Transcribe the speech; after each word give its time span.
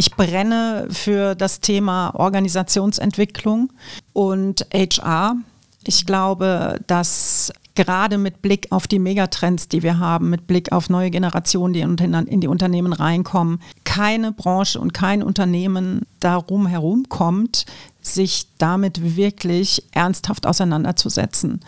Ich 0.00 0.14
brenne 0.14 0.86
für 0.90 1.34
das 1.34 1.58
Thema 1.58 2.14
Organisationsentwicklung 2.14 3.72
und 4.12 4.64
HR. 4.72 5.34
Ich 5.82 6.06
glaube, 6.06 6.78
dass 6.86 7.52
gerade 7.74 8.16
mit 8.16 8.40
Blick 8.40 8.68
auf 8.70 8.86
die 8.86 9.00
Megatrends, 9.00 9.66
die 9.66 9.82
wir 9.82 9.98
haben, 9.98 10.30
mit 10.30 10.46
Blick 10.46 10.70
auf 10.70 10.88
neue 10.88 11.10
Generationen, 11.10 11.72
die 11.72 11.80
in 11.80 12.40
die 12.40 12.46
Unternehmen 12.46 12.92
reinkommen, 12.92 13.60
keine 13.82 14.30
Branche 14.30 14.78
und 14.78 14.94
kein 14.94 15.20
Unternehmen 15.20 16.02
darum 16.20 16.68
herumkommt, 16.68 17.66
sich 18.00 18.46
damit 18.58 19.16
wirklich 19.16 19.82
ernsthaft 19.90 20.46
auseinanderzusetzen. 20.46 21.58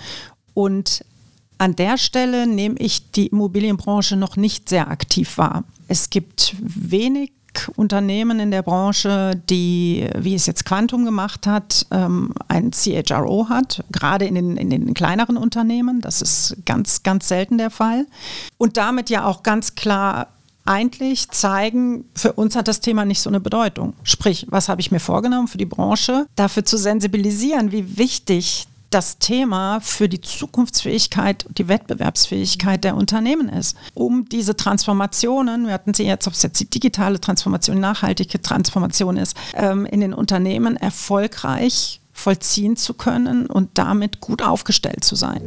Und 0.55 1.05
an 1.59 1.75
der 1.75 1.99
Stelle 1.99 2.47
nehme 2.47 2.77
ich 2.79 3.11
die 3.11 3.27
Immobilienbranche 3.27 4.15
noch 4.15 4.37
nicht 4.37 4.69
sehr 4.69 4.89
aktiv 4.89 5.37
wahr. 5.37 5.65
Es 5.89 6.11
gibt 6.11 6.55
wenig 6.61 7.33
Unternehmen 7.77 8.41
in 8.41 8.51
der 8.51 8.62
Branche, 8.62 9.41
die, 9.48 10.09
wie 10.16 10.34
es 10.34 10.47
jetzt 10.47 10.65
Quantum 10.65 11.05
gemacht 11.05 11.47
hat, 11.47 11.87
ähm, 11.91 12.33
ein 12.48 12.70
CHRO 12.73 13.48
hat, 13.48 13.84
gerade 13.91 14.25
in 14.27 14.34
den, 14.34 14.56
in 14.56 14.70
den 14.70 14.95
kleineren 14.95 15.37
Unternehmen. 15.37 16.01
Das 16.01 16.23
ist 16.23 16.56
ganz, 16.65 17.02
ganz 17.02 17.28
selten 17.28 17.59
der 17.59 17.70
Fall. 17.70 18.06
Und 18.59 18.77
damit 18.77 19.11
ja 19.11 19.25
auch 19.25 19.42
ganz 19.42 19.75
klar 19.75 20.28
eigentlich 20.65 21.30
zeigen, 21.30 22.05
für 22.15 22.33
uns 22.34 22.55
hat 22.55 22.69
das 22.69 22.80
Thema 22.80 23.05
nicht 23.05 23.20
so 23.20 23.30
eine 23.30 23.41
Bedeutung. 23.41 23.95
Sprich, 24.05 24.47
was 24.51 24.69
habe 24.69 24.80
ich 24.80 24.91
mir 24.91 25.01
vorgenommen 25.01 25.48
für 25.48 25.59
die 25.59 25.67
Branche, 25.67 26.27
dafür 26.37 26.64
zu 26.64 26.77
sensibilisieren, 26.77 27.73
wie 27.73 27.98
wichtig 27.98 28.67
das 28.91 29.19
Thema 29.19 29.80
für 29.80 30.09
die 30.09 30.21
Zukunftsfähigkeit 30.21 31.47
und 31.47 31.59
die 31.59 31.69
Wettbewerbsfähigkeit 31.69 32.83
der 32.85 32.97
Unternehmen 32.97 33.48
ist. 33.48 33.77
Um 33.95 34.29
diese 34.29 34.57
Transformationen, 34.57 35.67
wir 35.67 35.73
hatten 35.73 35.95
sie 35.95 36.05
jetzt, 36.05 36.27
ob 36.27 36.35
es 36.35 36.43
jetzt 36.43 36.59
die 36.61 36.69
digitale 36.69 37.21
Transformation, 37.21 37.79
nachhaltige 37.79 38.43
Transformation 38.43 39.17
ist, 39.17 39.37
ähm, 39.55 39.87
in 39.87 40.01
den 40.01 40.12
Unternehmen 40.12 40.77
erfolgreich 40.77 42.01
vollziehen 42.12 42.77
zu 42.77 42.95
können 42.95 43.47
und 43.47 43.70
damit 43.75 44.20
gut 44.20 44.42
aufgestellt 44.42 45.05
zu 45.05 45.14
sein. 45.14 45.41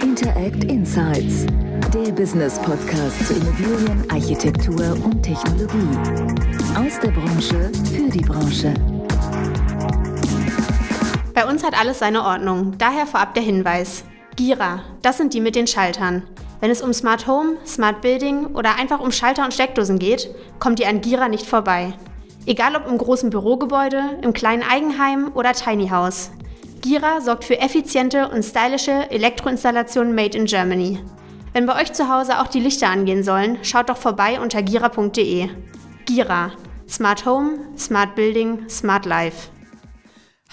Interact 0.00 0.64
Insights, 0.64 1.46
der 1.92 2.12
Business 2.12 2.58
Podcast 2.60 3.26
zu 3.26 3.34
Immobilien, 3.34 4.04
Architektur 4.10 4.92
und 5.04 5.22
Technologie. 5.22 5.98
Aus 6.76 7.00
der 7.02 7.10
Branche 7.10 7.72
für 7.92 8.10
die 8.10 8.20
Branche. 8.20 8.74
Uns 11.54 11.62
hat 11.62 11.78
alles 11.78 12.00
seine 12.00 12.24
Ordnung, 12.24 12.74
daher 12.78 13.06
vorab 13.06 13.34
der 13.34 13.44
Hinweis. 13.44 14.02
Gira, 14.34 14.82
das 15.02 15.18
sind 15.18 15.34
die 15.34 15.40
mit 15.40 15.54
den 15.54 15.68
Schaltern. 15.68 16.24
Wenn 16.58 16.72
es 16.72 16.82
um 16.82 16.92
Smart 16.92 17.28
Home, 17.28 17.58
Smart 17.64 18.00
Building 18.00 18.46
oder 18.56 18.74
einfach 18.74 18.98
um 18.98 19.12
Schalter 19.12 19.44
und 19.44 19.54
Steckdosen 19.54 20.00
geht, 20.00 20.34
kommt 20.58 20.80
ihr 20.80 20.88
an 20.88 21.00
Gira 21.00 21.28
nicht 21.28 21.46
vorbei. 21.46 21.94
Egal 22.44 22.74
ob 22.74 22.88
im 22.88 22.98
großen 22.98 23.30
Bürogebäude, 23.30 24.18
im 24.22 24.32
kleinen 24.32 24.64
Eigenheim 24.64 25.30
oder 25.32 25.52
Tiny 25.52 25.90
House. 25.90 26.32
Gira 26.80 27.20
sorgt 27.20 27.44
für 27.44 27.60
effiziente 27.60 28.30
und 28.30 28.42
stylische 28.42 29.08
Elektroinstallationen 29.12 30.12
made 30.12 30.36
in 30.36 30.46
Germany. 30.46 30.98
Wenn 31.52 31.66
bei 31.66 31.80
euch 31.80 31.92
zu 31.92 32.12
Hause 32.12 32.40
auch 32.40 32.48
die 32.48 32.58
Lichter 32.58 32.88
angehen 32.88 33.22
sollen, 33.22 33.58
schaut 33.62 33.90
doch 33.90 33.98
vorbei 33.98 34.40
unter 34.40 34.60
gira.de. 34.60 35.50
Gira. 36.04 36.50
Smart 36.88 37.24
Home, 37.24 37.58
Smart 37.78 38.16
Building, 38.16 38.68
Smart 38.68 39.06
Life. 39.06 39.53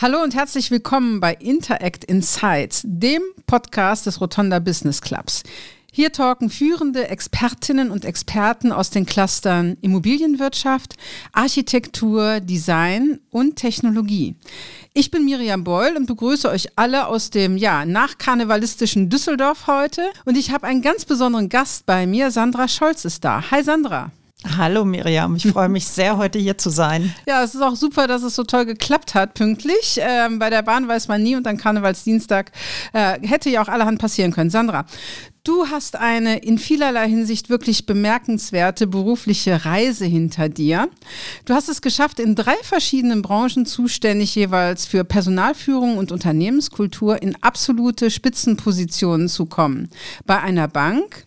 Hallo 0.02 0.24
und 0.24 0.34
herzlich 0.34 0.72
willkommen 0.72 1.20
bei 1.20 1.36
Interact 1.36 2.06
Insights, 2.06 2.82
dem 2.84 3.22
Podcast 3.46 4.08
des 4.08 4.20
Rotonda 4.20 4.58
Business 4.58 5.00
Clubs. 5.00 5.44
Hier 5.92 6.12
talken 6.12 6.50
führende 6.50 7.08
Expertinnen 7.08 7.92
und 7.92 8.04
Experten 8.04 8.72
aus 8.72 8.90
den 8.90 9.06
Clustern 9.06 9.78
Immobilienwirtschaft, 9.82 10.96
Architektur, 11.34 12.40
Design 12.40 13.20
und 13.30 13.58
Technologie. 13.58 14.34
Ich 14.96 15.12
bin 15.12 15.24
Miriam 15.24 15.64
Beul 15.64 15.96
und 15.96 16.08
begrüße 16.08 16.50
euch 16.50 16.70
alle 16.78 17.06
aus 17.06 17.30
dem 17.30 17.56
ja, 17.56 17.86
nachkarnevalistischen 17.86 19.08
Düsseldorf 19.08 19.68
heute. 19.68 20.02
Und 20.26 20.36
ich 20.36 20.50
habe 20.50 20.66
einen 20.66 20.82
ganz 20.82 21.06
besonderen 21.06 21.48
Gast 21.48 21.86
bei 21.86 22.08
mir. 22.08 22.32
Sandra 22.32 22.68
Scholz 22.68 23.06
ist 23.06 23.24
da. 23.24 23.52
Hi 23.52 23.64
Sandra. 23.64 24.10
Hallo 24.44 24.86
Miriam, 24.86 25.36
ich 25.36 25.46
freue 25.46 25.70
mich 25.70 25.86
sehr, 25.86 26.18
heute 26.18 26.40
hier 26.40 26.58
zu 26.58 26.70
sein. 26.70 27.14
Ja, 27.28 27.44
es 27.44 27.54
ist 27.54 27.62
auch 27.62 27.76
super, 27.76 28.08
dass 28.08 28.24
es 28.24 28.36
so 28.36 28.44
toll 28.44 28.66
geklappt 28.66 29.14
hat, 29.14 29.36
pünktlich. 29.36 30.00
Ähm, 30.02 30.40
bei 30.40 30.50
der 30.50 30.64
Bahn 30.64 30.88
weiß 30.88 31.08
man 31.08 31.22
nie 31.22 31.36
und 31.36 31.46
dann 31.46 31.58
Karnevalsdienstag 31.58 32.52
äh, 32.94 33.20
hätte 33.26 33.50
ja 33.50 33.62
auch 33.62 33.68
allerhand 33.68 34.00
passieren 34.00 34.32
können. 34.32 34.50
Sandra, 34.50 34.86
du 35.44 35.68
hast 35.68 35.96
eine 35.96 36.40
in 36.40 36.58
vielerlei 36.58 37.08
Hinsicht 37.08 37.50
wirklich 37.50 37.86
bemerkenswerte 37.86 38.88
berufliche 38.88 39.66
Reise 39.66 40.06
hinter 40.06 40.50
dir. 40.50 40.90
Du 41.46 41.54
hast 41.54 41.70
es 41.70 41.82
geschafft, 41.82 42.20
in 42.20 42.36
drei 42.36 42.56
verschiedenen 42.64 43.22
Branchen 43.22 43.66
zuständig 43.66 44.34
jeweils 44.36 44.86
für 44.86 45.04
Personalführung 45.04 45.98
und 45.98 46.12
Unternehmenskultur 46.12 47.22
in 47.22 47.38
absolute 47.42 48.10
Spitzenpositionen 48.10 49.30
zu 49.30 49.46
kommen. 49.46 49.90
Bei 50.26 50.42
einer 50.42 50.68
Bank, 50.68 51.26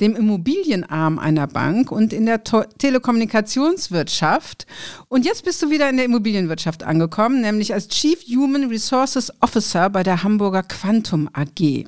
dem 0.00 0.16
Immobilienarm 0.16 1.18
einer 1.18 1.46
Bank 1.46 1.90
und 1.90 2.12
in 2.12 2.26
der 2.26 2.44
to 2.44 2.64
Telekommunikationswirtschaft. 2.78 4.66
Und 5.08 5.24
jetzt 5.24 5.44
bist 5.44 5.62
du 5.62 5.70
wieder 5.70 5.88
in 5.88 5.96
der 5.96 6.06
Immobilienwirtschaft 6.06 6.82
angekommen, 6.82 7.40
nämlich 7.40 7.72
als 7.72 7.88
Chief 7.88 8.18
Human 8.28 8.68
Resources 8.68 9.32
Officer 9.40 9.90
bei 9.90 10.02
der 10.02 10.22
Hamburger 10.22 10.62
Quantum 10.62 11.28
AG. 11.32 11.86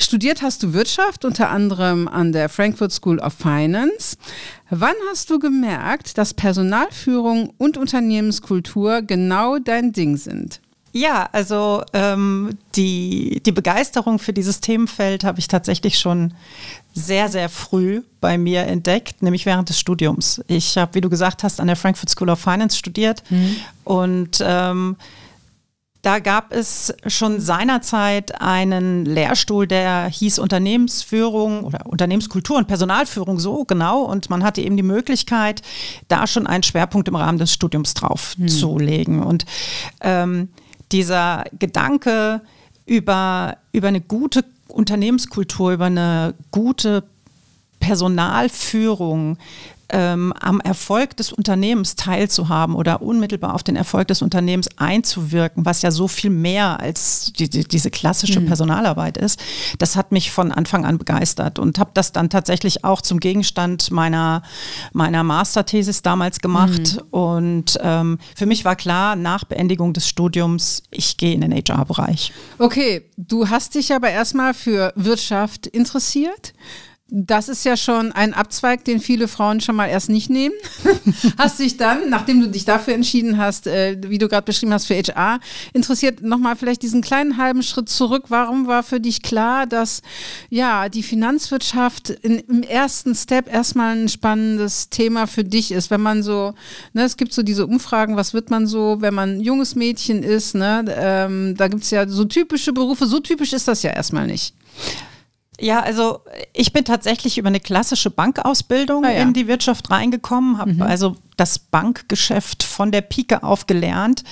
Studiert 0.00 0.42
hast 0.42 0.62
du 0.62 0.74
Wirtschaft, 0.74 1.24
unter 1.24 1.50
anderem 1.50 2.06
an 2.06 2.30
der 2.30 2.48
Frankfurt 2.48 2.92
School 2.92 3.18
of 3.18 3.32
Finance. 3.32 4.16
Wann 4.70 4.94
hast 5.10 5.28
du 5.28 5.40
gemerkt, 5.40 6.18
dass 6.18 6.34
Personalführung 6.34 7.52
und 7.58 7.76
Unternehmenskultur 7.76 9.02
genau 9.02 9.58
dein 9.58 9.92
Ding 9.92 10.16
sind? 10.16 10.60
Ja, 10.92 11.28
also 11.32 11.82
ähm, 11.92 12.58
die, 12.76 13.42
die 13.44 13.52
Begeisterung 13.52 14.18
für 14.18 14.32
dieses 14.32 14.60
Themenfeld 14.60 15.24
habe 15.24 15.38
ich 15.38 15.48
tatsächlich 15.48 15.98
schon 15.98 16.32
sehr, 16.98 17.28
sehr 17.28 17.48
früh 17.48 18.02
bei 18.20 18.36
mir 18.38 18.62
entdeckt, 18.62 19.22
nämlich 19.22 19.46
während 19.46 19.68
des 19.68 19.78
Studiums. 19.78 20.42
Ich 20.46 20.76
habe, 20.76 20.94
wie 20.94 21.00
du 21.00 21.08
gesagt 21.08 21.42
hast, 21.44 21.60
an 21.60 21.66
der 21.66 21.76
Frankfurt 21.76 22.10
School 22.10 22.30
of 22.30 22.40
Finance 22.40 22.76
studiert 22.76 23.22
mhm. 23.30 23.56
und 23.84 24.42
ähm, 24.44 24.96
da 26.02 26.20
gab 26.20 26.52
es 26.52 26.94
schon 27.06 27.40
seinerzeit 27.40 28.40
einen 28.40 29.04
Lehrstuhl, 29.04 29.66
der 29.66 30.06
hieß 30.06 30.38
Unternehmensführung 30.38 31.64
oder 31.64 31.86
Unternehmenskultur 31.86 32.56
und 32.56 32.68
Personalführung 32.68 33.40
so 33.40 33.64
genau. 33.64 34.02
Und 34.02 34.30
man 34.30 34.44
hatte 34.44 34.60
eben 34.60 34.76
die 34.76 34.84
Möglichkeit, 34.84 35.60
da 36.06 36.28
schon 36.28 36.46
einen 36.46 36.62
Schwerpunkt 36.62 37.08
im 37.08 37.16
Rahmen 37.16 37.38
des 37.38 37.52
Studiums 37.52 37.94
drauf 37.94 38.36
hm. 38.38 38.48
zu 38.48 38.78
legen. 38.78 39.22
Und 39.22 39.44
ähm, 40.00 40.50
dieser 40.92 41.44
Gedanke 41.58 42.42
über, 42.86 43.56
über 43.72 43.88
eine 43.88 44.00
gute 44.00 44.44
Unternehmenskultur, 44.68 45.72
über 45.72 45.86
eine 45.86 46.34
gute 46.50 47.04
Personalführung, 47.88 49.38
ähm, 49.90 50.34
am 50.38 50.60
Erfolg 50.60 51.16
des 51.16 51.32
Unternehmens 51.32 51.96
teilzuhaben 51.96 52.74
oder 52.74 53.00
unmittelbar 53.00 53.54
auf 53.54 53.62
den 53.62 53.76
Erfolg 53.76 54.08
des 54.08 54.20
Unternehmens 54.20 54.68
einzuwirken, 54.76 55.64
was 55.64 55.80
ja 55.80 55.90
so 55.90 56.08
viel 56.08 56.28
mehr 56.28 56.80
als 56.80 57.32
die, 57.38 57.48
die, 57.48 57.64
diese 57.64 57.90
klassische 57.90 58.40
mhm. 58.40 58.46
Personalarbeit 58.46 59.16
ist, 59.16 59.40
das 59.78 59.96
hat 59.96 60.12
mich 60.12 60.30
von 60.30 60.52
Anfang 60.52 60.84
an 60.84 60.98
begeistert 60.98 61.58
und 61.58 61.78
habe 61.78 61.90
das 61.94 62.12
dann 62.12 62.28
tatsächlich 62.28 62.84
auch 62.84 63.00
zum 63.00 63.18
Gegenstand 63.18 63.90
meiner, 63.90 64.42
meiner 64.92 65.22
Masterthesis 65.22 66.02
damals 66.02 66.40
gemacht. 66.40 66.96
Mhm. 66.96 67.08
Und 67.10 67.78
ähm, 67.82 68.18
für 68.36 68.44
mich 68.44 68.66
war 68.66 68.76
klar, 68.76 69.16
nach 69.16 69.44
Beendigung 69.44 69.94
des 69.94 70.06
Studiums, 70.06 70.82
ich 70.90 71.16
gehe 71.16 71.32
in 71.32 71.40
den 71.40 71.52
HR-Bereich. 71.52 72.32
Okay, 72.58 73.06
du 73.16 73.48
hast 73.48 73.74
dich 73.74 73.94
aber 73.94 74.10
erstmal 74.10 74.52
für 74.52 74.92
Wirtschaft 74.96 75.66
interessiert. 75.66 76.52
Das 77.10 77.48
ist 77.48 77.64
ja 77.64 77.78
schon 77.78 78.12
ein 78.12 78.34
Abzweig, 78.34 78.84
den 78.84 79.00
viele 79.00 79.28
Frauen 79.28 79.62
schon 79.62 79.76
mal 79.76 79.86
erst 79.86 80.10
nicht 80.10 80.28
nehmen. 80.28 80.54
hast 81.38 81.58
dich 81.58 81.78
dann, 81.78 82.10
nachdem 82.10 82.42
du 82.42 82.48
dich 82.48 82.66
dafür 82.66 82.92
entschieden 82.92 83.38
hast, 83.38 83.66
äh, 83.66 83.96
wie 84.08 84.18
du 84.18 84.28
gerade 84.28 84.44
beschrieben 84.44 84.74
hast, 84.74 84.84
für 84.84 84.94
HR, 84.94 85.40
interessiert 85.72 86.20
nochmal 86.20 86.54
vielleicht 86.54 86.82
diesen 86.82 87.00
kleinen 87.00 87.38
halben 87.38 87.62
Schritt 87.62 87.88
zurück. 87.88 88.24
Warum 88.28 88.66
war 88.66 88.82
für 88.82 89.00
dich 89.00 89.22
klar, 89.22 89.66
dass 89.66 90.02
ja 90.50 90.90
die 90.90 91.02
Finanzwirtschaft 91.02 92.10
in, 92.10 92.40
im 92.40 92.62
ersten 92.62 93.14
Step 93.14 93.50
erstmal 93.50 93.96
ein 93.96 94.10
spannendes 94.10 94.90
Thema 94.90 95.26
für 95.26 95.44
dich 95.44 95.72
ist? 95.72 95.90
Wenn 95.90 96.02
man 96.02 96.22
so, 96.22 96.52
ne, 96.92 97.04
es 97.04 97.16
gibt 97.16 97.32
so 97.32 97.42
diese 97.42 97.66
Umfragen, 97.66 98.16
was 98.16 98.34
wird 98.34 98.50
man 98.50 98.66
so, 98.66 98.98
wenn 99.00 99.14
man 99.14 99.36
ein 99.36 99.40
junges 99.40 99.74
Mädchen 99.76 100.22
ist, 100.22 100.54
ne? 100.54 100.84
Ähm, 100.88 101.54
da 101.56 101.68
gibt 101.68 101.84
es 101.84 101.90
ja 101.90 102.06
so 102.06 102.26
typische 102.26 102.74
Berufe, 102.74 103.06
so 103.06 103.18
typisch 103.18 103.54
ist 103.54 103.66
das 103.66 103.82
ja 103.82 103.92
erstmal 103.92 104.26
nicht. 104.26 104.52
Ja, 105.60 105.80
also 105.80 106.20
ich 106.52 106.72
bin 106.72 106.84
tatsächlich 106.84 107.36
über 107.36 107.48
eine 107.48 107.58
klassische 107.58 108.10
Bankausbildung 108.10 109.04
ah, 109.04 109.12
ja. 109.12 109.22
in 109.22 109.32
die 109.32 109.48
Wirtschaft 109.48 109.90
reingekommen, 109.90 110.58
habe 110.58 110.74
mhm. 110.74 110.82
also 110.82 111.16
das 111.36 111.58
Bankgeschäft 111.58 112.62
von 112.62 112.92
der 112.92 113.00
Pike 113.00 113.42
auf 113.42 113.66
gelernt 113.66 114.22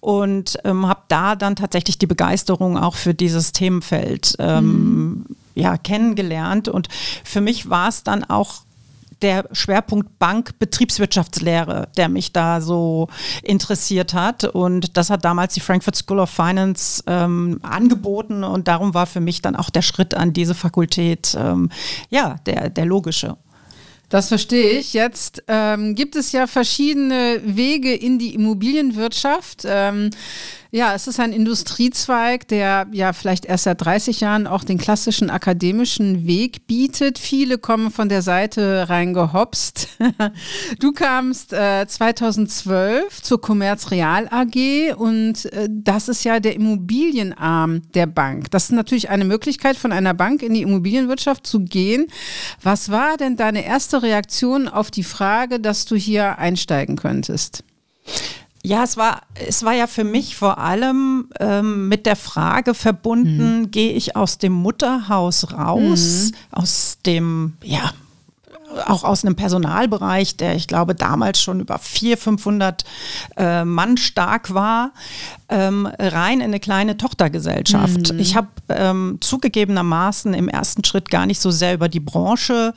und 0.00 0.58
ähm, 0.64 0.88
habe 0.88 1.02
da 1.08 1.36
dann 1.36 1.54
tatsächlich 1.54 1.98
die 1.98 2.06
Begeisterung 2.06 2.76
auch 2.78 2.96
für 2.96 3.14
dieses 3.14 3.52
Themenfeld 3.52 4.34
ähm, 4.40 4.64
mhm. 4.64 5.26
ja, 5.54 5.76
kennengelernt. 5.76 6.68
Und 6.68 6.88
für 7.22 7.40
mich 7.40 7.70
war 7.70 7.88
es 7.88 8.02
dann 8.02 8.24
auch 8.24 8.62
der 9.22 9.48
Schwerpunkt 9.52 10.18
Bank 10.18 10.58
Betriebswirtschaftslehre, 10.58 11.88
der 11.96 12.08
mich 12.08 12.32
da 12.32 12.60
so 12.60 13.08
interessiert 13.42 14.14
hat. 14.14 14.44
Und 14.44 14.96
das 14.96 15.10
hat 15.10 15.24
damals 15.24 15.54
die 15.54 15.60
Frankfurt 15.60 15.96
School 15.96 16.18
of 16.20 16.30
Finance 16.30 17.02
ähm, 17.06 17.60
angeboten 17.62 18.44
und 18.44 18.68
darum 18.68 18.94
war 18.94 19.06
für 19.06 19.20
mich 19.20 19.42
dann 19.42 19.56
auch 19.56 19.70
der 19.70 19.82
Schritt 19.82 20.14
an 20.14 20.32
diese 20.32 20.54
Fakultät 20.54 21.36
ähm, 21.38 21.70
ja 22.10 22.36
der, 22.46 22.70
der 22.70 22.84
logische. 22.84 23.36
Das 24.08 24.28
verstehe 24.28 24.72
ich. 24.72 24.92
Jetzt 24.92 25.42
ähm, 25.48 25.94
gibt 25.94 26.16
es 26.16 26.32
ja 26.32 26.46
verschiedene 26.46 27.40
Wege 27.46 27.94
in 27.94 28.18
die 28.18 28.34
Immobilienwirtschaft. 28.34 29.62
Ähm, 29.64 30.10
ja, 30.74 30.94
es 30.94 31.06
ist 31.06 31.20
ein 31.20 31.34
Industriezweig, 31.34 32.48
der 32.48 32.86
ja 32.92 33.12
vielleicht 33.12 33.44
erst 33.44 33.64
seit 33.64 33.84
30 33.84 34.20
Jahren 34.20 34.46
auch 34.46 34.64
den 34.64 34.78
klassischen 34.78 35.28
akademischen 35.28 36.26
Weg 36.26 36.66
bietet. 36.66 37.18
Viele 37.18 37.58
kommen 37.58 37.90
von 37.90 38.08
der 38.08 38.22
Seite 38.22 38.88
reingehopst. 38.88 39.88
Du 40.78 40.92
kamst 40.92 41.52
äh, 41.52 41.86
2012 41.86 43.22
zur 43.22 43.40
Commerz 43.40 43.90
Real 43.90 44.28
AG 44.30 44.94
und 44.96 45.44
äh, 45.52 45.68
das 45.70 46.08
ist 46.08 46.24
ja 46.24 46.40
der 46.40 46.54
Immobilienarm 46.54 47.82
der 47.92 48.06
Bank. 48.06 48.50
Das 48.50 48.64
ist 48.64 48.72
natürlich 48.72 49.10
eine 49.10 49.24
Möglichkeit, 49.24 49.76
von 49.76 49.92
einer 49.92 50.14
Bank 50.14 50.42
in 50.42 50.54
die 50.54 50.62
Immobilienwirtschaft 50.62 51.46
zu 51.46 51.60
gehen. 51.60 52.06
Was 52.62 52.90
war 52.90 53.18
denn 53.18 53.36
deine 53.36 53.66
erste 53.66 54.02
Reaktion 54.02 54.68
auf 54.68 54.90
die 54.90 55.04
Frage, 55.04 55.60
dass 55.60 55.84
du 55.84 55.96
hier 55.96 56.38
einsteigen 56.38 56.96
könntest? 56.96 57.62
Ja, 58.64 58.84
es 58.84 58.96
war, 58.96 59.22
es 59.34 59.64
war 59.64 59.72
ja 59.72 59.88
für 59.88 60.04
mich 60.04 60.36
vor 60.36 60.58
allem 60.58 61.28
ähm, 61.40 61.88
mit 61.88 62.06
der 62.06 62.14
Frage 62.14 62.74
verbunden, 62.74 63.62
mhm. 63.62 63.70
gehe 63.72 63.92
ich 63.92 64.14
aus 64.14 64.38
dem 64.38 64.52
Mutterhaus 64.52 65.52
raus, 65.52 66.30
mhm. 66.30 66.36
aus 66.52 66.98
dem, 67.04 67.56
ja, 67.62 67.92
auch 68.86 69.04
aus 69.04 69.24
einem 69.24 69.36
Personalbereich, 69.36 70.36
der 70.36 70.54
ich 70.54 70.66
glaube 70.66 70.94
damals 70.94 71.40
schon 71.40 71.60
über 71.60 71.78
400, 71.78 72.22
500 72.22 72.84
äh, 73.36 73.64
Mann 73.64 73.96
stark 73.96 74.54
war, 74.54 74.92
ähm, 75.52 75.86
rein 75.98 76.40
in 76.40 76.46
eine 76.46 76.60
kleine 76.60 76.96
Tochtergesellschaft. 76.96 78.12
Mhm. 78.12 78.18
Ich 78.18 78.36
habe 78.36 78.48
ähm, 78.70 79.18
zugegebenermaßen 79.20 80.32
im 80.32 80.48
ersten 80.48 80.82
Schritt 80.82 81.10
gar 81.10 81.26
nicht 81.26 81.40
so 81.40 81.50
sehr 81.50 81.74
über 81.74 81.90
die 81.90 82.00
Branche 82.00 82.72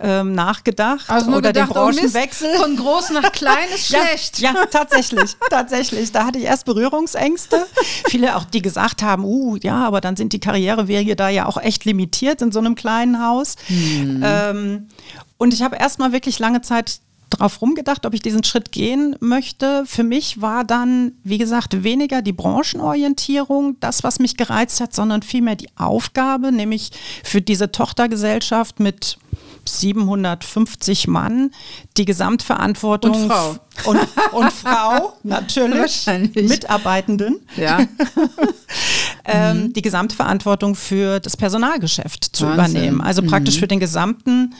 ähm, 0.00 0.34
nachgedacht 0.36 1.10
also 1.10 1.32
oder 1.32 1.48
gedacht, 1.48 1.70
den 1.70 1.74
Branchenwechsel. 1.74 2.48
Oh 2.48 2.52
Mist, 2.52 2.62
von 2.62 2.76
groß 2.76 3.10
nach 3.10 3.32
klein 3.32 3.68
ist 3.74 3.86
schlecht. 3.88 4.38
Ja, 4.38 4.54
ja, 4.54 4.66
tatsächlich, 4.66 5.36
tatsächlich. 5.50 6.12
Da 6.12 6.24
hatte 6.24 6.38
ich 6.38 6.44
erst 6.44 6.66
Berührungsängste. 6.66 7.66
Viele 8.06 8.36
auch, 8.36 8.44
die 8.44 8.62
gesagt 8.62 9.02
haben, 9.02 9.24
uh, 9.24 9.56
ja, 9.56 9.84
aber 9.84 10.00
dann 10.00 10.14
sind 10.14 10.32
die 10.32 10.40
Karrierewege 10.40 11.16
da 11.16 11.28
ja 11.28 11.46
auch 11.46 11.56
echt 11.56 11.84
limitiert 11.84 12.42
in 12.42 12.52
so 12.52 12.60
einem 12.60 12.76
kleinen 12.76 13.20
Haus. 13.20 13.56
Mhm. 13.68 14.22
Ähm, 14.24 14.88
und 15.36 15.52
ich 15.52 15.62
habe 15.62 15.76
erstmal 15.76 16.12
wirklich 16.12 16.38
lange 16.38 16.62
Zeit 16.62 17.00
drauf 17.30 17.62
rumgedacht, 17.62 18.04
ob 18.06 18.14
ich 18.14 18.20
diesen 18.20 18.44
Schritt 18.44 18.72
gehen 18.72 19.16
möchte. 19.20 19.84
Für 19.86 20.02
mich 20.02 20.40
war 20.40 20.64
dann, 20.64 21.12
wie 21.24 21.38
gesagt, 21.38 21.82
weniger 21.82 22.22
die 22.22 22.32
Branchenorientierung 22.32 23.76
das, 23.80 24.04
was 24.04 24.18
mich 24.18 24.36
gereizt 24.36 24.80
hat, 24.80 24.94
sondern 24.94 25.22
vielmehr 25.22 25.56
die 25.56 25.68
Aufgabe, 25.76 26.52
nämlich 26.52 26.90
für 27.24 27.40
diese 27.40 27.72
Tochtergesellschaft 27.72 28.80
mit 28.80 29.18
750 29.68 31.08
Mann 31.08 31.50
die 31.96 32.04
Gesamtverantwortung 32.04 33.12
und 33.12 33.28
Frau 33.30 33.56
und, 33.84 34.00
und 34.32 34.52
Frau 34.52 35.12
natürlich 35.22 36.06
Mitarbeitenden 36.34 37.40
ja. 37.56 37.80
ähm, 39.24 39.64
mhm. 39.64 39.72
die 39.72 39.82
Gesamtverantwortung 39.82 40.74
für 40.74 41.20
das 41.20 41.36
Personalgeschäft 41.36 42.24
zu 42.36 42.44
Wahnsinn. 42.44 42.76
übernehmen. 42.76 43.00
Also 43.00 43.22
praktisch 43.22 43.56
mhm. 43.56 43.60
für 43.60 43.68
den 43.68 43.80
gesamten 43.80 44.54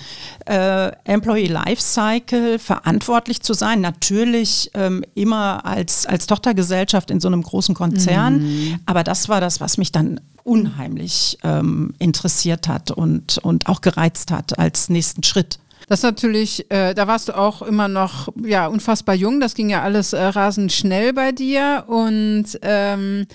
äh, 0.46 0.92
Employee 1.04 1.48
Lifecycle 1.48 2.58
verantwortlich 2.58 3.42
zu 3.42 3.52
sein. 3.52 3.80
Natürlich 3.80 4.70
ähm, 4.74 5.04
immer 5.14 5.64
als, 5.64 6.06
als 6.06 6.26
Tochtergesellschaft 6.26 7.10
in 7.10 7.20
so 7.20 7.28
einem 7.28 7.42
großen 7.42 7.74
Konzern. 7.74 8.42
Mhm. 8.42 8.80
Aber 8.86 9.04
das 9.04 9.28
war 9.28 9.40
das, 9.40 9.60
was 9.60 9.78
mich 9.78 9.92
dann 9.92 10.20
unheimlich 10.50 11.38
ähm, 11.44 11.94
interessiert 12.00 12.66
hat 12.66 12.90
und, 12.90 13.38
und 13.38 13.68
auch 13.68 13.82
gereizt 13.82 14.32
hat 14.32 14.58
als 14.58 14.88
nächsten 14.88 15.22
Schritt. 15.22 15.60
Das 15.86 16.02
natürlich, 16.02 16.70
äh, 16.70 16.92
da 16.94 17.06
warst 17.06 17.28
du 17.28 17.36
auch 17.36 17.62
immer 17.62 17.86
noch 17.86 18.28
ja 18.44 18.66
unfassbar 18.66 19.14
jung. 19.14 19.40
Das 19.40 19.54
ging 19.54 19.70
ja 19.70 19.82
alles 19.82 20.12
äh, 20.12 20.20
rasend 20.20 20.72
schnell 20.72 21.12
bei 21.12 21.30
dir 21.30 21.84
und 21.86 22.46
ähm, 22.62 23.26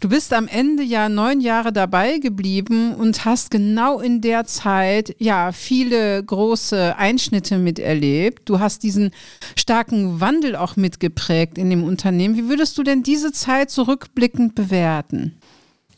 du 0.00 0.08
bist 0.08 0.32
am 0.32 0.46
Ende 0.46 0.82
ja 0.82 1.08
neun 1.08 1.40
Jahre 1.40 1.72
dabei 1.72 2.18
geblieben 2.18 2.94
und 2.94 3.24
hast 3.24 3.50
genau 3.50 4.00
in 4.00 4.20
der 4.20 4.44
Zeit 4.44 5.16
ja 5.18 5.52
viele 5.52 6.22
große 6.22 6.96
Einschnitte 6.96 7.58
miterlebt. 7.58 8.48
Du 8.48 8.58
hast 8.58 8.82
diesen 8.82 9.10
starken 9.56 10.20
Wandel 10.20 10.54
auch 10.54 10.76
mitgeprägt 10.76 11.56
in 11.58 11.70
dem 11.70 11.82
Unternehmen. 11.82 12.36
Wie 12.36 12.48
würdest 12.48 12.76
du 12.78 12.82
denn 12.82 13.02
diese 13.02 13.32
Zeit 13.32 13.70
zurückblickend 13.70 14.54
bewerten? 14.54 15.38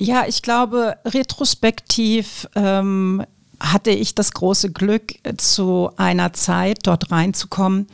Ja, 0.02 0.25
ich 0.26 0.41
glaube, 0.41 0.97
retrospektiv 1.05 2.49
ähm, 2.55 3.23
hatte 3.61 3.91
ich 3.91 4.14
das 4.14 4.32
große 4.32 4.73
Glück, 4.73 5.12
zu 5.37 5.91
einer 5.99 6.32
Zeit 6.32 6.79
dort 6.85 7.12
reinzukommen, 7.12 7.87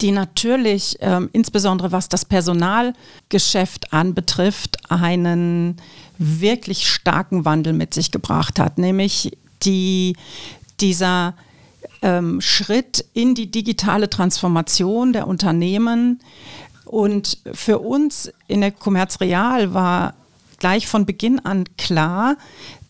die 0.00 0.12
natürlich 0.12 0.98
ähm, 1.00 1.28
insbesondere 1.32 1.90
was 1.90 2.08
das 2.08 2.24
Personalgeschäft 2.24 3.92
anbetrifft, 3.92 4.88
einen 4.88 5.78
wirklich 6.16 6.88
starken 6.88 7.44
Wandel 7.44 7.72
mit 7.72 7.92
sich 7.92 8.12
gebracht 8.12 8.60
hat, 8.60 8.78
nämlich 8.78 9.36
die, 9.64 10.14
dieser 10.78 11.34
ähm, 12.02 12.40
Schritt 12.40 13.04
in 13.14 13.34
die 13.34 13.50
digitale 13.50 14.08
Transformation 14.08 15.12
der 15.12 15.26
Unternehmen. 15.26 16.20
Und 16.84 17.38
für 17.52 17.80
uns 17.80 18.30
in 18.46 18.60
der 18.60 18.70
Commerz 18.70 19.20
Real 19.20 19.74
war 19.74 20.14
gleich 20.62 20.86
von 20.86 21.06
Beginn 21.06 21.40
an 21.40 21.64
klar, 21.76 22.36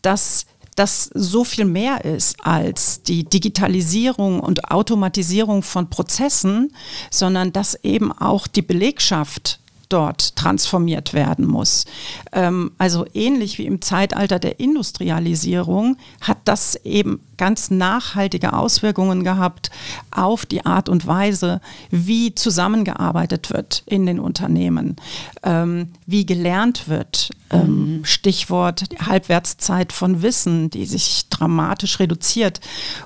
dass 0.03 0.45
das 0.77 1.11
so 1.15 1.43
viel 1.43 1.65
mehr 1.65 2.05
ist 2.05 2.37
als 2.45 3.03
die 3.03 3.25
Digitalisierung 3.25 4.41
und 4.41 4.71
Automatisierung 4.71 5.63
von 5.63 5.89
Prozessen, 5.89 6.75
sondern 7.11 7.51
dass 7.55 7.83
eben 7.83 8.13
auch 8.13 8.47
die 8.47 8.61
Belegschaft 8.61 9.62
dort 9.93 10.37
transformiert 10.37 11.13
werden 11.13 11.47
muss. 11.47 11.85
Ähm, 12.33 12.73
also 12.79 13.07
ähnlich 13.13 13.59
wie 13.59 13.67
im 13.67 13.83
Zeitalter 13.83 14.39
der 14.39 14.59
Industrialisierung 14.59 15.97
hat 16.21 16.39
das 16.45 16.77
eben 16.77 17.21
ganz 17.37 17.71
nachhaltige 17.71 18.53
Auswirkungen 18.53 19.25
gehabt 19.25 19.71
auf 20.11 20.47
die 20.47 20.65
Art 20.65 20.89
und 20.89 21.07
Weise, 21.07 21.61
wie 21.91 22.35
zusammengearbeitet 22.35 23.51
wird 23.51 23.83
in 23.87 24.07
den 24.07 24.19
Unternehmen, 24.19 24.97
ähm, 25.43 25.89
wie 26.07 26.25
gelernt 26.25 26.89
wird. 26.89 27.31
Ähm, 27.51 27.99
mhm. 27.99 28.05
Stichwort 28.05 28.85
Halbwertszeit 29.05 29.93
von 29.93 30.23
Wissen, 30.23 30.71
die 30.71 30.87
sich 30.87 31.29
dramatisch 31.29 31.99
reduziert. 31.99 32.61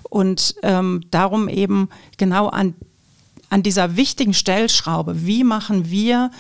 Und 0.09 0.55
ähm, 0.62 1.00
darum 1.11 1.49
eben 1.49 1.88
genau 2.16 2.47
an 2.49 2.75
an 3.49 3.62
dieser 3.62 3.97
wichtigen 3.97 4.35
Stellschraube, 4.35 5.25
wie 5.25 5.45
machen 5.45 5.90
wir 5.90 6.31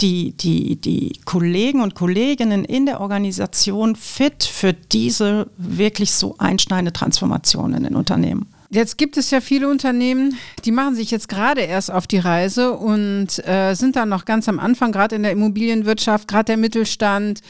die, 0.00 0.32
die, 0.32 0.76
die 0.76 1.20
Kollegen 1.24 1.80
und 1.80 1.94
Kolleginnen 1.94 2.64
in 2.64 2.86
der 2.86 3.00
Organisation 3.00 3.96
fit 3.96 4.44
für 4.44 4.72
diese 4.72 5.48
wirklich 5.56 6.12
so 6.12 6.36
einschneidende 6.38 6.92
Transformation 6.92 7.74
in 7.74 7.84
den 7.84 7.96
Unternehmen? 7.96 8.46
Jetzt 8.70 8.98
gibt 8.98 9.16
es 9.16 9.30
ja 9.30 9.40
viele 9.40 9.66
Unternehmen, 9.70 10.36
die 10.66 10.72
machen 10.72 10.94
sich 10.94 11.10
jetzt 11.10 11.30
gerade 11.30 11.62
erst 11.62 11.90
auf 11.90 12.06
die 12.06 12.18
Reise 12.18 12.72
und 12.72 13.38
äh, 13.48 13.72
sind 13.74 13.96
dann 13.96 14.10
noch 14.10 14.26
ganz 14.26 14.46
am 14.46 14.58
Anfang, 14.58 14.92
gerade 14.92 15.16
in 15.16 15.22
der 15.22 15.32
Immobilienwirtschaft, 15.32 16.28
gerade 16.28 16.44
der 16.44 16.56
Mittelstand, 16.58 17.40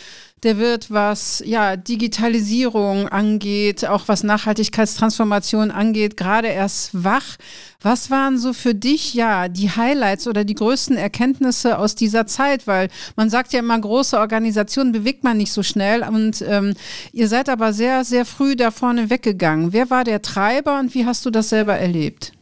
der 0.42 0.59
wird, 0.59 0.90
was 0.90 1.42
ja 1.45 1.76
Digitalisierung 1.76 3.09
angeht, 3.09 3.87
auch 3.87 4.04
was 4.07 4.23
Nachhaltigkeitstransformation 4.23 5.71
angeht, 5.71 6.16
gerade 6.16 6.49
erst 6.49 7.04
wach. 7.04 7.37
Was 7.80 8.11
waren 8.11 8.38
so 8.38 8.52
für 8.52 8.75
dich 8.75 9.14
ja 9.14 9.49
die 9.49 9.71
Highlights 9.71 10.26
oder 10.26 10.45
die 10.45 10.54
größten 10.54 10.97
Erkenntnisse 10.97 11.78
aus 11.78 11.95
dieser 11.95 12.26
Zeit? 12.26 12.66
Weil 12.66 12.88
man 13.16 13.30
sagt 13.30 13.52
ja 13.52 13.61
immer, 13.61 13.78
große 13.78 14.18
Organisationen 14.18 14.92
bewegt 14.92 15.25
man 15.25 15.37
nicht 15.37 15.52
so 15.52 15.62
schnell 15.62 16.02
und 16.02 16.42
ähm, 16.42 16.75
ihr 17.12 17.28
seid 17.28 17.49
aber 17.49 17.73
sehr, 17.73 18.04
sehr 18.04 18.25
früh 18.25 18.57
da 18.57 18.71
vorne 18.71 19.11
weggegangen. 19.11 19.73
Wer 19.73 19.90
war 19.90 20.04
der 20.04 20.23
Treiber 20.23 20.78
und 20.78 20.95
wie 20.95 21.07
hast 21.07 21.25
du 21.26 21.30
das 21.30 21.49
selber 21.49 21.76
erlebt? 21.76 22.33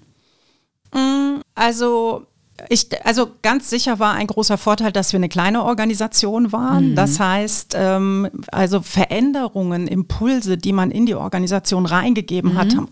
Mm, 0.93 1.41
also 1.55 2.27
ich, 2.69 2.89
also 3.05 3.29
ganz 3.43 3.71
sicher 3.71 3.99
war 3.99 4.15
ein 4.15 4.27
großer 4.27 4.57
Vorteil, 4.59 4.93
dass 4.93 5.13
wir 5.13 5.19
eine 5.19 5.29
kleine 5.29 5.63
Organisation 5.65 6.53
waren. 6.53 6.91
Mhm. 6.91 6.95
Das 6.95 7.21
heißt, 7.21 7.75
ähm, 7.79 8.29
also 8.51 8.81
Veränderungen, 8.81 9.87
Impulse, 9.87 10.57
die 10.57 10.73
man 10.73 10.91
in 10.91 11.07
die 11.07 11.15
Organisation 11.15 11.87
reingegeben 11.87 12.55
mhm. 12.55 12.59
hat, 12.59 12.77
haben 12.77 12.89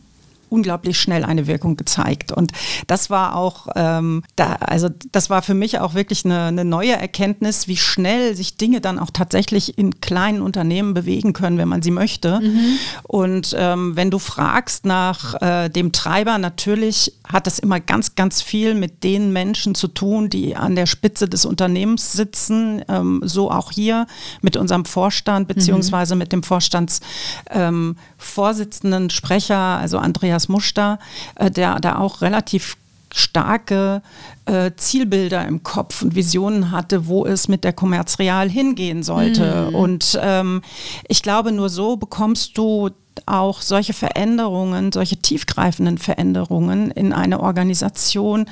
unglaublich 0.54 1.00
schnell 1.00 1.24
eine 1.24 1.48
Wirkung 1.48 1.76
gezeigt. 1.76 2.30
Und 2.30 2.52
das 2.86 3.10
war 3.10 3.34
auch, 3.34 3.66
ähm, 3.74 4.22
da, 4.36 4.52
also 4.60 4.88
das 5.10 5.30
war 5.30 5.42
für 5.42 5.54
mich 5.54 5.80
auch 5.80 5.94
wirklich 5.94 6.24
eine, 6.24 6.44
eine 6.44 6.64
neue 6.64 6.92
Erkenntnis, 6.92 7.66
wie 7.66 7.76
schnell 7.76 8.36
sich 8.36 8.56
Dinge 8.56 8.80
dann 8.80 9.00
auch 9.00 9.10
tatsächlich 9.10 9.76
in 9.76 10.00
kleinen 10.00 10.42
Unternehmen 10.42 10.94
bewegen 10.94 11.32
können, 11.32 11.58
wenn 11.58 11.68
man 11.68 11.82
sie 11.82 11.90
möchte. 11.90 12.38
Mhm. 12.40 12.78
Und 13.02 13.56
ähm, 13.58 13.96
wenn 13.96 14.12
du 14.12 14.20
fragst 14.20 14.86
nach 14.86 15.42
äh, 15.42 15.68
dem 15.68 15.90
Treiber, 15.90 16.38
natürlich 16.38 17.12
hat 17.26 17.46
das 17.46 17.58
immer 17.58 17.80
ganz, 17.80 18.14
ganz 18.14 18.42
viel 18.42 18.74
mit 18.74 19.02
den 19.02 19.32
Menschen 19.32 19.74
zu 19.74 19.88
tun, 19.88 20.28
die 20.28 20.56
an 20.56 20.76
der 20.76 20.84
Spitze 20.86 21.28
des 21.28 21.44
Unternehmens 21.44 22.12
sitzen. 22.12 22.84
Ähm, 22.88 23.22
so 23.24 23.50
auch 23.50 23.72
hier 23.72 24.06
mit 24.40 24.56
unserem 24.56 24.84
Vorstand 24.84 25.48
beziehungsweise 25.48 26.14
mhm. 26.14 26.20
mit 26.20 26.32
dem 26.32 26.42
Vorstandsvorsitzenden 26.42 29.04
ähm, 29.04 29.10
Sprecher, 29.10 29.56
also 29.56 29.98
Andreas 29.98 30.43
Muster, 30.48 30.98
äh, 31.36 31.50
der 31.50 31.80
da 31.80 31.98
auch 31.98 32.20
relativ 32.20 32.76
starke 33.14 34.02
äh, 34.46 34.72
Zielbilder 34.76 35.46
im 35.46 35.62
Kopf 35.62 36.02
und 36.02 36.16
Visionen 36.16 36.72
hatte, 36.72 37.06
wo 37.06 37.24
es 37.24 37.46
mit 37.46 37.62
der 37.62 37.72
Kommerzreal 37.72 38.50
hingehen 38.50 39.04
sollte. 39.04 39.68
Mhm. 39.70 39.74
Und 39.74 40.18
ähm, 40.20 40.62
ich 41.08 41.22
glaube, 41.22 41.52
nur 41.52 41.68
so 41.68 41.96
bekommst 41.96 42.58
du 42.58 42.90
auch 43.26 43.62
solche 43.62 43.92
Veränderungen, 43.92 44.90
solche 44.90 45.16
tiefgreifenden 45.16 45.98
Veränderungen 45.98 46.90
in 46.90 47.12
eine 47.12 47.38
Organisation 47.38 48.46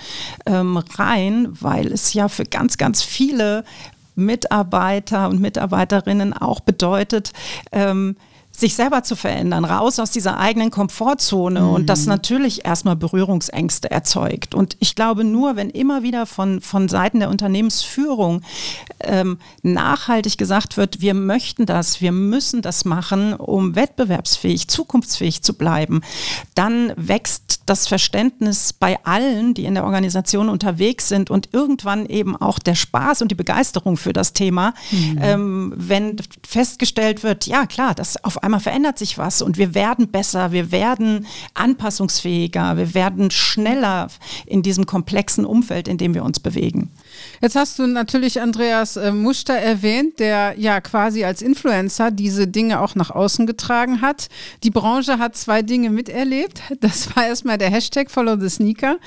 ähm, 0.47 0.77
rein, 0.77 1.49
weil 1.61 1.93
es 1.93 2.15
ja 2.15 2.29
für 2.29 2.45
ganz, 2.45 2.79
ganz 2.79 3.03
viele 3.03 3.65
Mitarbeiter 4.15 5.29
und 5.29 5.41
Mitarbeiterinnen 5.41 6.33
auch 6.33 6.61
bedeutet, 6.61 7.33
ähm, 7.73 8.17
sich 8.54 8.75
selber 8.75 9.02
zu 9.02 9.16
verändern, 9.16 9.64
raus 9.64 9.99
aus 9.99 10.11
dieser 10.11 10.38
eigenen 10.38 10.71
Komfortzone 10.71 11.61
mhm. 11.61 11.71
und 11.71 11.87
das 11.87 12.06
natürlich 12.06 12.64
erstmal 12.66 12.97
Berührungsängste 12.97 13.90
erzeugt. 13.90 14.54
Und 14.54 14.76
ich 14.78 14.94
glaube, 14.94 15.25
nur 15.25 15.56
wenn 15.56 15.71
immer 15.71 16.02
wieder 16.02 16.26
von, 16.26 16.61
von 16.61 16.88
Seiten 16.88 17.21
der 17.21 17.30
Unternehmensführung 17.30 18.42
ähm, 19.00 19.38
nachhaltig 19.62 20.37
gesagt 20.37 20.76
wird, 20.76 21.00
wir 21.00 21.14
möchten 21.14 21.64
das, 21.64 22.02
wir 22.02 22.12
müssen 22.12 22.61
das 22.61 22.85
machen, 22.85 23.32
um 23.32 23.75
wettbewerbsfähig, 23.75 24.68
zukunftsfähig 24.68 25.42
zu 25.42 25.54
bleiben, 25.54 26.02
dann 26.54 26.92
wächst 26.97 27.62
das 27.64 27.88
Verständnis 27.88 28.75
bei 28.75 28.99
allen, 29.04 29.54
die 29.54 29.64
in 29.64 29.75
der 29.75 29.85
Organisation 29.85 30.50
unterwegs 30.50 31.09
sind 31.09 31.30
und 31.30 31.49
irgendwann 31.52 32.06
eben 32.06 32.37
auch 32.37 32.59
der 32.59 32.75
Spaß 32.75 33.23
und 33.23 33.30
die 33.30 33.35
Begeisterung 33.37 33.97
für 33.97 34.12
das 34.12 34.35
Thema, 34.35 34.75
mhm. 34.90 35.18
ähm, 35.23 35.73
wenn 35.76 36.16
festgestellt 36.47 37.23
wird, 37.23 37.47
ja 37.47 37.66
klar, 37.66 37.94
das 37.94 38.23
auf 38.23 38.42
einmal 38.43 38.61
verändert 38.61 38.99
sich 38.99 39.17
was 39.17 39.41
und 39.41 39.57
wir 39.57 39.75
werden 39.75 40.09
besser, 40.09 40.53
wir 40.53 40.71
werden 40.71 41.27
anpassungsfähiger, 41.55 42.77
wir 42.77 42.95
werden 42.95 43.31
schneller 43.31 44.09
in 44.45 44.63
diesem 44.63 44.85
komplexen 44.85 45.47
Umfeld, 45.47 45.89
in 45.89 45.97
dem 45.97 46.13
wir 46.15 46.25
uns 46.25 46.41
bewegen. 46.41 46.91
Jetzt 47.40 47.57
hast 47.57 47.78
du 47.78 47.87
natürlich 47.87 48.40
Andreas 48.40 48.97
äh, 48.97 49.12
Muster 49.12 49.54
erwähnt, 49.54 50.19
der 50.19 50.54
ja 50.59 50.81
quasi 50.81 51.25
als 51.25 51.42
Influencer 51.42 52.11
diese 52.11 52.47
Dinge 52.47 52.81
auch 52.81 52.95
nach 52.95 53.11
außen 53.11 53.47
getragen 53.47 54.00
hat. 54.00 54.28
Die 54.62 54.71
Branche 54.71 55.19
hat 55.19 55.37
zwei 55.37 55.62
Dinge 55.62 55.90
miterlebt. 55.90 56.61
Das 56.81 57.14
war 57.14 57.26
erstmal 57.26 57.59
der 57.59 57.71
Hashtag 57.71 58.11
Follow 58.11 58.38
the 58.38 58.49
Sneaker 58.49 58.99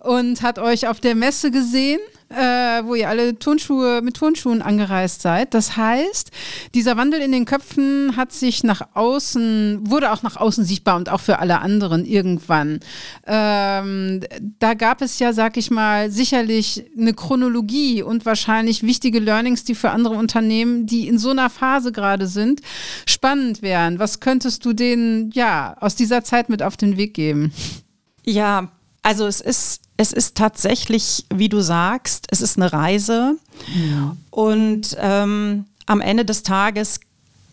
und 0.00 0.42
hat 0.42 0.58
euch 0.58 0.88
auf 0.88 1.00
der 1.00 1.14
Messe 1.14 1.50
gesehen 1.50 2.00
äh, 2.30 2.84
wo 2.84 2.94
ihr 2.94 3.08
alle 3.08 3.38
Turnschuhe 3.38 4.00
mit 4.02 4.16
Turnschuhen 4.16 4.62
angereist 4.62 5.22
seid. 5.22 5.52
Das 5.52 5.76
heißt, 5.76 6.30
dieser 6.74 6.96
Wandel 6.96 7.20
in 7.20 7.32
den 7.32 7.44
Köpfen 7.44 8.16
hat 8.16 8.32
sich 8.32 8.62
nach 8.62 8.82
außen, 8.94 9.90
wurde 9.90 10.12
auch 10.12 10.22
nach 10.22 10.36
außen 10.36 10.64
sichtbar 10.64 10.96
und 10.96 11.08
auch 11.08 11.20
für 11.20 11.40
alle 11.40 11.60
anderen 11.60 12.04
irgendwann. 12.04 12.80
Ähm, 13.26 14.20
da 14.58 14.74
gab 14.74 15.02
es 15.02 15.18
ja, 15.18 15.32
sag 15.32 15.56
ich 15.56 15.70
mal, 15.70 16.10
sicherlich 16.10 16.84
eine 16.96 17.14
Chronologie 17.14 17.49
und 18.02 18.26
wahrscheinlich 18.26 18.82
wichtige 18.82 19.18
Learnings, 19.18 19.64
die 19.64 19.74
für 19.74 19.90
andere 19.90 20.14
Unternehmen, 20.14 20.86
die 20.86 21.08
in 21.08 21.18
so 21.18 21.30
einer 21.30 21.50
Phase 21.50 21.92
gerade 21.92 22.26
sind, 22.26 22.60
spannend 23.06 23.62
wären. 23.62 23.98
Was 23.98 24.20
könntest 24.20 24.64
du 24.64 24.72
denen 24.72 25.30
ja 25.32 25.76
aus 25.80 25.94
dieser 25.94 26.24
Zeit 26.24 26.48
mit 26.48 26.62
auf 26.62 26.76
den 26.76 26.96
Weg 26.96 27.14
geben? 27.14 27.52
Ja, 28.24 28.70
also 29.02 29.26
es 29.26 29.40
ist, 29.40 29.82
es 29.96 30.12
ist 30.12 30.36
tatsächlich, 30.36 31.26
wie 31.32 31.48
du 31.48 31.60
sagst, 31.60 32.26
es 32.30 32.40
ist 32.40 32.56
eine 32.56 32.72
Reise. 32.72 33.36
Ja. 33.68 34.16
Und 34.30 34.96
ähm, 34.98 35.66
am 35.86 36.00
Ende 36.00 36.24
des 36.24 36.42
Tages 36.42 37.00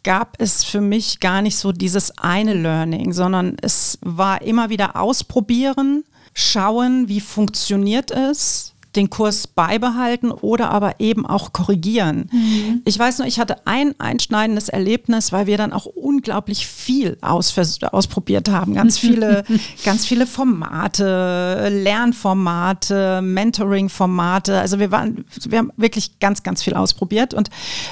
gab 0.03 0.37
es 0.39 0.63
für 0.63 0.79
mich 0.79 1.19
gar 1.19 1.41
nicht 1.41 1.57
so 1.57 1.71
dieses 1.71 2.17
eine 2.17 2.53
Learning, 2.53 3.11
sondern 3.11 3.57
es 3.61 3.97
war 4.01 4.41
immer 4.41 4.69
wieder 4.69 4.95
ausprobieren, 4.95 6.03
schauen, 6.33 7.09
wie 7.09 7.19
funktioniert 7.19 8.11
es, 8.11 8.73
den 8.95 9.09
Kurs 9.09 9.47
beibehalten 9.47 10.31
oder 10.31 10.71
aber 10.71 10.99
eben 10.99 11.25
auch 11.25 11.53
korrigieren. 11.53 12.29
Mhm. 12.31 12.81
Ich 12.85 12.97
weiß 12.97 13.19
nur, 13.19 13.27
ich 13.27 13.39
hatte 13.39 13.67
ein 13.67 13.93
einschneidendes 13.99 14.69
Erlebnis, 14.69 15.31
weil 15.31 15.45
wir 15.45 15.57
dann 15.57 15.73
auch 15.73 15.85
unglaublich 15.85 16.65
viel 16.65 17.17
aus, 17.21 17.55
ausprobiert 17.91 18.49
haben. 18.49 18.73
Ganz 18.73 18.97
viele, 18.99 19.43
ganz 19.83 20.05
viele 20.05 20.25
Formate, 20.25 21.69
Lernformate, 21.69 23.21
Mentoring-Formate. 23.21 24.59
Also 24.59 24.79
wir 24.79 24.91
waren, 24.91 25.25
wir 25.47 25.59
haben 25.59 25.71
wirklich 25.77 26.19
ganz, 26.19 26.43
ganz 26.43 26.63
viel 26.63 26.73
ausprobiert. 26.73 27.33
Und 27.33 27.49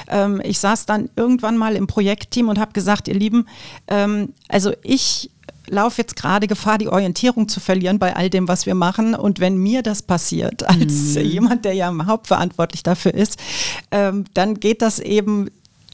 ähm, 0.08 0.40
ich 0.44 0.58
saß 0.58 0.86
dann 0.86 1.10
irgendwann 1.14 1.56
mal 1.56 1.76
im 1.76 1.86
Projektteam 1.86 2.48
und 2.48 2.58
habe 2.58 2.72
gesagt, 2.72 3.06
ihr 3.08 3.14
Lieben, 3.14 3.46
ähm, 3.88 4.32
also 4.48 4.72
ich 4.82 5.30
laufe 5.68 6.00
jetzt 6.02 6.16
gerade 6.16 6.46
Gefahr, 6.46 6.78
die 6.78 6.88
Orientierung 6.88 7.48
zu 7.48 7.60
verlieren 7.60 7.98
bei 7.98 8.14
all 8.16 8.30
dem, 8.30 8.48
was 8.48 8.66
wir 8.66 8.74
machen. 8.74 9.14
Und 9.14 9.40
wenn 9.40 9.56
mir 9.56 9.82
das 9.82 10.02
passiert, 10.02 10.62
als 10.68 11.14
mhm. 11.14 11.20
jemand, 11.22 11.64
der 11.64 11.74
ja 11.74 11.92
hauptverantwortlich 12.06 12.82
dafür 12.82 13.14
ist, 13.14 13.38
ähm, 13.90 14.24
dann 14.34 14.60
geht 14.60 14.82
das 14.82 14.98
eben 14.98 15.48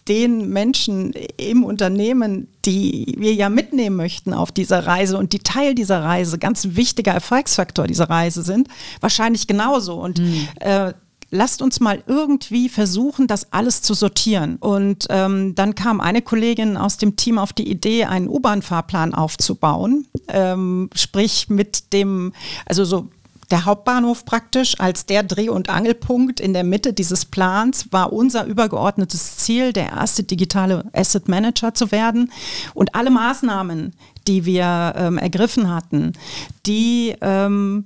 den 0.09 0.49
Menschen 0.49 1.13
im 1.37 1.63
Unternehmen, 1.63 2.49
die 2.65 3.15
wir 3.19 3.35
ja 3.35 3.49
mitnehmen 3.49 3.97
möchten 3.97 4.35
auf 4.35 4.51
dieser 4.51 4.85
Reise 4.87 5.17
und 5.17 5.33
die 5.33 5.39
Teil 5.39 5.75
dieser 5.77 6.03
Reise, 6.03 6.39
ganz 6.39 6.69
wichtiger 6.73 7.13
Erfolgsfaktor 7.13 7.87
dieser 7.87 8.11
Reise 8.11 8.43
sind, 8.43 8.69
wahrscheinlich 9.01 9.47
genauso. 9.47 9.95
Und 9.95 10.19
mhm. 10.19 10.49
äh, 10.59 10.93
lasst 11.33 11.63
uns 11.63 11.81
mal 11.81 12.05
irgendwie 12.07 12.69
versuchen, 12.69 13.27
das 13.27 13.53
alles 13.53 13.83
zu 13.83 13.95
sortieren. 13.95 14.57
Und 14.57 15.07
ähm, 15.11 15.55
dann 15.55 15.75
kam 15.75 16.01
eine 16.01 16.23
Kollegin 16.23 16.77
aus 16.77 16.99
dem 16.99 17.17
Team 17.17 17.39
auf 17.39 17.53
die 17.53 17.69
Idee, 17.69 18.05
einen 18.05 18.29
U-Bahn-Fahrplan 18.29 19.15
aufzubauen, 19.15 20.07
ähm, 20.29 20.91
sprich 20.95 21.49
mit 21.49 21.93
dem, 21.93 22.33
also 22.67 22.85
so 22.85 23.09
der 23.51 23.65
Hauptbahnhof 23.67 24.25
praktisch 24.25 24.81
als 24.81 25.05
der 25.07 25.23
Dreh- 25.23 25.51
und 25.51 25.69
Angelpunkt 25.69 26.41
in 26.41 26.55
der 26.55 26.65
Mitte 26.65 26.93
dieses 26.93 27.27
Plans 27.27 27.93
war 27.93 28.13
unser 28.13 28.47
übergeordnetes 28.47 29.37
Ziel, 29.37 29.73
der 29.73 29.91
erste 29.91 30.25
digitale 30.25 30.85
Asset 30.95 31.29
Manager 31.29 31.75
zu 31.75 31.93
werden. 31.93 32.33
Und 32.73 32.95
alle 32.95 33.11
Maßnahmen, 33.11 33.95
die 34.27 34.47
wir 34.47 34.95
ähm, 34.97 35.19
ergriffen 35.19 35.73
hatten, 35.73 36.13
die 36.67 37.15
ähm, 37.21 37.85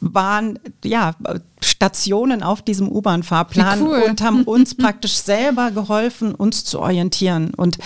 waren 0.00 0.58
ja 0.84 1.14
Stationen 1.60 2.42
auf 2.42 2.62
diesem 2.62 2.88
U-Bahn-Fahrplan 2.88 3.82
cool. 3.82 4.02
und 4.08 4.20
haben 4.20 4.42
uns 4.44 4.74
praktisch 4.74 5.16
selber 5.16 5.70
geholfen, 5.70 6.34
uns 6.34 6.64
zu 6.64 6.80
orientieren. 6.80 7.52
Und 7.54 7.78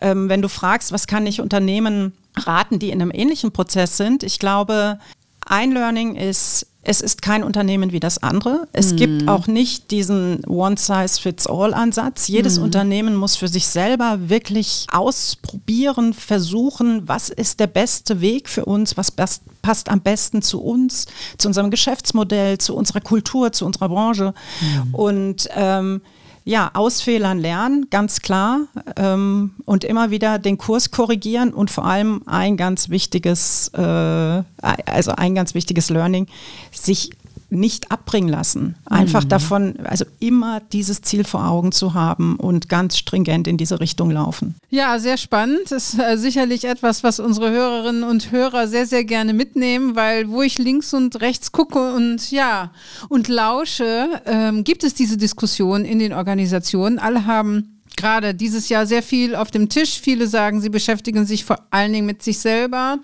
ähm, 0.00 0.28
wenn 0.28 0.42
du 0.42 0.48
fragst, 0.48 0.92
was 0.92 1.06
kann 1.06 1.26
ich 1.26 1.40
Unternehmen 1.40 2.12
raten, 2.36 2.78
die 2.78 2.90
in 2.90 3.00
einem 3.00 3.12
ähnlichen 3.12 3.52
Prozess 3.52 3.96
sind, 3.96 4.22
ich 4.22 4.38
glaube, 4.38 4.98
ein 5.46 5.72
Learning 5.72 6.16
ist, 6.16 6.66
es 6.88 7.00
ist 7.00 7.20
kein 7.20 7.42
Unternehmen 7.42 7.90
wie 7.90 7.98
das 7.98 8.22
andere. 8.22 8.68
Es 8.72 8.92
mhm. 8.92 8.96
gibt 8.96 9.28
auch 9.28 9.48
nicht 9.48 9.90
diesen 9.90 10.44
One-Size-Fits-All-Ansatz. 10.44 12.28
Jedes 12.28 12.58
mhm. 12.58 12.64
Unternehmen 12.64 13.16
muss 13.16 13.34
für 13.34 13.48
sich 13.48 13.66
selber 13.66 14.28
wirklich 14.28 14.86
ausprobieren, 14.92 16.14
versuchen, 16.14 17.08
was 17.08 17.28
ist 17.28 17.58
der 17.58 17.66
beste 17.66 18.20
Weg 18.20 18.48
für 18.48 18.64
uns, 18.66 18.96
was 18.96 19.10
passt 19.10 19.88
am 19.88 20.00
besten 20.00 20.42
zu 20.42 20.62
uns, 20.62 21.06
zu 21.38 21.48
unserem 21.48 21.72
Geschäftsmodell, 21.72 22.58
zu 22.58 22.76
unserer 22.76 23.00
Kultur, 23.00 23.50
zu 23.50 23.66
unserer 23.66 23.88
Branche. 23.88 24.32
Mhm. 24.60 24.94
Und 24.94 25.48
ähm, 25.56 26.02
ja, 26.48 26.70
aus 26.74 27.02
Fehlern 27.02 27.38
lernen, 27.40 27.88
ganz 27.90 28.20
klar. 28.20 28.60
Ähm, 28.96 29.50
und 29.64 29.82
immer 29.82 30.12
wieder 30.12 30.38
den 30.38 30.58
Kurs 30.58 30.92
korrigieren 30.92 31.52
und 31.52 31.72
vor 31.72 31.84
allem 31.84 32.22
ein 32.24 32.56
ganz 32.56 32.88
wichtiges, 32.88 33.68
äh, 33.74 33.80
also 33.80 35.10
ein 35.16 35.34
ganz 35.34 35.54
wichtiges 35.54 35.90
Learning, 35.90 36.28
sich 36.70 37.10
nicht 37.56 37.90
abbringen 37.90 38.28
lassen. 38.28 38.76
Einfach 38.84 39.24
mhm. 39.24 39.28
davon, 39.28 39.74
also 39.84 40.04
immer 40.20 40.60
dieses 40.72 41.02
Ziel 41.02 41.24
vor 41.24 41.46
Augen 41.46 41.72
zu 41.72 41.94
haben 41.94 42.36
und 42.36 42.68
ganz 42.68 42.96
stringent 42.96 43.48
in 43.48 43.56
diese 43.56 43.80
Richtung 43.80 44.10
laufen. 44.10 44.54
Ja, 44.70 44.98
sehr 44.98 45.16
spannend. 45.16 45.70
Das 45.70 45.94
ist 45.94 46.00
äh, 46.00 46.16
sicherlich 46.16 46.64
etwas, 46.64 47.02
was 47.02 47.20
unsere 47.20 47.50
Hörerinnen 47.50 48.04
und 48.04 48.30
Hörer 48.30 48.68
sehr, 48.68 48.86
sehr 48.86 49.04
gerne 49.04 49.32
mitnehmen, 49.32 49.96
weil 49.96 50.28
wo 50.28 50.42
ich 50.42 50.58
links 50.58 50.94
und 50.94 51.20
rechts 51.20 51.52
gucke 51.52 51.94
und 51.94 52.30
ja, 52.30 52.70
und 53.08 53.28
lausche, 53.28 54.08
ähm, 54.26 54.64
gibt 54.64 54.84
es 54.84 54.94
diese 54.94 55.16
Diskussion 55.16 55.84
in 55.84 55.98
den 55.98 56.12
Organisationen. 56.12 56.98
Alle 56.98 57.26
haben 57.26 57.75
gerade 57.96 58.34
dieses 58.34 58.68
Jahr 58.68 58.86
sehr 58.86 59.02
viel 59.02 59.34
auf 59.34 59.50
dem 59.50 59.68
Tisch. 59.68 60.00
Viele 60.00 60.26
sagen, 60.26 60.60
sie 60.60 60.68
beschäftigen 60.68 61.26
sich 61.26 61.44
vor 61.44 61.58
allen 61.70 61.92
Dingen 61.92 62.06
mit 62.06 62.22
sich 62.22 62.38
selber. 62.38 62.98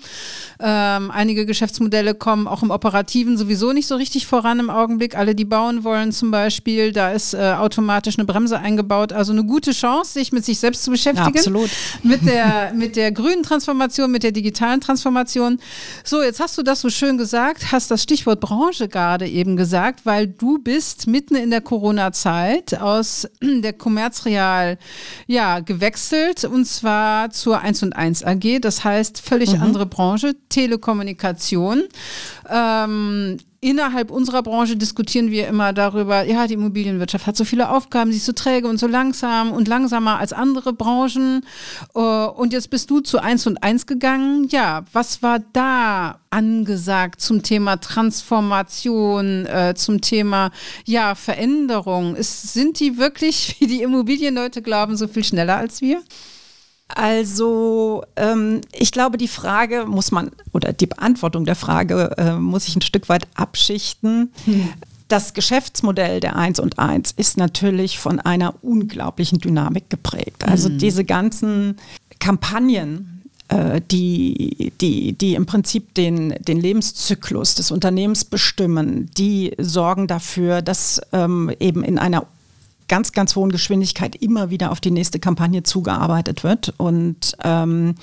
Ähm, 0.61 1.11
einige 1.11 1.46
Geschäftsmodelle 1.46 2.14
kommen 2.14 2.46
auch 2.46 2.62
im 2.62 2.70
Operativen 2.70 3.37
sowieso 3.37 3.72
nicht 3.72 3.87
so 3.87 3.96
richtig 3.96 4.26
voran 4.26 4.61
im 4.61 4.70
Augenblick. 4.70 5.16
Alle, 5.16 5.34
die 5.34 5.44
bauen 5.44 5.84
wollen 5.84 6.12
zum 6.12 6.30
Beispiel, 6.30 6.92
da 6.92 7.11
ist 7.11 7.34
äh, 7.34 7.54
automatisch 7.58 8.18
eine 8.18 8.26
Bremse 8.26 8.58
eingebaut. 8.58 9.12
Also 9.12 9.32
eine 9.32 9.44
gute 9.44 9.72
Chance, 9.72 10.12
sich 10.12 10.32
mit 10.32 10.44
sich 10.44 10.58
selbst 10.58 10.84
zu 10.84 10.90
beschäftigen. 10.90 11.34
Ja, 11.34 11.40
absolut. 11.40 11.70
Mit 12.02 12.26
der, 12.26 12.72
mit 12.75 12.96
der 12.96 13.12
grünen 13.12 13.42
Transformation, 13.42 14.11
mit 14.11 14.22
der 14.22 14.32
digitalen 14.32 14.80
Transformation. 14.80 15.58
So, 16.04 16.22
jetzt 16.22 16.40
hast 16.40 16.58
du 16.58 16.62
das 16.62 16.80
so 16.80 16.90
schön 16.90 17.18
gesagt, 17.18 17.72
hast 17.72 17.90
das 17.90 18.02
Stichwort 18.02 18.40
Branche 18.40 18.88
gerade 18.88 19.26
eben 19.26 19.56
gesagt, 19.56 20.04
weil 20.04 20.26
du 20.26 20.58
bist 20.58 21.06
mitten 21.06 21.34
in 21.34 21.50
der 21.50 21.61
Corona-Zeit 21.61 22.80
aus 22.80 23.26
der 23.42 23.72
Commerzreal 23.72 24.78
ja, 25.26 25.60
gewechselt 25.60 26.44
und 26.44 26.64
zwar 26.64 27.30
zur 27.30 27.60
1 27.60 27.82
und 27.82 27.92
1 27.94 28.24
AG. 28.24 28.60
Das 28.60 28.84
heißt, 28.84 29.20
völlig 29.20 29.54
mhm. 29.54 29.62
andere 29.62 29.86
Branche, 29.86 30.34
Telekommunikation. 30.48 31.84
Ähm, 32.48 33.38
innerhalb 33.62 34.11
unserer 34.11 34.42
Branche 34.42 34.76
diskutieren 34.76 35.31
wir 35.31 35.47
immer 35.47 35.73
darüber, 35.73 36.25
ja, 36.25 36.49
die 36.49 36.54
Immobilienwirtschaft 36.54 37.28
hat 37.28 37.37
so 37.37 37.45
viele 37.45 37.71
Aufgaben, 37.71 38.11
sie 38.11 38.16
ist 38.16 38.26
so 38.26 38.33
träge 38.33 38.66
und 38.66 38.78
so 38.78 38.88
langsam 38.88 39.52
und 39.52 39.69
langsamer 39.69 40.19
als 40.19 40.33
andere 40.33 40.73
Branchen. 40.73 41.47
Äh, 41.95 42.00
und 42.00 42.52
jetzt 42.52 42.71
bist 42.71 42.90
du 42.90 43.00
zu 43.00 43.23
1 43.23 43.47
und 43.47 43.62
1 43.62 43.87
gegangen. 43.87 44.49
Ja, 44.50 44.85
was 44.92 45.23
war 45.23 45.38
da 45.52 46.19
angesagt 46.31 47.21
zum 47.21 47.45
Thema 47.45 47.76
Transformation, 47.76 49.47
äh, 49.47 49.75
zum 49.76 50.00
Thema 50.00 50.50
ja, 50.85 51.14
Veränderung? 51.14 52.16
Ist, 52.16 52.52
sind 52.52 52.81
die 52.81 52.99
wirklich, 52.99 53.57
wie 53.61 53.69
die 53.69 53.83
Immobilienleute 53.83 54.61
glauben, 54.61 54.97
so 54.97 55.07
viel 55.07 55.23
schneller 55.23 55.57
als 55.57 55.81
wir? 55.81 56.02
Also 56.94 58.04
ähm, 58.16 58.61
ich 58.72 58.92
glaube, 58.92 59.18
die 59.18 59.28
Frage 59.28 59.87
muss 59.87 60.11
man, 60.11 60.30
oder 60.52 60.72
die 60.72 60.87
Beantwortung 60.87 61.44
der 61.44 61.54
Frage 61.54 62.14
äh, 62.18 62.34
muss 62.34 62.68
ich 62.68 62.76
ein 62.76 62.82
Stück 62.82 63.08
weit 63.08 63.26
abschichten. 63.34 64.32
Hm. 64.44 64.68
Das 65.08 65.34
Geschäftsmodell 65.34 66.20
der 66.20 66.37
1 66.37 66.58
und 66.58 66.78
1 66.78 67.12
ist 67.12 67.37
natürlich 67.37 67.99
von 67.99 68.18
einer 68.18 68.54
unglaublichen 68.62 69.38
Dynamik 69.38 69.90
geprägt. 69.90 70.44
Also 70.46 70.70
mhm. 70.70 70.78
diese 70.78 71.04
ganzen 71.04 71.76
Kampagnen, 72.18 73.22
äh, 73.49 73.82
die, 73.90 74.72
die, 74.80 75.12
die 75.12 75.34
im 75.34 75.44
Prinzip 75.44 75.92
den, 75.94 76.34
den 76.40 76.58
Lebenszyklus 76.58 77.54
des 77.56 77.70
Unternehmens 77.70 78.25
bestimmen, 78.25 79.11
die 79.18 79.54
sorgen 79.58 80.06
dafür, 80.06 80.62
dass 80.62 81.02
ähm, 81.12 81.52
eben 81.61 81.84
in 81.84 81.99
einer 81.99 82.26
ganz, 82.92 83.12
ganz 83.12 83.37
hohen 83.37 83.50
Geschwindigkeit 83.50 84.16
immer 84.16 84.50
wieder 84.50 84.70
auf 84.70 84.78
die 84.78 84.90
nächste 84.90 85.18
Kampagne 85.18 85.62
zugearbeitet 85.62 86.44
wird. 86.44 86.75
Und 86.76 87.34
ähm, 87.42 87.94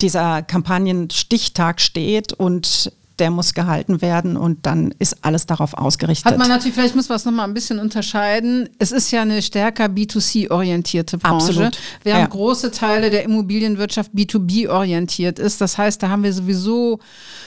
dieser 0.00 0.42
Kampagnenstichtag 0.42 1.80
steht 1.80 2.32
und 2.32 2.90
der 3.18 3.30
muss 3.30 3.54
gehalten 3.54 4.02
werden 4.02 4.36
und 4.36 4.66
dann 4.66 4.92
ist 4.98 5.24
alles 5.24 5.46
darauf 5.46 5.74
ausgerichtet. 5.74 6.26
Hat 6.26 6.38
man 6.38 6.48
natürlich, 6.48 6.74
vielleicht 6.74 6.96
muss 6.96 7.08
man 7.08 7.16
es 7.16 7.24
nochmal 7.24 7.46
ein 7.46 7.54
bisschen 7.54 7.78
unterscheiden. 7.78 8.68
Es 8.78 8.92
ist 8.92 9.10
ja 9.10 9.22
eine 9.22 9.40
stärker 9.42 9.86
B2C-orientierte 9.86 11.18
Branche. 11.18 11.48
Absolut. 11.48 11.78
Während 12.02 12.22
ja. 12.22 12.26
große 12.26 12.70
Teile 12.70 13.10
der 13.10 13.24
Immobilienwirtschaft 13.24 14.12
B2B-orientiert 14.14 15.38
ist. 15.38 15.60
Das 15.60 15.78
heißt, 15.78 16.02
da 16.02 16.08
haben 16.08 16.22
wir 16.22 16.32
sowieso 16.32 17.00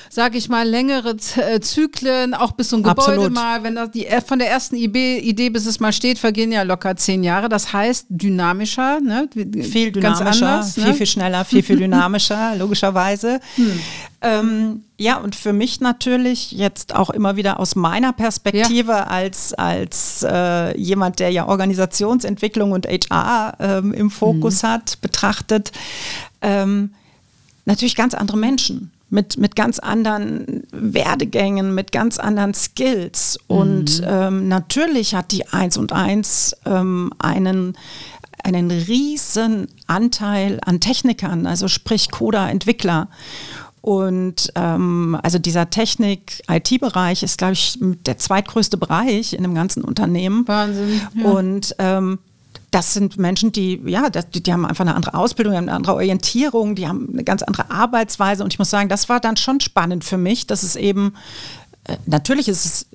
sage 0.09 0.37
ich 0.37 0.49
mal, 0.49 0.67
längere 0.67 1.15
äh, 1.35 1.59
Zyklen, 1.59 2.33
auch 2.33 2.53
bis 2.53 2.69
so 2.69 2.77
ein 2.77 2.83
Gebäude 2.83 3.11
Absolut. 3.11 3.33
mal, 3.33 3.63
wenn 3.63 3.75
das 3.75 3.91
die 3.91 4.07
äh, 4.07 4.21
von 4.21 4.39
der 4.39 4.49
ersten 4.49 4.75
Idee, 4.75 5.49
bis 5.49 5.65
es 5.65 5.79
mal 5.79 5.91
steht, 5.93 6.19
vergehen 6.19 6.51
ja 6.51 6.63
locker 6.63 6.95
zehn 6.95 7.23
Jahre. 7.23 7.49
Das 7.49 7.73
heißt 7.73 8.07
dynamischer, 8.09 8.99
ne? 8.99 9.29
viel 9.33 9.91
dynamischer, 9.91 10.47
anders, 10.47 10.77
ne? 10.77 10.85
viel 10.85 10.93
viel 10.93 11.05
schneller, 11.05 11.45
viel 11.45 11.63
viel 11.63 11.77
dynamischer, 11.77 12.55
logischerweise. 12.55 13.39
Hm. 13.55 13.79
Ähm, 14.21 14.83
ja, 14.97 15.17
und 15.17 15.35
für 15.35 15.53
mich 15.53 15.79
natürlich 15.79 16.51
jetzt 16.51 16.95
auch 16.95 17.11
immer 17.11 17.35
wieder 17.35 17.59
aus 17.59 17.75
meiner 17.75 18.13
Perspektive 18.13 18.93
ja. 18.93 19.03
als, 19.03 19.53
als 19.53 20.25
äh, 20.27 20.75
jemand, 20.77 21.19
der 21.19 21.29
ja 21.29 21.47
Organisationsentwicklung 21.47 22.71
und 22.71 22.87
HR 22.87 23.57
ähm, 23.59 23.93
im 23.93 24.09
Fokus 24.09 24.63
mhm. 24.63 24.67
hat, 24.67 25.01
betrachtet, 25.01 25.71
ähm, 26.41 26.93
natürlich 27.65 27.95
ganz 27.95 28.15
andere 28.15 28.37
Menschen 28.37 28.91
mit, 29.09 29.37
mit 29.37 29.55
ganz 29.55 29.79
anderen 29.79 30.63
Werdegängen, 30.71 31.73
mit 31.75 31.91
ganz 31.91 32.17
anderen 32.17 32.53
Skills. 32.53 33.37
Und 33.47 34.01
mhm. 34.01 34.07
ähm, 34.07 34.47
natürlich 34.47 35.15
hat 35.15 35.31
die 35.31 35.47
1 35.47 35.77
und 35.77 35.93
1 35.93 36.57
ähm, 36.65 37.11
einen, 37.19 37.77
einen 38.43 38.71
riesen 38.71 39.67
Anteil 39.87 40.59
an 40.65 40.79
Technikern, 40.79 41.45
also 41.45 41.67
sprich 41.67 42.11
Coda-Entwickler. 42.11 43.07
Und 43.87 44.51
ähm, 44.55 45.17
also 45.23 45.39
dieser 45.39 45.69
Technik-IT-Bereich 45.69 47.23
ist, 47.23 47.37
glaube 47.37 47.53
ich, 47.53 47.79
der 47.79 48.17
zweitgrößte 48.17 48.75
Bereich 48.75 49.31
in 49.31 49.43
dem 49.43 49.55
ganzen 49.55 49.81
Unternehmen. 49.81 50.45
Wahnsinn. 50.45 51.01
Ja. 51.15 51.23
Und 51.23 51.73
ähm, 51.79 52.19
das 52.69 52.93
sind 52.93 53.17
Menschen, 53.17 53.53
die, 53.53 53.81
ja, 53.85 54.09
die, 54.09 54.43
die, 54.43 54.51
haben 54.51 54.65
einfach 54.65 54.83
eine 54.83 54.93
andere 54.93 55.13
Ausbildung, 55.13 55.53
eine 55.53 55.71
andere 55.71 55.93
Orientierung, 55.93 56.75
die 56.75 56.85
haben 56.85 57.07
eine 57.13 57.23
ganz 57.23 57.43
andere 57.43 57.71
Arbeitsweise. 57.71 58.43
Und 58.43 58.51
ich 58.51 58.59
muss 58.59 58.69
sagen, 58.69 58.89
das 58.89 59.07
war 59.07 59.21
dann 59.21 59.37
schon 59.37 59.61
spannend 59.61 60.03
für 60.03 60.17
mich, 60.17 60.47
dass 60.47 60.63
es 60.63 60.75
eben, 60.75 61.13
äh, 61.85 61.95
natürlich 62.07 62.49
ist 62.49 62.65
es, 62.65 62.85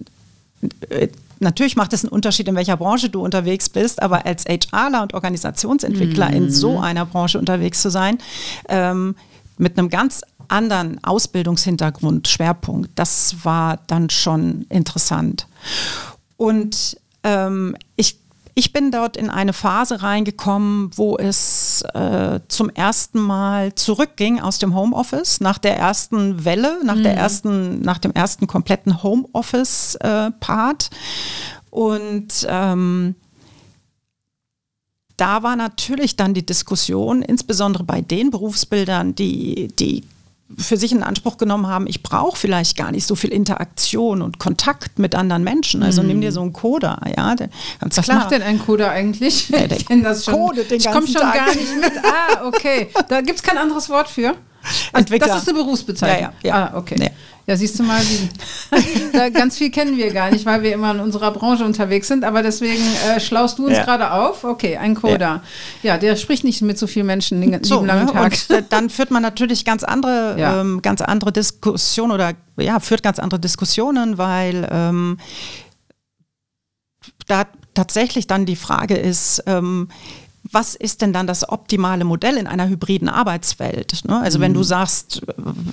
äh, 0.91 1.09
natürlich 1.41 1.75
macht 1.75 1.95
es 1.95 2.05
einen 2.05 2.13
Unterschied, 2.13 2.49
in 2.49 2.55
welcher 2.55 2.77
Branche 2.77 3.09
du 3.09 3.25
unterwegs 3.25 3.71
bist, 3.71 4.03
aber 4.03 4.27
als 4.27 4.45
HRler 4.45 5.01
und 5.05 5.15
Organisationsentwickler 5.15 6.29
mhm. 6.29 6.37
in 6.37 6.51
so 6.51 6.73
mhm. 6.73 6.85
einer 6.85 7.07
Branche 7.07 7.39
unterwegs 7.39 7.81
zu 7.81 7.91
sein, 7.91 8.19
ähm, 8.69 9.15
mit 9.63 9.79
einem 9.79 9.89
ganz 9.89 10.23
anderen 10.49 11.03
Ausbildungshintergrund, 11.05 12.29
Schwerpunkt, 12.29 12.91
das 12.97 13.37
war 13.45 13.79
dann 13.87 14.11
schon 14.11 14.67
interessant. 14.69 15.47
Und 16.37 16.97
ähm, 17.25 17.77
ich 17.97 18.19
ich 18.55 18.73
bin 18.73 18.91
dort 18.91 19.17
in 19.17 19.31
eine 19.31 19.55
Phase 19.55 20.03
reingekommen, 20.03 20.91
wo 20.97 21.17
es 21.17 21.83
äh, 21.95 22.41
zum 22.49 22.69
ersten 22.69 23.19
Mal 23.19 23.75
zurückging 23.75 24.41
aus 24.41 24.59
dem 24.59 24.75
Homeoffice, 24.75 25.41
nach 25.41 25.57
der 25.57 25.79
ersten 25.79 26.45
Welle, 26.45 26.81
nach, 26.85 26.97
mhm. 26.97 27.03
der 27.03 27.17
ersten, 27.17 27.81
nach 27.81 27.97
dem 27.99 28.13
ersten 28.13 28.47
kompletten 28.47 29.03
Homeoffice-Part. 29.03 30.91
Äh, 30.93 30.97
Und 31.71 32.47
ähm, 32.47 33.15
da 35.17 35.43
war 35.43 35.57
natürlich 35.57 36.17
dann 36.17 36.35
die 36.35 36.45
Diskussion, 36.45 37.23
insbesondere 37.23 37.85
bei 37.85 38.03
den 38.03 38.31
Berufsbildern, 38.31 39.15
die, 39.15 39.69
die 39.79 40.05
für 40.59 40.77
sich 40.77 40.93
in 40.93 41.03
Anspruch 41.03 41.37
genommen 41.37 41.67
haben, 41.67 41.87
ich 41.87 42.03
brauche 42.03 42.37
vielleicht 42.37 42.77
gar 42.77 42.91
nicht 42.91 43.07
so 43.07 43.15
viel 43.15 43.31
Interaktion 43.31 44.23
und 44.23 44.39
Kontakt 44.39 44.99
mit 44.99 45.15
anderen 45.15 45.45
Menschen. 45.45 45.83
Also 45.83 46.03
mhm. 46.03 46.09
nimm 46.09 46.21
dir 46.21 46.33
so 46.33 46.41
einen 46.43 46.53
Coder, 46.53 47.01
ja, 47.17 47.35
der, 47.35 47.49
ganz 47.81 47.97
Was 47.97 48.05
klar. 48.05 48.19
macht 48.19 48.31
denn 48.33 48.43
ein 48.43 48.59
Coder 48.59 48.91
eigentlich? 48.91 49.49
Ja, 49.49 49.65
ich 49.65 49.87
kenne 49.87 50.03
das 50.03 50.25
schon. 50.25 50.35
Code 50.35 50.65
den 50.65 50.79
ich 50.79 50.87
komme 50.87 51.07
schon 51.07 51.21
Tag. 51.21 51.35
gar 51.35 51.55
nicht 51.55 51.77
mit. 51.77 51.93
Ah, 52.05 52.47
okay. 52.47 52.89
Da 53.09 53.21
gibt 53.21 53.39
es 53.39 53.43
kein 53.43 53.59
anderes 53.59 53.89
Wort 53.89 54.09
für. 54.09 54.35
Entwickler. 54.93 55.29
Das 55.29 55.43
ist 55.43 55.49
eine 55.49 55.59
Berufsbezeichnung. 55.59 56.33
Ja, 56.43 56.49
ja. 56.49 56.71
Ah, 56.73 56.79
okay. 56.79 56.97
Ja. 56.99 57.09
Ja, 57.45 57.57
siehst 57.57 57.77
du 57.77 57.83
mal, 57.83 58.01
die, 58.01 59.33
ganz 59.33 59.59
viel 59.59 59.71
kennen 59.71 59.97
wir 59.97 60.13
gar 60.13 60.31
nicht, 60.31 60.47
weil 60.47 60.63
wir 60.63 60.73
immer 60.73 60.93
in 60.93 61.01
unserer 61.01 61.33
Branche 61.33 61.65
unterwegs 61.65 62.07
sind. 62.07 62.25
Aber 62.25 62.43
deswegen 62.43 62.83
äh, 63.09 63.19
schlaust 63.19 63.59
du 63.59 63.67
uns 63.67 63.79
ja. 63.79 63.85
gerade 63.85 64.13
auf. 64.13 64.45
Okay, 64.45 64.77
ein 64.77 64.95
Coder. 64.95 65.43
Ja. 65.83 65.95
ja. 65.95 65.99
der 65.99 66.15
spricht 66.15 66.45
nicht 66.45 66.63
mit 66.63 66.79
so 66.79 66.87
vielen 66.87 67.07
Menschen 67.07 67.41
den 67.41 67.65
so, 67.65 67.85
langen 67.85 68.07
ne? 68.07 68.13
Tag. 68.13 68.33
Und 68.33 68.51
äh, 68.51 68.63
dann 68.69 68.91
führt 68.91 69.11
man 69.11 69.23
natürlich 69.23 69.65
ganz 69.65 69.83
andere, 69.83 70.37
ja. 70.39 70.61
ähm, 70.61 70.83
ganz 70.83 71.01
andere 71.01 71.33
Diskussionen 71.33 72.13
oder 72.13 72.35
ja, 72.59 72.79
führt 72.79 73.03
ganz 73.03 73.19
andere 73.19 73.41
Diskussionen, 73.41 74.19
weil 74.19 74.69
ähm, 74.71 75.19
da 77.27 77.47
tatsächlich 77.75 78.29
dann 78.29 78.47
die 78.47 78.57
Frage 78.57 78.97
ist, 78.97 79.43
ähm, 79.47 79.89
was 80.53 80.75
ist 80.75 81.01
denn 81.01 81.13
dann 81.13 81.27
das 81.27 81.49
optimale 81.49 82.05
Modell 82.05 82.37
in 82.37 82.47
einer 82.47 82.69
hybriden 82.69 83.09
Arbeitswelt? 83.09 84.05
Ne? 84.05 84.21
Also 84.21 84.39
mhm. 84.39 84.43
wenn 84.43 84.55
du 84.55 84.61
mhm. 84.61 84.65
sagst, 84.65 85.23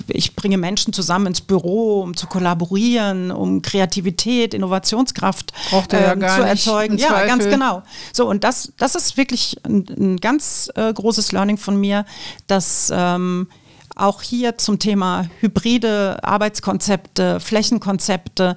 ich 0.08 0.34
bringe 0.34 0.56
Menschen 0.56 0.92
zusammen 0.92 1.26
ins 1.26 1.42
Büro, 1.42 2.02
um 2.02 2.16
zu 2.16 2.26
kollaborieren, 2.26 3.30
um 3.30 3.62
Kreativität, 3.62 4.54
Innovationskraft 4.54 5.52
ähm, 5.92 6.20
ja 6.22 6.36
zu 6.36 6.42
erzeugen. 6.42 6.98
ja, 6.98 7.08
Zweifel. 7.08 7.28
ganz 7.28 7.44
genau. 7.44 7.82
So, 8.12 8.28
und 8.28 8.42
das, 8.42 8.72
das 8.78 8.94
ist 8.94 9.16
wirklich 9.16 9.58
ein, 9.64 9.86
ein 9.98 10.16
ganz 10.16 10.70
äh, 10.74 10.92
großes 10.92 11.32
Learning 11.32 11.58
von 11.58 11.78
mir, 11.78 12.06
dass 12.46 12.90
ähm, 12.94 13.48
auch 13.96 14.22
hier 14.22 14.56
zum 14.56 14.78
Thema 14.78 15.28
hybride 15.40 16.22
Arbeitskonzepte, 16.22 17.38
Flächenkonzepte, 17.40 18.56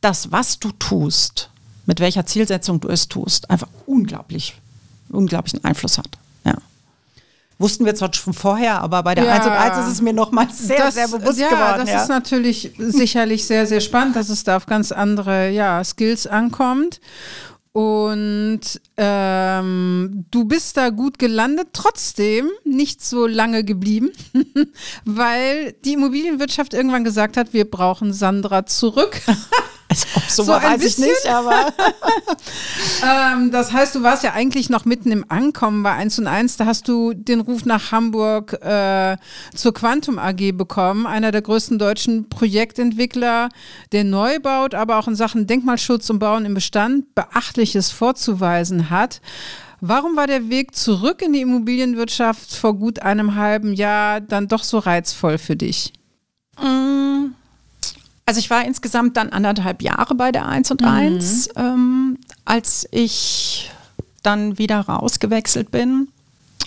das, 0.00 0.32
was 0.32 0.58
du 0.58 0.72
tust, 0.72 1.50
mit 1.86 2.00
welcher 2.00 2.26
Zielsetzung 2.26 2.80
du 2.80 2.88
es 2.88 3.08
tust, 3.08 3.48
einfach 3.48 3.68
unglaublich 3.86 4.54
unglaublichen 5.12 5.64
Einfluss 5.64 5.98
hat. 5.98 6.08
Ja. 6.44 6.54
Wussten 7.58 7.84
wir 7.84 7.94
zwar 7.94 8.12
schon 8.12 8.34
vorher, 8.34 8.80
aber 8.80 9.02
bei 9.02 9.14
der 9.14 9.24
ja, 9.24 9.34
1 9.34 9.46
und 9.46 9.52
1 9.52 9.86
ist 9.86 9.92
es 9.92 10.02
mir 10.02 10.12
nochmal 10.12 10.48
sehr, 10.50 10.78
das, 10.78 10.94
sehr 10.94 11.08
bewusst 11.08 11.38
ja, 11.38 11.48
geworden. 11.48 11.80
Das 11.80 11.90
ja. 11.90 12.02
ist 12.02 12.08
natürlich 12.08 12.72
sicherlich 12.78 13.46
sehr, 13.46 13.66
sehr 13.66 13.80
spannend, 13.80 14.16
dass 14.16 14.28
es 14.28 14.44
da 14.44 14.56
auf 14.56 14.66
ganz 14.66 14.92
andere 14.92 15.50
ja, 15.50 15.82
Skills 15.84 16.26
ankommt. 16.26 17.00
Und 17.72 18.60
ähm, 18.98 20.26
du 20.30 20.44
bist 20.44 20.76
da 20.76 20.90
gut 20.90 21.18
gelandet, 21.18 21.68
trotzdem 21.72 22.50
nicht 22.64 23.02
so 23.02 23.26
lange 23.26 23.64
geblieben, 23.64 24.10
weil 25.06 25.72
die 25.84 25.94
Immobilienwirtschaft 25.94 26.74
irgendwann 26.74 27.02
gesagt 27.02 27.38
hat, 27.38 27.54
wir 27.54 27.70
brauchen 27.70 28.12
Sandra 28.12 28.66
zurück. 28.66 29.22
Also, 29.92 30.06
ob 30.14 30.22
so, 30.30 30.42
so 30.44 30.52
weiß 30.52 30.80
bisschen. 30.80 31.04
ich 31.04 31.10
nicht, 31.10 31.26
aber. 31.26 31.72
ähm, 33.34 33.50
das 33.50 33.72
heißt, 33.72 33.94
du 33.94 34.02
warst 34.02 34.24
ja 34.24 34.32
eigentlich 34.32 34.70
noch 34.70 34.84
mitten 34.84 35.12
im 35.12 35.24
Ankommen 35.28 35.82
bei 35.82 35.92
1 35.92 36.18
und 36.20 36.26
1. 36.26 36.56
Da 36.56 36.66
hast 36.66 36.88
du 36.88 37.12
den 37.12 37.40
Ruf 37.40 37.66
nach 37.66 37.92
Hamburg 37.92 38.54
äh, 38.62 39.16
zur 39.54 39.74
Quantum 39.74 40.18
AG 40.18 40.52
bekommen, 40.52 41.06
einer 41.06 41.30
der 41.30 41.42
größten 41.42 41.78
deutschen 41.78 42.28
Projektentwickler, 42.28 43.50
der 43.92 44.04
neu 44.04 44.38
baut, 44.38 44.74
aber 44.74 44.98
auch 44.98 45.08
in 45.08 45.16
Sachen 45.16 45.46
Denkmalschutz 45.46 46.08
und 46.08 46.18
Bauen 46.18 46.46
im 46.46 46.54
Bestand 46.54 47.14
Beachtliches 47.14 47.90
vorzuweisen 47.90 48.88
hat. 48.88 49.20
Warum 49.80 50.16
war 50.16 50.26
der 50.26 50.48
Weg 50.48 50.74
zurück 50.74 51.22
in 51.22 51.32
die 51.32 51.40
Immobilienwirtschaft 51.40 52.54
vor 52.54 52.74
gut 52.74 53.00
einem 53.00 53.34
halben 53.34 53.74
Jahr 53.74 54.20
dann 54.20 54.48
doch 54.48 54.62
so 54.62 54.78
reizvoll 54.78 55.38
für 55.38 55.56
dich? 55.56 55.92
Mm 56.62 57.11
also 58.26 58.38
ich 58.38 58.50
war 58.50 58.64
insgesamt 58.64 59.16
dann 59.16 59.30
anderthalb 59.30 59.82
Jahre 59.82 60.14
bei 60.14 60.32
der 60.32 60.46
1 60.46 60.70
und 60.70 60.82
mhm. 60.82 60.88
1, 60.88 61.48
ähm, 61.56 62.18
als 62.44 62.86
ich 62.90 63.70
dann 64.22 64.58
wieder 64.58 64.80
rausgewechselt 64.80 65.70
bin. 65.70 66.08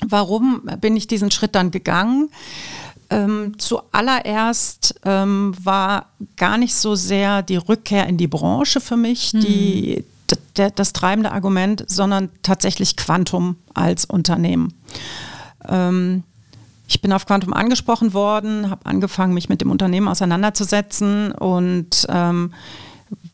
Warum 0.06 0.70
bin 0.82 0.98
ich 0.98 1.08
diesen 1.08 1.32
Schritt 1.32 1.56
dann 1.56 1.72
gegangen? 1.72 2.30
Ähm, 3.10 3.54
zuallererst 3.58 4.96
ähm, 5.06 5.54
war 5.64 6.08
gar 6.36 6.58
nicht 6.58 6.76
so 6.76 6.96
sehr 6.96 7.44
die 7.44 7.58
Rückkehr 7.58 8.08
in 8.08 8.18
die 8.18 8.28
Branche 8.28 8.82
für 8.82 8.98
mich 8.98 9.34
mhm. 9.34 9.40
die, 9.42 10.04
das 10.54 10.92
treibende 10.92 11.32
Argument, 11.32 11.86
sondern 11.88 12.30
tatsächlich 12.42 12.98
Quantum 12.98 13.58
als 13.74 14.06
Unternehmen. 14.06 14.74
Ähm, 15.70 16.24
ich 16.88 17.02
bin 17.02 17.12
auf 17.12 17.26
Quantum 17.26 17.54
angesprochen 17.54 18.14
worden, 18.14 18.70
habe 18.70 18.86
angefangen, 18.86 19.34
mich 19.34 19.50
mit 19.50 19.62
dem 19.62 19.72
Unternehmen 19.72 20.08
auseinanderzusetzen 20.08 21.32
und 21.32 22.06
ähm, 22.10 22.54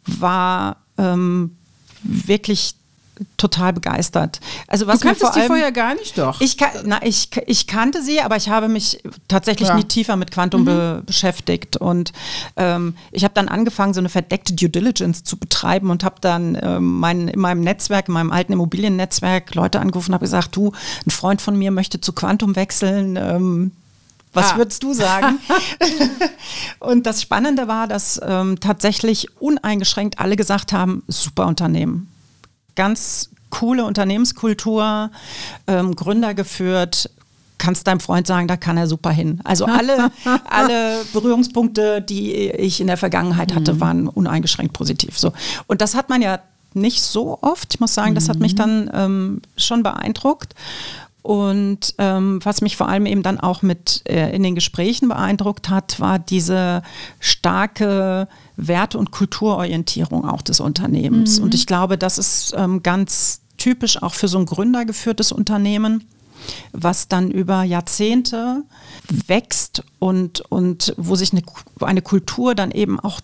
war 0.06 0.78
ähm, 0.98 1.58
wirklich 2.04 2.76
total 3.38 3.74
begeistert. 3.74 4.40
Also 4.68 4.88
was 4.88 5.00
du 5.00 5.08
kanntest 5.08 5.34
allem, 5.34 5.42
die 5.42 5.48
vorher 5.48 5.72
gar 5.72 5.96
nicht 5.96 6.18
doch? 6.18 6.42
Ich, 6.42 6.58
na, 6.84 7.04
ich, 7.04 7.30
ich 7.48 7.68
kannte 7.68 8.02
sie, 8.02 8.22
aber 8.22 8.36
ich 8.36 8.50
habe 8.50 8.68
mich 8.68 9.02
tatsächlich 9.28 9.70
ja. 9.70 9.76
nie 9.76 9.84
tiefer 9.84 10.16
mit 10.16 10.32
Quantum 10.32 10.62
mhm. 10.62 10.66
be 10.66 11.04
beschäftigt. 11.06 11.78
Und 11.78 12.14
ähm, 12.58 12.96
ich 13.12 13.24
habe 13.24 13.34
dann 13.34 13.48
angefangen, 13.48 13.94
so 13.94 14.00
eine 14.00 14.10
verdeckte 14.10 14.54
Due 14.54 14.70
Diligence 14.70 15.24
zu 15.24 15.38
betreiben 15.38 15.90
und 15.90 16.04
habe 16.04 16.16
dann 16.22 16.58
ähm, 16.62 17.00
mein, 17.00 17.28
in 17.28 17.40
meinem 17.40 17.62
Netzwerk, 17.62 18.08
in 18.08 18.14
meinem 18.14 18.32
alten 18.32 18.54
Immobiliennetzwerk 18.54 19.54
Leute 19.56 19.80
angerufen 19.80 20.12
und 20.12 20.16
habe 20.16 20.26
gesagt, 20.26 20.56
du, 20.56 20.72
ein 21.06 21.12
Freund 21.12 21.42
von 21.42 21.58
mir 21.58 21.72
möchte 21.72 22.02
zu 22.02 22.14
Quantum 22.14 22.56
wechseln. 22.56 23.18
Ähm, 23.18 23.72
was 24.34 24.54
ah. 24.54 24.58
würdest 24.58 24.84
du 24.84 24.94
sagen? 24.94 25.40
und 26.80 27.06
das 27.06 27.22
Spannende 27.22 27.68
war, 27.68 27.88
dass 27.88 28.20
ähm, 28.24 28.60
tatsächlich 28.60 29.28
uneingeschränkt 29.42 30.20
alle 30.20 30.36
gesagt 30.36 30.72
haben, 30.74 31.04
super 31.08 31.48
Unternehmen 31.48 32.11
ganz 32.76 33.30
coole 33.50 33.86
Unternehmenskultur, 33.86 35.12
ähm, 35.68 35.96
Gründer 35.96 36.34
geführt, 36.34 37.10
kannst 37.58 37.86
deinem 37.86 38.00
Freund 38.00 38.26
sagen, 38.26 38.48
da 38.48 38.58
kann 38.58 38.78
er 38.78 38.88
super 38.88 39.12
hin. 39.12 39.40
Also 39.44 39.66
alle, 39.66 40.12
alle 40.50 41.04
Berührungspunkte, 41.14 42.02
die 42.02 42.50
ich 42.50 42.82
in 42.82 42.88
der 42.88 42.98
Vergangenheit 42.98 43.54
hatte, 43.54 43.76
mhm. 43.76 43.80
waren 43.80 44.08
uneingeschränkt 44.08 44.74
positiv. 44.74 45.20
So. 45.20 45.32
Und 45.68 45.82
das 45.82 45.94
hat 45.94 46.10
man 46.10 46.22
ja 46.22 46.40
nicht 46.74 47.02
so 47.02 47.38
oft. 47.42 47.74
Ich 47.74 47.80
muss 47.80 47.94
sagen, 47.94 48.16
das 48.16 48.30
hat 48.30 48.40
mich 48.40 48.54
mhm. 48.54 48.58
dann 48.58 48.92
ähm, 48.94 49.42
schon 49.58 49.84
beeindruckt. 49.84 50.56
Und 51.22 51.94
ähm, 52.00 52.40
was 52.44 52.62
mich 52.62 52.78
vor 52.78 52.90
allem 52.90 53.06
eben 53.06 53.22
dann 53.22 53.40
auch 53.40 53.62
mit 53.62 54.02
äh, 54.10 54.36
in 54.36 54.42
den 54.42 54.56
Gesprächen 54.56 55.08
beeindruckt 55.08 55.70
hat, 55.70 56.00
war 56.00 56.18
diese 56.18 56.82
starke 57.20 58.28
Werte- 58.58 58.98
und 58.98 59.12
Kulturorientierung 59.12 60.28
auch 60.28 60.42
des 60.42 60.60
Unternehmens. 60.60 61.38
Mhm. 61.38 61.46
Und 61.46 61.54
ich 61.54 61.68
glaube, 61.68 61.98
das 61.98 62.18
ist 62.18 62.54
ähm, 62.58 62.82
ganz 62.82 63.42
typisch 63.58 64.02
auch 64.02 64.16
für 64.16 64.28
so 64.28 64.40
ein 64.40 64.48
gründergeführtes 64.48 65.32
Unternehmen, 65.32 66.08
was 66.72 67.08
dann 67.08 67.30
über 67.30 67.62
Jahrzehnte 67.64 68.64
wächst 69.28 69.84
und, 70.00 70.42
und 70.50 70.96
wo 70.98 71.16
sich 71.16 71.32
eine, 71.34 71.44
eine 71.82 72.02
Kultur 72.02 72.56
dann 72.56 72.72
eben 72.72 73.00
auch 73.00 73.22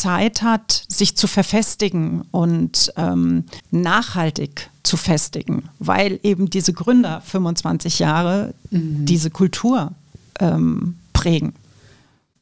Zeit 0.00 0.42
hat, 0.42 0.84
sich 0.88 1.16
zu 1.16 1.26
verfestigen 1.26 2.22
und 2.30 2.92
ähm, 2.96 3.44
nachhaltig 3.70 4.70
zu 4.82 4.96
festigen, 4.96 5.68
weil 5.78 6.18
eben 6.22 6.50
diese 6.50 6.72
Gründer 6.72 7.20
25 7.20 7.98
Jahre 7.98 8.54
mhm. 8.70 9.04
diese 9.06 9.30
Kultur 9.30 9.92
ähm, 10.40 10.96
prägen. 11.12 11.54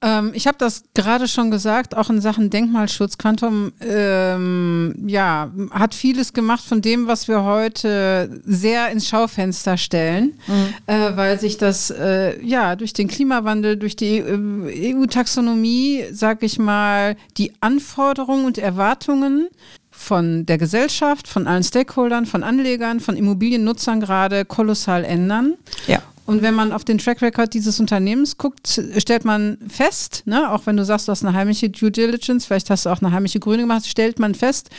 Ähm, 0.03 0.33
ich 0.35 0.47
habe 0.47 0.57
das 0.59 0.85
gerade 0.95 1.29
schon 1.29 1.51
gesagt, 1.51 1.97
auch 1.97 2.09
in 2.09 2.21
Sachen 2.21 2.49
Denkmalschutz. 2.49 3.19
Quantum 3.19 3.73
ähm, 3.81 4.95
ja, 5.07 5.51
hat 5.73 5.95
vieles 5.95 6.33
gemacht 6.33 6.65
von 6.65 6.81
dem, 6.81 7.07
was 7.07 7.29
wir 7.29 7.45
heute 7.45 8.41
sehr 8.45 8.91
ins 8.91 9.09
Schaufenster 9.09 9.77
stellen, 9.77 10.39
mhm. 10.47 10.75
äh, 10.87 11.17
weil 11.17 11.39
sich 11.39 11.59
das 11.59 11.91
äh, 11.91 12.43
ja 12.43 12.77
durch 12.77 12.95
den 12.95 13.09
Klimawandel, 13.09 13.77
durch 13.77 13.95
die 13.95 14.19
äh, 14.19 14.95
EU-Taxonomie, 14.95 16.07
sag 16.13 16.43
ich 16.43 16.59
mal, 16.59 17.17
die 17.37 17.53
Anforderungen 17.61 18.47
und 18.47 18.57
Erwartungen 18.57 19.49
von 19.91 20.47
der 20.47 20.57
Gesellschaft, 20.57 21.29
von 21.29 21.47
allen 21.47 21.63
Stakeholdern, 21.63 22.25
von 22.25 22.43
Anlegern, 22.43 23.01
von 23.01 23.17
Immobiliennutzern 23.17 24.01
gerade 24.01 24.47
kolossal 24.47 25.05
ändern. 25.05 25.55
Ja. 25.87 26.01
Und 26.31 26.43
wenn 26.43 26.55
man 26.55 26.71
auf 26.71 26.85
den 26.85 26.99
Track 26.99 27.23
Record 27.23 27.55
dieses 27.55 27.81
Unternehmens 27.81 28.39
guckt, 28.39 28.81
stellt 28.99 29.25
man 29.25 29.59
fest, 29.67 30.23
ne, 30.27 30.53
auch 30.53 30.65
wenn 30.65 30.77
du 30.77 30.85
sagst, 30.85 31.09
du 31.09 31.11
hast 31.11 31.25
eine 31.25 31.37
heimische 31.37 31.71
Due 31.71 31.91
Diligence, 31.91 32.47
vielleicht 32.47 32.71
hast 32.71 32.87
du 32.87 32.91
auch 32.91 33.03
eine 33.03 33.11
heimische 33.11 33.41
Grüne 33.41 33.63
gemacht, 33.63 33.85
stellt 33.85 34.21
man 34.21 34.37
fest, 34.37 34.71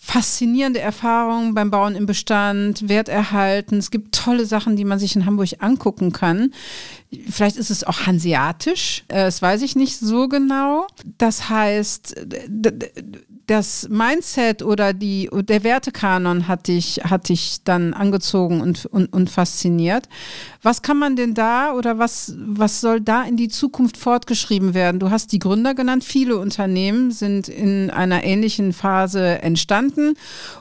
faszinierende 0.00 0.80
Erfahrungen 0.80 1.54
beim 1.54 1.70
Bauen 1.70 1.94
im 1.94 2.06
Bestand, 2.06 2.88
Wert 2.88 3.08
erhalten. 3.08 3.76
Es 3.76 3.92
gibt 3.92 4.12
tolle 4.12 4.44
Sachen, 4.44 4.74
die 4.74 4.84
man 4.84 4.98
sich 4.98 5.14
in 5.14 5.24
Hamburg 5.24 5.50
angucken 5.60 6.10
kann. 6.10 6.52
Vielleicht 7.30 7.56
ist 7.56 7.70
es 7.70 7.84
auch 7.84 8.06
hanseatisch, 8.06 9.04
äh, 9.08 9.24
das 9.24 9.40
weiß 9.40 9.62
ich 9.62 9.76
nicht 9.76 9.98
so 9.98 10.28
genau. 10.28 10.86
Das 11.18 11.48
heißt, 11.48 12.14
das 13.46 13.88
Mindset 13.88 14.62
oder 14.62 14.92
die, 14.92 15.30
der 15.32 15.62
Wertekanon 15.62 16.48
hat 16.48 16.66
dich, 16.66 17.00
hat 17.04 17.28
dich 17.28 17.58
dann 17.62 17.94
angezogen 17.94 18.60
und, 18.60 18.86
und, 18.86 19.12
und 19.12 19.30
fasziniert. 19.30 20.08
Was 20.62 20.82
kann 20.82 20.98
man 20.98 21.14
denn 21.14 21.34
da 21.34 21.72
oder 21.72 21.98
was, 21.98 22.34
was 22.38 22.80
soll 22.80 23.00
da 23.00 23.22
in 23.22 23.36
die 23.36 23.48
Zukunft 23.48 23.96
fortgeschrieben 23.96 24.74
werden? 24.74 24.98
Du 24.98 25.10
hast 25.10 25.30
die 25.30 25.38
Gründer 25.38 25.74
genannt. 25.74 26.02
Viele 26.02 26.38
Unternehmen 26.38 27.12
sind 27.12 27.48
in 27.48 27.90
einer 27.90 28.24
ähnlichen 28.24 28.72
Phase 28.72 29.42
entstanden 29.42 30.14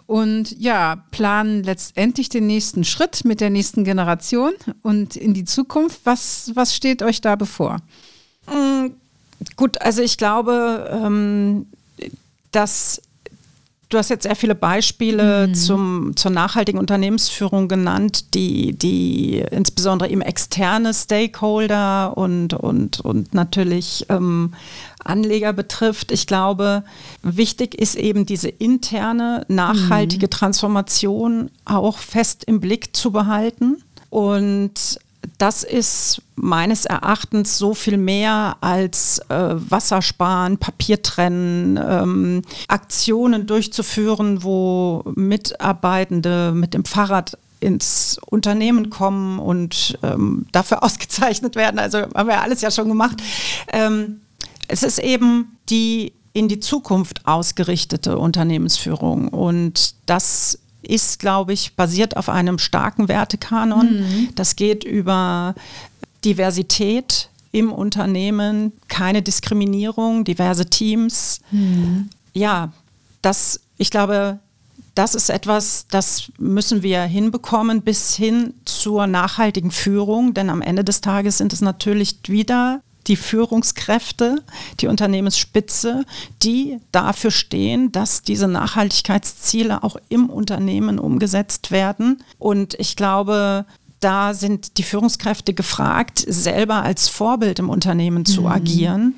und 0.06 0.56
ja, 0.60 1.04
planen 1.10 1.64
letztendlich 1.64 2.30
den 2.30 2.46
nächsten 2.46 2.84
Schritt 2.84 3.26
mit 3.26 3.42
der 3.42 3.50
nächsten 3.50 3.84
Generation 3.84 4.54
und 4.84 5.16
in 5.16 5.34
die 5.34 5.46
Zukunft. 5.46 6.02
Was, 6.04 6.45
was 6.54 6.76
steht 6.76 7.02
euch 7.02 7.22
da 7.22 7.36
bevor? 7.36 7.78
Mm, 8.48 8.88
gut, 9.56 9.82
also 9.82 10.02
ich 10.02 10.18
glaube, 10.18 10.90
ähm, 10.92 11.68
dass 12.52 13.02
Du 13.90 14.00
hast 14.00 14.10
jetzt 14.10 14.24
sehr 14.24 14.36
viele 14.36 14.56
Beispiele 14.56 15.48
mhm. 15.48 15.54
zum, 15.54 16.18
zur 16.18 16.32
nachhaltigen 16.32 16.80
Unternehmensführung 16.80 17.68
genannt, 17.68 18.34
die, 18.34 18.74
die 18.74 19.46
insbesondere 19.52 20.10
eben 20.10 20.22
externe 20.22 20.94
Stakeholder 20.94 22.18
und, 22.18 22.56
und, 22.56 23.00
und 23.02 23.34
natürlich 23.36 24.06
ähm, 24.10 24.54
Anleger 25.04 25.54
betrifft. 25.54 26.12
Ich 26.12 26.26
glaube, 26.26 26.84
wichtig 27.22 27.76
ist 27.76 27.96
eben 27.96 28.26
diese 28.26 28.50
interne, 28.50 29.46
nachhaltige 29.50 30.26
mhm. 30.26 30.32
Transformation 30.32 31.52
auch 31.66 32.00
fest 32.00 32.44
im 32.46 32.60
Blick 32.60 32.96
zu 32.96 33.12
behalten. 33.12 33.84
Und 34.10 35.00
das 35.38 35.64
ist 35.64 36.22
meines 36.36 36.86
Erachtens 36.86 37.58
so 37.58 37.74
viel 37.74 37.98
mehr 37.98 38.58
als 38.62 39.20
äh, 39.30 39.56
Wassersparen, 39.56 40.58
Papier 40.58 41.02
trennen, 41.02 41.78
ähm, 41.78 42.42
Aktionen 42.68 43.48
durchzuführen, 43.48 44.44
wo 44.44 45.04
Mitarbeitende 45.16 46.52
mit 46.54 46.74
dem 46.74 46.86
Fahrrad 46.86 47.38
ins 47.60 48.20
Unternehmen 48.26 48.90
kommen 48.90 49.40
und 49.40 49.98
ähm, 50.04 50.46
dafür 50.52 50.84
ausgezeichnet 50.84 51.56
werden. 51.56 51.80
Also 51.80 52.00
haben 52.00 52.30
wir 52.30 52.42
alles 52.42 52.62
ja 52.62 52.72
schon 52.72 52.88
gemacht. 52.88 53.22
Ähm, 53.72 54.22
es 54.68 54.84
ist 54.84 55.00
eben 55.00 55.58
die 55.70 56.14
in 56.34 56.50
die 56.50 56.60
Zukunft 56.60 57.26
ausgerichtete 57.26 58.18
Unternehmensführung 58.18 59.30
und 59.30 59.96
das 60.06 60.60
ist, 60.86 61.20
glaube 61.20 61.54
ich, 61.54 61.76
basiert 61.76 62.18
auf 62.18 62.30
einem 62.30 62.60
starken 62.60 63.08
Wertekanon. 63.08 64.00
Mhm. 64.00 64.30
Das 64.36 64.56
geht 64.56 64.84
über 64.84 65.56
Diversität 66.24 67.30
im 67.52 67.72
Unternehmen, 67.72 68.74
keine 68.88 69.22
Diskriminierung, 69.22 70.24
diverse 70.24 70.66
Teams. 70.66 71.40
Mhm. 71.52 72.10
Ja, 72.34 72.74
das, 73.22 73.62
ich 73.78 73.92
glaube, 73.92 74.40
das 74.96 75.14
ist 75.14 75.30
etwas, 75.30 75.86
das 75.90 76.32
müssen 76.38 76.82
wir 76.82 77.02
hinbekommen 77.04 77.82
bis 77.82 78.16
hin 78.16 78.54
zur 78.66 79.08
nachhaltigen 79.08 79.72
Führung, 79.72 80.34
denn 80.34 80.50
am 80.50 80.62
Ende 80.62 80.84
des 80.84 81.02
Tages 81.02 81.38
sind 81.38 81.54
es 81.54 81.62
natürlich 81.62 82.18
wieder 82.28 82.82
die 83.08 83.16
Führungskräfte, 83.16 84.44
die 84.80 84.88
Unternehmensspitze, 84.88 86.06
die 86.42 86.80
dafür 86.92 87.32
stehen, 87.32 87.92
dass 87.92 88.24
diese 88.24 88.48
Nachhaltigkeitsziele 88.48 89.84
auch 89.84 89.98
im 90.10 90.30
Unternehmen 90.30 91.00
umgesetzt 91.00 91.72
werden. 91.72 92.24
Und 92.40 92.74
ich 92.76 92.96
glaube, 92.96 93.66
da 94.00 94.34
sind 94.34 94.78
die 94.78 94.84
Führungskräfte 94.84 95.54
gefragt, 95.54 96.24
selber 96.28 96.84
als 96.84 97.08
Vorbild 97.08 97.60
im 97.60 97.70
Unternehmen 97.70 98.26
zu 98.26 98.42
mhm. 98.42 98.48
agieren 98.48 99.16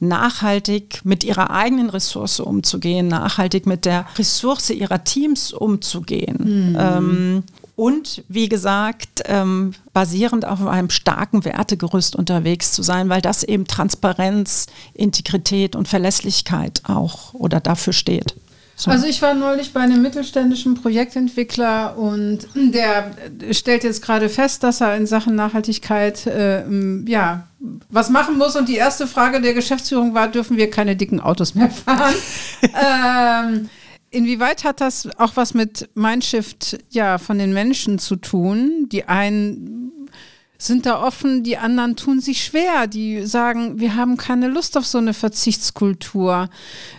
nachhaltig 0.00 1.00
mit 1.04 1.24
ihrer 1.24 1.50
eigenen 1.50 1.90
Ressource 1.90 2.40
umzugehen, 2.40 3.08
nachhaltig 3.08 3.66
mit 3.66 3.84
der 3.84 4.06
Ressource 4.18 4.70
ihrer 4.70 5.04
Teams 5.04 5.52
umzugehen. 5.52 6.72
Mhm. 6.72 6.76
Ähm, 6.78 7.42
und 7.76 8.22
wie 8.28 8.48
gesagt, 8.48 9.22
ähm, 9.26 9.74
basierend 9.92 10.44
auf 10.44 10.64
einem 10.66 10.90
starken 10.90 11.44
Wertegerüst 11.44 12.14
unterwegs 12.14 12.72
zu 12.72 12.82
sein, 12.82 13.08
weil 13.08 13.20
das 13.20 13.42
eben 13.42 13.66
Transparenz, 13.66 14.66
Integrität 14.92 15.74
und 15.74 15.88
Verlässlichkeit 15.88 16.82
auch 16.86 17.34
oder 17.34 17.60
dafür 17.60 17.92
steht. 17.92 18.36
So. 18.76 18.90
Also 18.90 19.06
ich 19.06 19.22
war 19.22 19.34
neulich 19.34 19.72
bei 19.72 19.80
einem 19.80 20.02
mittelständischen 20.02 20.74
Projektentwickler 20.74 21.96
und 21.96 22.48
der 22.54 23.12
stellt 23.52 23.84
jetzt 23.84 24.02
gerade 24.02 24.28
fest, 24.28 24.64
dass 24.64 24.80
er 24.80 24.96
in 24.96 25.06
Sachen 25.06 25.36
Nachhaltigkeit 25.36 26.26
äh, 26.26 26.64
ja 27.06 27.46
was 27.88 28.10
machen 28.10 28.36
muss. 28.36 28.56
Und 28.56 28.68
die 28.68 28.76
erste 28.76 29.06
Frage 29.06 29.40
der 29.40 29.54
Geschäftsführung 29.54 30.14
war, 30.14 30.28
dürfen 30.28 30.56
wir 30.56 30.70
keine 30.70 30.96
dicken 30.96 31.20
Autos 31.20 31.54
mehr 31.54 31.70
fahren? 31.70 32.14
ähm, 32.62 33.70
inwieweit 34.14 34.64
hat 34.64 34.80
das 34.80 35.08
auch 35.18 35.32
was 35.36 35.54
mit 35.54 35.90
Mindshift 35.94 36.78
ja 36.90 37.18
von 37.18 37.38
den 37.38 37.52
Menschen 37.52 37.98
zu 37.98 38.16
tun? 38.16 38.88
Die 38.90 39.04
einen 39.04 40.08
sind 40.56 40.86
da 40.86 41.02
offen, 41.02 41.42
die 41.42 41.58
anderen 41.58 41.96
tun 41.96 42.20
sich 42.20 42.44
schwer, 42.44 42.86
die 42.86 43.26
sagen, 43.26 43.80
wir 43.80 43.96
haben 43.96 44.16
keine 44.16 44.48
Lust 44.48 44.76
auf 44.78 44.86
so 44.86 44.98
eine 44.98 45.12
Verzichtskultur. 45.12 46.48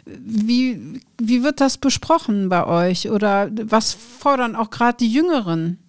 Wie, 0.05 1.01
wie 1.19 1.43
wird 1.43 1.61
das 1.61 1.77
besprochen 1.77 2.49
bei 2.49 2.65
euch 2.67 3.09
oder 3.09 3.49
was 3.63 3.93
fordern 3.93 4.55
auch 4.55 4.69
gerade 4.69 4.97
die 4.97 5.11
Jüngeren? 5.11 5.79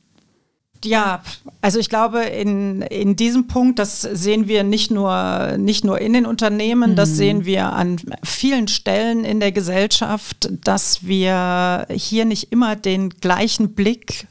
Ja, 0.85 1.23
also 1.61 1.79
ich 1.79 1.89
glaube, 1.89 2.21
in, 2.21 2.83
in 2.83 3.17
diesem 3.17 3.49
Punkt, 3.49 3.79
das 3.79 4.03
sehen 4.03 4.49
wir 4.49 4.62
nicht 4.65 4.91
nur, 4.91 5.57
nicht 5.59 5.85
nur 5.85 6.01
in 6.01 6.12
den 6.12 6.27
Unternehmen, 6.27 6.93
mhm. 6.93 6.97
das 6.97 7.17
sehen 7.17 7.45
wir 7.45 7.73
an 7.73 7.97
vielen 8.23 8.69
Stellen 8.69 9.25
in 9.25 9.41
der 9.41 9.53
Gesellschaft, 9.53 10.49
dass 10.65 11.07
wir 11.07 11.87
hier 11.91 12.25
nicht 12.25 12.53
immer 12.53 12.77
den 12.77 13.11
gleichen 13.11 13.75
Blick 13.75 14.27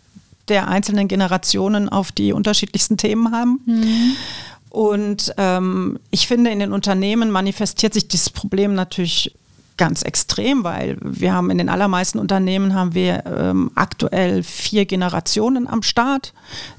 der 0.48 0.68
einzelnen 0.68 1.08
Generationen 1.08 1.90
auf 1.90 2.12
die 2.12 2.32
unterschiedlichsten 2.32 2.98
Themen 2.98 3.32
haben. 3.32 3.60
Mhm. 3.66 4.16
Und 4.70 5.34
ähm, 5.38 6.00
ich 6.12 6.28
finde, 6.28 6.52
in 6.52 6.60
den 6.60 6.74
Unternehmen 6.74 7.32
manifestiert 7.32 7.94
sich 7.94 8.08
dieses 8.08 8.30
Problem 8.30 8.76
natürlich 8.76 9.34
ganz 9.78 10.02
extrem, 10.02 10.64
weil 10.64 10.98
wir 11.02 11.34
haben 11.34 11.50
in 11.50 11.58
den 11.58 11.70
allermeisten 11.70 12.20
Unternehmen 12.20 12.74
haben 12.74 12.94
wir 12.94 13.26
ähm, 13.26 13.72
aktuell 13.76 14.44
vier 14.44 14.86
Generationen 14.86 15.68
am 15.68 15.82
Start. 15.84 16.34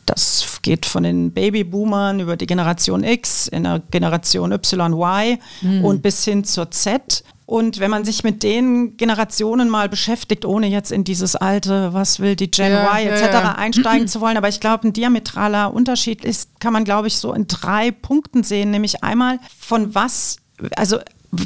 Das 0.07 0.61
geht 0.63 0.87
von 0.87 1.03
den 1.03 1.33
Babyboomern 1.33 2.21
über 2.21 2.37
die 2.37 2.47
Generation 2.47 3.05
X, 3.05 3.49
in 3.49 3.65
der 3.65 3.83
Generation 3.91 4.53
Y, 4.53 4.93
Y 4.93 5.39
mhm. 5.63 5.85
und 5.85 6.03
bis 6.03 6.25
hin 6.25 6.45
zur 6.45 6.71
Z. 6.71 7.23
Und 7.47 7.79
wenn 7.79 7.93
man 7.93 8.05
sich 8.05 8.25
mit 8.25 8.43
den 8.43 8.97
Generationen 8.97 9.69
mal 9.69 9.89
beschäftigt, 9.89 10.45
ohne 10.45 10.67
jetzt 10.67 10.91
in 10.91 11.05
dieses 11.05 11.37
alte, 11.37 11.93
was 11.93 12.19
will 12.19 12.35
die 12.35 12.51
Gen 12.51 12.73
ja, 12.73 12.99
Y 12.99 13.07
etc. 13.07 13.23
Ja, 13.33 13.53
einsteigen 13.53 14.09
zu 14.09 14.21
wollen, 14.21 14.37
aber 14.37 14.49
ich 14.49 14.59
glaube, 14.59 14.89
ein 14.89 14.93
diametraler 14.93 15.73
Unterschied 15.73 16.25
ist, 16.25 16.59
kann 16.59 16.73
man, 16.73 16.85
glaube 16.85 17.07
ich, 17.07 17.19
so 17.19 17.33
in 17.33 17.47
drei 17.47 17.93
Punkten 17.93 18.43
sehen, 18.43 18.73
nämlich 18.73 19.05
einmal 19.05 19.39
von 19.57 19.95
was, 19.95 20.39
also 20.75 20.99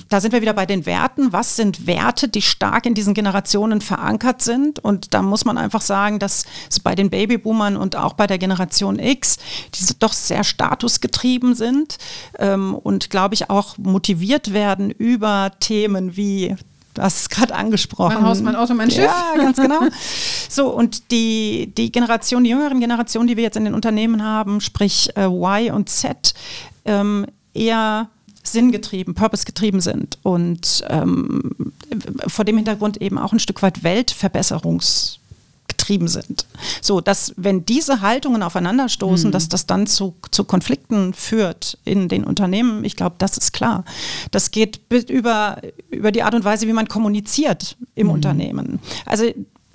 da 0.08 0.20
sind 0.20 0.32
wir 0.32 0.42
wieder 0.42 0.52
bei 0.52 0.66
den 0.66 0.86
Werten. 0.86 1.32
Was 1.32 1.56
sind 1.56 1.86
Werte, 1.86 2.28
die 2.28 2.42
stark 2.42 2.86
in 2.86 2.94
diesen 2.94 3.14
Generationen 3.14 3.80
verankert 3.80 4.42
sind? 4.42 4.78
Und 4.78 5.14
da 5.14 5.22
muss 5.22 5.44
man 5.44 5.58
einfach 5.58 5.82
sagen, 5.82 6.18
dass 6.18 6.44
es 6.70 6.80
bei 6.80 6.94
den 6.94 7.10
Babyboomern 7.10 7.76
und 7.76 7.96
auch 7.96 8.14
bei 8.14 8.26
der 8.26 8.38
Generation 8.38 8.98
X, 8.98 9.38
die 9.74 9.98
doch 9.98 10.12
sehr 10.12 10.44
statusgetrieben 10.44 11.54
sind 11.54 11.98
ähm, 12.38 12.74
und, 12.74 13.10
glaube 13.10 13.34
ich, 13.34 13.50
auch 13.50 13.78
motiviert 13.78 14.52
werden 14.52 14.90
über 14.90 15.52
Themen 15.60 16.16
wie 16.16 16.56
Du 16.94 17.02
hast 17.02 17.20
es 17.20 17.28
gerade 17.28 17.54
angesprochen. 17.54 18.14
Mein 18.14 18.24
Haus, 18.24 18.42
mein 18.42 18.56
Auto, 18.56 18.74
mein 18.74 18.90
Schiff. 18.90 19.04
Ja, 19.04 19.34
ganz 19.36 19.56
genau. 19.60 19.80
So, 20.48 20.70
und 20.70 21.12
die, 21.12 21.72
die 21.76 21.92
Generation, 21.92 22.42
die 22.42 22.50
jüngeren 22.50 22.80
Generationen, 22.80 23.28
die 23.28 23.36
wir 23.36 23.44
jetzt 23.44 23.56
in 23.56 23.64
den 23.64 23.74
Unternehmen 23.74 24.24
haben, 24.24 24.60
sprich 24.60 25.10
äh, 25.16 25.26
Y 25.26 25.70
und 25.70 25.88
Z, 25.88 26.34
ähm, 26.84 27.26
eher 27.54 28.08
sinngetrieben, 28.42 29.14
purpose-getrieben 29.14 29.80
sind 29.80 30.18
und 30.22 30.84
ähm, 30.88 31.52
vor 32.26 32.44
dem 32.44 32.56
Hintergrund 32.56 33.00
eben 33.00 33.18
auch 33.18 33.32
ein 33.32 33.38
Stück 33.38 33.62
weit 33.62 33.82
weltverbesserungsgetrieben 33.82 36.08
sind. 36.08 36.46
So, 36.80 37.00
dass 37.00 37.34
wenn 37.36 37.66
diese 37.66 38.00
Haltungen 38.00 38.42
aufeinanderstoßen, 38.42 39.28
mhm. 39.28 39.32
dass 39.32 39.48
das 39.48 39.66
dann 39.66 39.86
zu, 39.86 40.14
zu 40.30 40.44
Konflikten 40.44 41.12
führt 41.12 41.78
in 41.84 42.08
den 42.08 42.24
Unternehmen, 42.24 42.84
ich 42.84 42.96
glaube, 42.96 43.16
das 43.18 43.36
ist 43.36 43.52
klar. 43.52 43.84
Das 44.30 44.50
geht 44.50 44.80
über, 44.90 45.60
über 45.90 46.12
die 46.12 46.22
Art 46.22 46.34
und 46.34 46.44
Weise, 46.44 46.66
wie 46.66 46.72
man 46.72 46.88
kommuniziert 46.88 47.76
im 47.94 48.06
mhm. 48.06 48.14
Unternehmen. 48.14 48.78
Also 49.04 49.24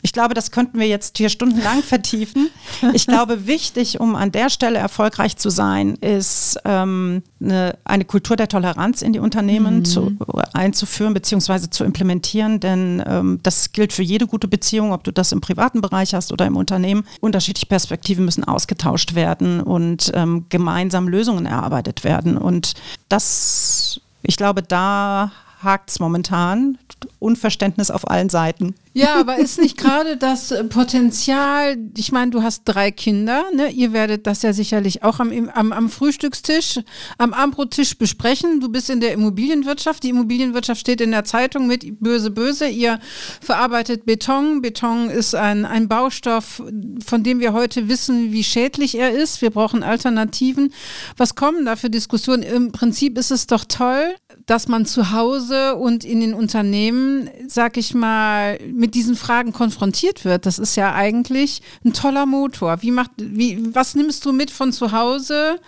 ich 0.05 0.13
glaube, 0.13 0.35
das 0.35 0.51
könnten 0.51 0.77
wir 0.77 0.87
jetzt 0.87 1.17
hier 1.17 1.29
stundenlang 1.29 1.81
vertiefen. 1.83 2.51
Ich 2.93 3.07
glaube, 3.07 3.47
wichtig, 3.47 3.99
um 3.99 4.15
an 4.15 4.31
der 4.31 4.51
Stelle 4.51 4.77
erfolgreich 4.77 5.35
zu 5.35 5.49
sein, 5.49 5.95
ist 5.95 6.59
ähm, 6.63 7.23
eine, 7.41 7.75
eine, 7.85 8.05
Kultur 8.05 8.35
der 8.35 8.47
Toleranz 8.47 9.01
in 9.01 9.13
die 9.13 9.19
Unternehmen 9.19 9.77
mhm. 9.77 9.85
zu, 9.85 10.11
einzuführen 10.53 11.15
bzw. 11.15 11.71
zu 11.71 11.83
implementieren. 11.83 12.59
Denn 12.59 13.01
ähm, 13.03 13.39
das 13.41 13.71
gilt 13.71 13.93
für 13.93 14.03
jede 14.03 14.27
gute 14.27 14.47
Beziehung, 14.47 14.93
ob 14.93 15.03
du 15.03 15.11
das 15.11 15.31
im 15.31 15.41
privaten 15.41 15.81
Bereich 15.81 16.13
hast 16.13 16.31
oder 16.31 16.45
im 16.45 16.55
Unternehmen. 16.55 17.03
Unterschiedliche 17.19 17.65
Perspektiven 17.65 18.25
müssen 18.25 18.43
ausgetauscht 18.43 19.15
werden 19.15 19.59
und 19.59 20.11
ähm, 20.13 20.45
gemeinsam 20.49 21.07
Lösungen 21.07 21.47
erarbeitet 21.47 22.03
werden. 22.03 22.37
Und 22.37 22.75
das, 23.09 23.99
ich 24.21 24.37
glaube, 24.37 24.61
da 24.61 25.31
hakt 25.61 25.89
es 25.89 25.99
momentan. 25.99 26.77
Unverständnis 27.19 27.91
auf 27.91 28.09
allen 28.09 28.29
Seiten. 28.29 28.75
Ja, 28.93 29.19
aber 29.19 29.37
ist 29.37 29.59
nicht 29.59 29.77
gerade 29.77 30.15
das 30.15 30.53
Potenzial, 30.69 31.75
ich 31.97 32.13
meine, 32.13 32.31
du 32.31 32.43
hast 32.43 32.61
drei 32.63 32.91
Kinder, 32.91 33.43
ne? 33.53 33.69
ihr 33.69 33.91
werdet 33.91 34.25
das 34.25 34.41
ja 34.41 34.53
sicherlich 34.53 35.03
auch 35.03 35.19
am, 35.19 35.49
am, 35.53 35.73
am 35.73 35.89
Frühstückstisch, 35.89 36.79
am 37.17 37.33
Abendbrottisch 37.33 37.97
besprechen. 37.97 38.61
Du 38.61 38.69
bist 38.69 38.89
in 38.89 39.01
der 39.01 39.11
Immobilienwirtschaft, 39.11 40.01
die 40.03 40.09
Immobilienwirtschaft 40.09 40.79
steht 40.79 41.01
in 41.01 41.11
der 41.11 41.25
Zeitung 41.25 41.67
mit 41.67 41.99
böse, 41.99 42.31
böse. 42.31 42.69
Ihr 42.69 42.99
verarbeitet 43.41 44.05
Beton. 44.05 44.61
Beton 44.61 45.09
ist 45.09 45.35
ein, 45.35 45.65
ein 45.65 45.89
Baustoff, 45.89 46.63
von 47.05 47.23
dem 47.23 47.41
wir 47.41 47.51
heute 47.51 47.89
wissen, 47.89 48.31
wie 48.31 48.45
schädlich 48.45 48.97
er 48.97 49.11
ist. 49.11 49.41
Wir 49.41 49.49
brauchen 49.49 49.83
Alternativen. 49.83 50.73
Was 51.17 51.35
kommen 51.35 51.65
da 51.65 51.75
für 51.75 51.89
Diskussionen? 51.89 52.43
Im 52.43 52.71
Prinzip 52.71 53.17
ist 53.17 53.31
es 53.31 53.45
doch 53.45 53.65
toll, 53.65 54.15
dass 54.45 54.67
man 54.67 54.85
zu 54.85 55.11
Hause 55.11 55.75
und 55.75 56.03
in 56.03 56.21
den 56.21 56.33
Unternehmen, 56.33 57.29
sag 57.47 57.77
ich 57.77 57.93
mal, 57.93 58.59
mit 58.71 58.93
diesen 58.93 59.15
Fragen 59.15 59.53
konfrontiert 59.53 60.23
wird, 60.23 60.45
das 60.45 60.59
ist 60.59 60.75
ja 60.75 60.93
eigentlich 60.93 61.61
ein 61.83 61.93
toller 61.93 62.25
Motor. 62.25 62.81
Wie 62.81 62.91
macht, 62.91 63.11
wie, 63.17 63.73
was 63.73 63.95
nimmst 63.95 64.23
du 64.25 64.33
mit 64.33 64.51
von 64.51 64.71
zu 64.71 64.91
Hause? 64.91 65.59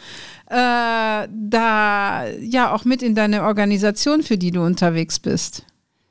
Äh, 0.50 1.28
da 1.30 2.28
ja 2.40 2.72
auch 2.72 2.86
mit 2.86 3.02
in 3.02 3.16
deine 3.16 3.44
Organisation, 3.44 4.22
für 4.22 4.38
die 4.38 4.52
du 4.52 4.62
unterwegs 4.64 5.20
bist. 5.20 5.64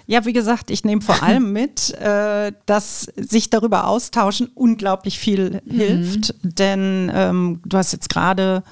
Ja, 0.09 0.24
wie 0.24 0.33
gesagt, 0.33 0.70
ich 0.70 0.85
nehme 0.85 1.02
vor 1.02 1.22
allem 1.22 1.52
mit, 1.55 1.94
äh, 1.94 2.52
dass 2.66 3.12
sich 3.16 3.50
darüber 3.50 3.87
austauschen 3.87 4.48
unglaublich 4.55 5.18
viel 5.18 5.62
mhm. 5.64 5.70
hilft. 5.70 6.35
Mhm. 6.42 6.55
Denn 6.55 7.12
ähm, 7.14 7.61
du 7.64 7.76
hast 7.76 7.92
jetzt 7.92 8.09
gerade 8.09 8.62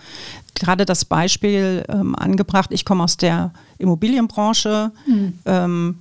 gerade 0.54 0.84
das 0.84 1.04
Beispiel 1.04 1.84
ähm, 1.88 2.14
angebracht, 2.14 2.70
ich 2.72 2.84
komme 2.84 3.02
aus 3.02 3.16
der 3.16 3.52
Immobilienbranche. 3.78 4.92
Mhm. 5.06 5.38
Ähm, 5.44 5.98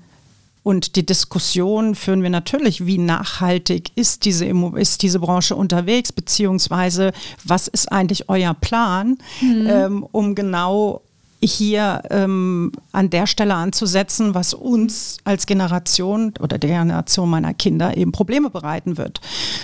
und 0.64 0.96
die 0.96 1.06
Diskussion 1.06 1.94
führen 1.94 2.24
wir 2.24 2.30
natürlich, 2.30 2.86
wie 2.86 2.98
nachhaltig 2.98 3.92
ist 3.96 4.24
diese, 4.24 4.46
ist 4.46 5.02
diese 5.02 5.20
Branche 5.20 5.58
unterwegs, 5.58 6.14
beziehungsweise 6.14 7.12
was 7.44 7.68
ist 7.68 7.92
eigentlich 7.92 8.30
euer 8.30 8.54
Plan, 8.54 9.18
mhm. 9.42 9.68
ähm, 9.68 10.08
um 10.10 10.36
genau 10.36 11.02
hier 11.42 12.04
ähm, 12.10 12.72
an 12.94 13.10
der 13.10 13.28
Stelle 13.28 13.56
anzusetzen, 13.56 14.34
was 14.34 14.54
uns 14.54 15.18
als 15.26 15.46
Generation 15.46 16.34
oder 16.40 16.58
der 16.58 16.70
Generation 16.70 17.30
meiner 17.30 17.54
Kinder 17.54 17.98
eben 17.98 18.14
Probleme 18.14 18.50
bereiten 18.50 18.98
wird. 18.98 19.20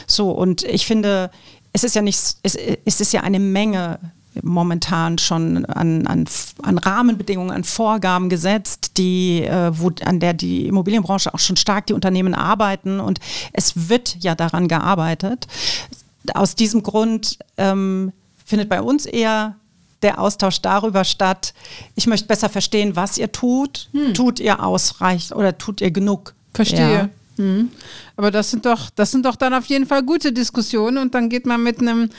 So, 0.06 0.32
und 0.32 0.64
ich 0.64 0.86
finde, 0.86 1.32
es 1.72 1.86
ist 1.86 1.96
ja 1.96 2.02
nicht, 2.02 2.20
es, 2.44 2.58
es 2.84 3.00
ist 3.00 3.14
ja 3.14 3.22
eine 3.22 3.40
Menge 3.40 4.00
momentan 4.42 5.18
schon 5.18 5.66
an, 5.66 6.08
an, 6.08 6.26
an 6.62 6.78
Rahmenbedingungen, 6.78 7.52
an 7.52 7.64
Vorgaben 7.64 8.30
gesetzt, 8.30 8.98
die, 8.98 9.44
äh, 9.44 9.72
wo, 9.74 9.92
an 10.04 10.20
der 10.20 10.34
die 10.34 10.68
Immobilienbranche 10.68 11.34
auch 11.34 11.40
schon 11.40 11.58
stark 11.58 11.88
die 11.88 11.94
Unternehmen 11.94 12.34
arbeiten 12.34 13.00
und 13.00 13.20
es 13.54 13.90
wird 13.90 14.18
ja 14.20 14.36
daran 14.36 14.68
gearbeitet. 14.68 15.48
Aus 16.34 16.56
diesem 16.56 16.84
Grund 16.84 17.40
ähm, 17.58 18.12
findet 18.46 18.70
bei 18.70 18.82
uns 18.82 19.06
eher 19.06 19.56
der 20.02 20.20
Austausch 20.20 20.62
darüber 20.62 21.04
statt. 21.04 21.54
Ich 21.96 22.08
möchte 22.08 22.28
besser 22.28 22.50
verstehen, 22.50 22.96
was 22.96 23.18
ihr 23.18 23.32
tut. 23.32 23.90
Hm. 23.92 24.14
Tut 24.14 24.40
ihr 24.40 24.64
ausreichend 24.64 25.36
oder 25.36 25.58
tut 25.58 25.82
ihr 25.82 25.92
genug? 25.92 26.34
Verstehe. 26.54 26.94
Ja. 26.94 27.10
Mhm. 27.40 27.70
Aber 28.18 28.32
das 28.32 28.52
sind 28.52 28.66
doch, 28.66 28.90
das 28.90 29.12
sind 29.12 29.26
doch 29.26 29.38
dann 29.38 29.54
auf 29.54 29.66
jeden 29.66 29.86
Fall 29.86 30.04
gute 30.04 30.34
Diskussionen 30.34 30.98
und 30.98 31.16
dann 31.16 31.30
geht 31.30 31.46
man 31.46 31.64
mit 31.64 31.80
einem, 31.80 32.10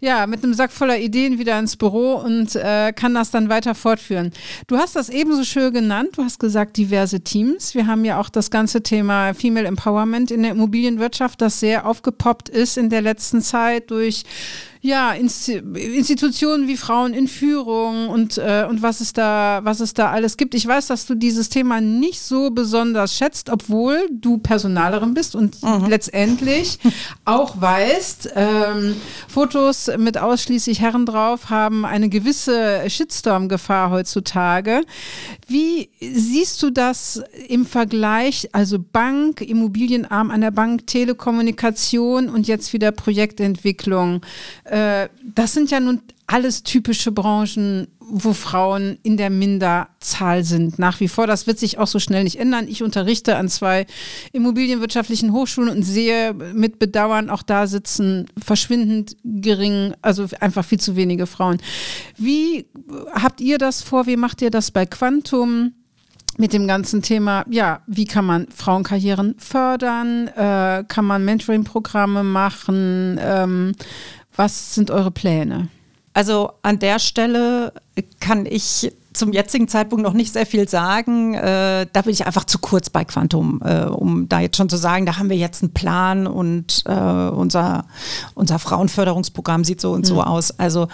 ja, 0.00 0.28
mit 0.28 0.44
einem 0.44 0.54
Sack 0.54 0.70
voller 0.70 0.98
Ideen 1.00 1.40
wieder 1.40 1.58
ins 1.58 1.76
Büro 1.76 2.14
und 2.14 2.54
äh, 2.54 2.92
kann 2.92 3.12
das 3.12 3.32
dann 3.32 3.48
weiter 3.48 3.74
fortführen. 3.74 4.32
Du 4.68 4.78
hast 4.78 4.94
das 4.94 5.08
ebenso 5.08 5.42
schön 5.42 5.72
genannt. 5.72 6.10
Du 6.12 6.22
hast 6.22 6.38
gesagt 6.38 6.76
diverse 6.76 7.20
Teams. 7.20 7.74
Wir 7.74 7.88
haben 7.88 8.04
ja 8.04 8.20
auch 8.20 8.28
das 8.28 8.52
ganze 8.52 8.80
Thema 8.84 9.34
Female 9.34 9.66
Empowerment 9.66 10.30
in 10.30 10.44
der 10.44 10.52
Immobilienwirtschaft, 10.52 11.40
das 11.40 11.58
sehr 11.58 11.84
aufgepoppt 11.84 12.48
ist 12.48 12.78
in 12.78 12.88
der 12.88 13.02
letzten 13.02 13.42
Zeit 13.42 13.90
durch 13.90 14.22
ja, 14.80 15.12
Institutionen 15.12 16.68
wie 16.68 16.76
Frauen 16.76 17.12
in 17.12 17.26
Führung 17.26 18.08
und, 18.08 18.38
äh, 18.38 18.64
und 18.68 18.80
was, 18.80 19.00
es 19.00 19.12
da, 19.12 19.60
was 19.64 19.80
es 19.80 19.94
da 19.94 20.10
alles 20.10 20.36
gibt. 20.36 20.54
Ich 20.54 20.66
weiß, 20.66 20.86
dass 20.86 21.06
du 21.06 21.14
dieses 21.14 21.48
Thema 21.48 21.80
nicht 21.80 22.20
so 22.20 22.50
besonders 22.50 23.16
schätzt, 23.16 23.50
obwohl 23.50 24.08
du 24.10 24.38
Personalerin 24.38 25.14
bist 25.14 25.34
und 25.34 25.62
mhm. 25.62 25.86
letztendlich 25.88 26.78
auch 27.24 27.60
weißt, 27.60 28.30
ähm, 28.36 28.96
Fotos 29.26 29.90
mit 29.98 30.16
ausschließlich 30.16 30.80
Herren 30.80 31.06
drauf 31.06 31.50
haben 31.50 31.84
eine 31.84 32.08
gewisse 32.08 32.88
Shitstorm-Gefahr 32.88 33.90
heutzutage. 33.90 34.82
Wie 35.48 35.90
siehst 36.00 36.62
du 36.62 36.70
das 36.70 37.22
im 37.48 37.66
Vergleich, 37.66 38.48
also 38.52 38.78
Bank, 38.78 39.40
Immobilienarm 39.40 40.30
an 40.30 40.40
der 40.40 40.50
Bank, 40.50 40.86
Telekommunikation 40.86 42.28
und 42.28 42.46
jetzt 42.46 42.72
wieder 42.72 42.92
Projektentwicklung? 42.92 44.20
Äh, 44.64 44.77
das 45.34 45.54
sind 45.54 45.70
ja 45.70 45.80
nun 45.80 46.02
alles 46.26 46.62
typische 46.62 47.10
Branchen, 47.10 47.88
wo 48.00 48.32
Frauen 48.32 48.98
in 49.02 49.16
der 49.16 49.30
Minderzahl 49.30 50.44
sind. 50.44 50.78
Nach 50.78 51.00
wie 51.00 51.08
vor, 51.08 51.26
das 51.26 51.46
wird 51.46 51.58
sich 51.58 51.78
auch 51.78 51.86
so 51.86 51.98
schnell 51.98 52.24
nicht 52.24 52.38
ändern. 52.38 52.66
Ich 52.68 52.82
unterrichte 52.82 53.36
an 53.36 53.48
zwei 53.48 53.86
immobilienwirtschaftlichen 54.32 55.32
Hochschulen 55.32 55.70
und 55.70 55.82
sehe 55.82 56.34
mit 56.34 56.78
Bedauern, 56.78 57.30
auch 57.30 57.42
da 57.42 57.66
sitzen 57.66 58.26
verschwindend 58.42 59.16
gering, 59.24 59.94
also 60.02 60.26
einfach 60.40 60.64
viel 60.64 60.80
zu 60.80 60.96
wenige 60.96 61.26
Frauen. 61.26 61.58
Wie 62.16 62.66
habt 63.12 63.40
ihr 63.40 63.58
das 63.58 63.82
vor? 63.82 64.06
Wie 64.06 64.16
macht 64.16 64.42
ihr 64.42 64.50
das 64.50 64.70
bei 64.70 64.86
Quantum? 64.86 65.72
mit 66.38 66.52
dem 66.52 66.68
ganzen 66.68 67.02
Thema, 67.02 67.44
ja, 67.50 67.82
wie 67.88 68.04
kann 68.04 68.24
man 68.24 68.46
Frauenkarrieren 68.54 69.34
fördern? 69.38 70.28
Äh, 70.28 70.84
kann 70.86 71.04
man 71.04 71.24
Mentoring-Programme 71.24 72.22
machen? 72.22 73.18
Ähm, 73.20 73.72
was 74.38 74.74
sind 74.74 74.90
eure 74.90 75.10
Pläne? 75.10 75.68
Also 76.14 76.52
an 76.62 76.78
der 76.78 76.98
Stelle 76.98 77.72
kann 78.20 78.46
ich 78.46 78.92
zum 79.12 79.32
jetzigen 79.32 79.66
Zeitpunkt 79.66 80.04
noch 80.04 80.12
nicht 80.12 80.32
sehr 80.32 80.46
viel 80.46 80.68
sagen. 80.68 81.34
Äh, 81.34 81.86
da 81.92 82.02
bin 82.02 82.12
ich 82.12 82.24
einfach 82.24 82.44
zu 82.44 82.58
kurz 82.58 82.88
bei 82.88 83.04
Quantum, 83.04 83.60
äh, 83.64 83.84
um 83.84 84.28
da 84.28 84.40
jetzt 84.40 84.56
schon 84.56 84.68
zu 84.68 84.76
sagen, 84.76 85.06
da 85.06 85.18
haben 85.18 85.28
wir 85.28 85.36
jetzt 85.36 85.62
einen 85.62 85.74
Plan 85.74 86.26
und 86.26 86.84
äh, 86.86 86.92
unser, 86.92 87.84
unser 88.34 88.58
Frauenförderungsprogramm 88.60 89.64
sieht 89.64 89.80
so 89.80 89.92
und 89.92 90.02
mhm. 90.02 90.04
so 90.06 90.22
aus. 90.22 90.58
Also 90.58 90.86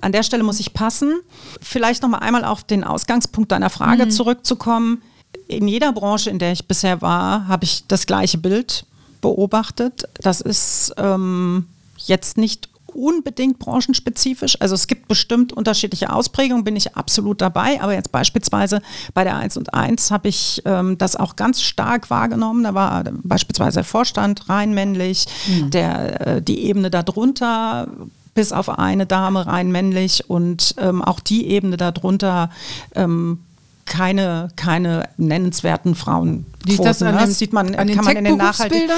an 0.00 0.12
der 0.12 0.22
Stelle 0.22 0.44
muss 0.44 0.60
ich 0.60 0.72
passen. 0.72 1.20
Vielleicht 1.60 2.02
noch 2.02 2.08
mal 2.08 2.18
einmal 2.18 2.44
auf 2.44 2.62
den 2.62 2.84
Ausgangspunkt 2.84 3.50
deiner 3.50 3.70
Frage 3.70 4.06
mhm. 4.06 4.10
zurückzukommen. 4.10 5.02
In 5.48 5.66
jeder 5.66 5.92
Branche, 5.92 6.30
in 6.30 6.38
der 6.38 6.52
ich 6.52 6.68
bisher 6.68 7.02
war, 7.02 7.48
habe 7.48 7.64
ich 7.64 7.84
das 7.88 8.06
gleiche 8.06 8.38
Bild 8.38 8.86
beobachtet. 9.20 10.08
Das 10.20 10.40
ist 10.40 10.94
ähm, 10.98 11.66
jetzt 12.06 12.38
nicht 12.38 12.71
unbedingt 12.94 13.58
branchenspezifisch. 13.58 14.60
Also 14.60 14.74
es 14.74 14.86
gibt 14.86 15.08
bestimmt 15.08 15.52
unterschiedliche 15.52 16.12
Ausprägungen, 16.12 16.64
bin 16.64 16.76
ich 16.76 16.96
absolut 16.96 17.40
dabei. 17.40 17.80
Aber 17.80 17.94
jetzt 17.94 18.12
beispielsweise 18.12 18.82
bei 19.14 19.24
der 19.24 19.36
1 19.36 19.56
und 19.56 19.74
1 19.74 20.10
habe 20.10 20.28
ich 20.28 20.62
ähm, 20.64 20.98
das 20.98 21.16
auch 21.16 21.36
ganz 21.36 21.62
stark 21.62 22.10
wahrgenommen. 22.10 22.64
Da 22.64 22.74
war 22.74 23.04
beispielsweise 23.22 23.76
der 23.76 23.84
Vorstand 23.84 24.48
rein 24.48 24.74
männlich, 24.74 25.26
mhm. 25.48 25.70
der, 25.70 26.26
äh, 26.26 26.42
die 26.42 26.64
Ebene 26.64 26.90
darunter 26.90 27.88
bis 28.34 28.52
auf 28.52 28.78
eine 28.78 29.06
Dame 29.06 29.46
rein 29.46 29.70
männlich 29.70 30.28
und 30.30 30.74
ähm, 30.78 31.02
auch 31.02 31.20
die 31.20 31.48
Ebene 31.48 31.76
darunter 31.76 32.50
ähm, 32.94 33.40
keine, 33.84 34.48
keine 34.56 35.08
nennenswerten 35.16 35.94
Frauen. 35.94 36.46
Die 36.66 36.76
das, 36.76 37.02
an 37.02 37.14
ne? 37.14 37.20
das 37.20 37.38
sieht 37.38 37.52
man, 37.52 37.72
kann 37.72 38.04
man 38.04 38.16
in 38.16 38.24
den 38.24 38.36
nachhaltigen. 38.36 38.88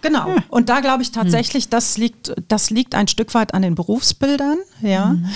Genau. 0.00 0.28
Ja. 0.28 0.36
Und 0.48 0.68
da 0.68 0.80
glaube 0.80 1.02
ich 1.02 1.08
hm. 1.08 1.14
tatsächlich, 1.14 1.68
das 1.68 1.96
liegt, 1.96 2.34
das 2.48 2.70
liegt 2.70 2.94
ein 2.94 3.08
Stück 3.08 3.34
weit 3.34 3.54
an 3.54 3.62
den 3.62 3.74
Berufsbildern. 3.74 4.58
Ja. 4.80 5.06
Mhm. 5.06 5.26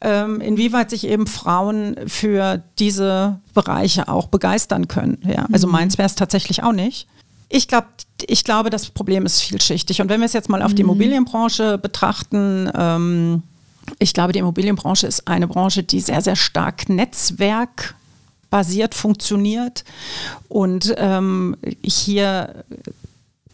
Ähm, 0.00 0.40
inwieweit 0.40 0.90
sich 0.90 1.06
eben 1.06 1.26
Frauen 1.26 1.96
für 2.06 2.62
diese 2.78 3.40
Bereiche 3.54 4.08
auch 4.08 4.28
begeistern 4.28 4.88
können. 4.88 5.18
Ja. 5.26 5.46
Also 5.52 5.66
mhm. 5.66 5.72
meins 5.72 5.98
wäre 5.98 6.06
es 6.06 6.14
tatsächlich 6.14 6.62
auch 6.62 6.72
nicht. 6.72 7.08
Ich 7.48 7.68
glaube, 7.68 7.88
ich 8.26 8.44
glaube, 8.44 8.70
das 8.70 8.90
Problem 8.90 9.26
ist 9.26 9.40
vielschichtig. 9.40 10.00
Und 10.00 10.08
wenn 10.08 10.20
wir 10.20 10.26
es 10.26 10.32
jetzt 10.32 10.48
mal 10.48 10.62
auf 10.62 10.74
die 10.74 10.82
mhm. 10.82 10.90
Immobilienbranche 10.90 11.78
betrachten, 11.78 12.70
ähm, 12.74 13.42
ich 13.98 14.14
glaube, 14.14 14.32
die 14.32 14.38
Immobilienbranche 14.38 15.06
ist 15.06 15.28
eine 15.28 15.46
Branche, 15.46 15.82
die 15.82 16.00
sehr, 16.00 16.20
sehr 16.20 16.36
stark 16.36 16.88
Netzwerk 16.88 17.94
basiert 18.54 18.94
funktioniert 18.94 19.82
und 20.48 20.94
ähm, 20.96 21.56
hier 21.82 22.64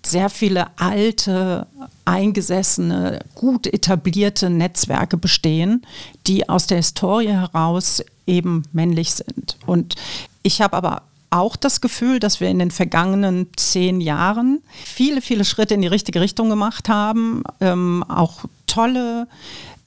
sehr 0.04 0.28
viele 0.28 0.66
alte, 0.78 1.66
eingesessene, 2.04 3.20
gut 3.34 3.66
etablierte 3.66 4.50
Netzwerke 4.50 5.16
bestehen, 5.16 5.86
die 6.26 6.50
aus 6.50 6.66
der 6.66 6.76
Historie 6.76 7.28
heraus 7.32 8.04
eben 8.26 8.64
männlich 8.74 9.12
sind. 9.12 9.56
Und 9.64 9.94
ich 10.42 10.60
habe 10.60 10.76
aber 10.76 11.00
auch 11.30 11.56
das 11.56 11.80
Gefühl, 11.80 12.20
dass 12.20 12.40
wir 12.40 12.48
in 12.50 12.58
den 12.58 12.70
vergangenen 12.70 13.46
zehn 13.56 14.02
Jahren 14.02 14.60
viele, 14.84 15.22
viele 15.22 15.46
Schritte 15.46 15.72
in 15.72 15.80
die 15.80 15.88
richtige 15.88 16.20
Richtung 16.20 16.50
gemacht 16.50 16.90
haben, 16.90 17.42
ähm, 17.62 18.04
auch 18.06 18.44
tolle 18.66 19.28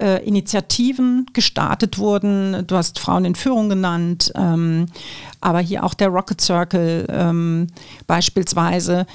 äh, 0.03 0.17
Initiativen 0.25 1.27
gestartet 1.31 1.97
wurden. 1.97 2.67
Du 2.67 2.75
hast 2.75 2.99
Frauen 2.99 3.23
in 3.23 3.35
Führung 3.35 3.69
genannt, 3.69 4.33
ähm, 4.35 4.87
aber 5.39 5.59
hier 5.59 5.85
auch 5.85 5.93
der 5.93 6.09
Rocket 6.09 6.41
Circle 6.41 7.07
ähm, 7.09 7.67
beispielsweise, 8.05 9.07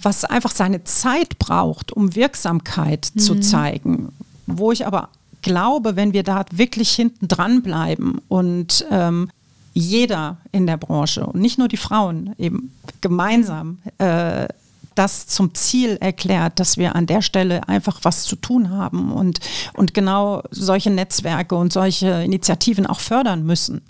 was 0.00 0.24
einfach 0.24 0.52
seine 0.52 0.82
Zeit 0.84 1.38
braucht, 1.38 1.92
um 1.92 2.14
Wirksamkeit 2.14 3.10
mhm. 3.14 3.18
zu 3.20 3.40
zeigen. 3.40 4.12
Wo 4.46 4.72
ich 4.72 4.86
aber 4.86 5.10
glaube, 5.42 5.94
wenn 5.94 6.14
wir 6.14 6.22
da 6.22 6.46
wirklich 6.50 6.90
hinten 6.90 7.28
dran 7.28 7.62
bleiben 7.62 8.20
und 8.28 8.86
ähm, 8.90 9.30
jeder 9.74 10.38
in 10.52 10.66
der 10.66 10.78
Branche 10.78 11.26
und 11.26 11.40
nicht 11.40 11.58
nur 11.58 11.68
die 11.68 11.76
Frauen 11.76 12.34
eben 12.38 12.72
gemeinsam 13.02 13.78
äh, 13.98 14.48
das 14.94 15.26
zum 15.26 15.54
Ziel 15.54 15.96
erklärt, 16.00 16.58
dass 16.60 16.76
wir 16.76 16.96
an 16.96 17.06
der 17.06 17.22
Stelle 17.22 17.68
einfach 17.68 18.00
was 18.02 18.24
zu 18.24 18.36
tun 18.36 18.70
haben 18.70 19.12
und, 19.12 19.40
und 19.74 19.94
genau 19.94 20.42
solche 20.50 20.90
Netzwerke 20.90 21.54
und 21.54 21.72
solche 21.72 22.22
Initiativen 22.22 22.86
auch 22.86 23.00
fördern 23.00 23.44
müssen. 23.44 23.82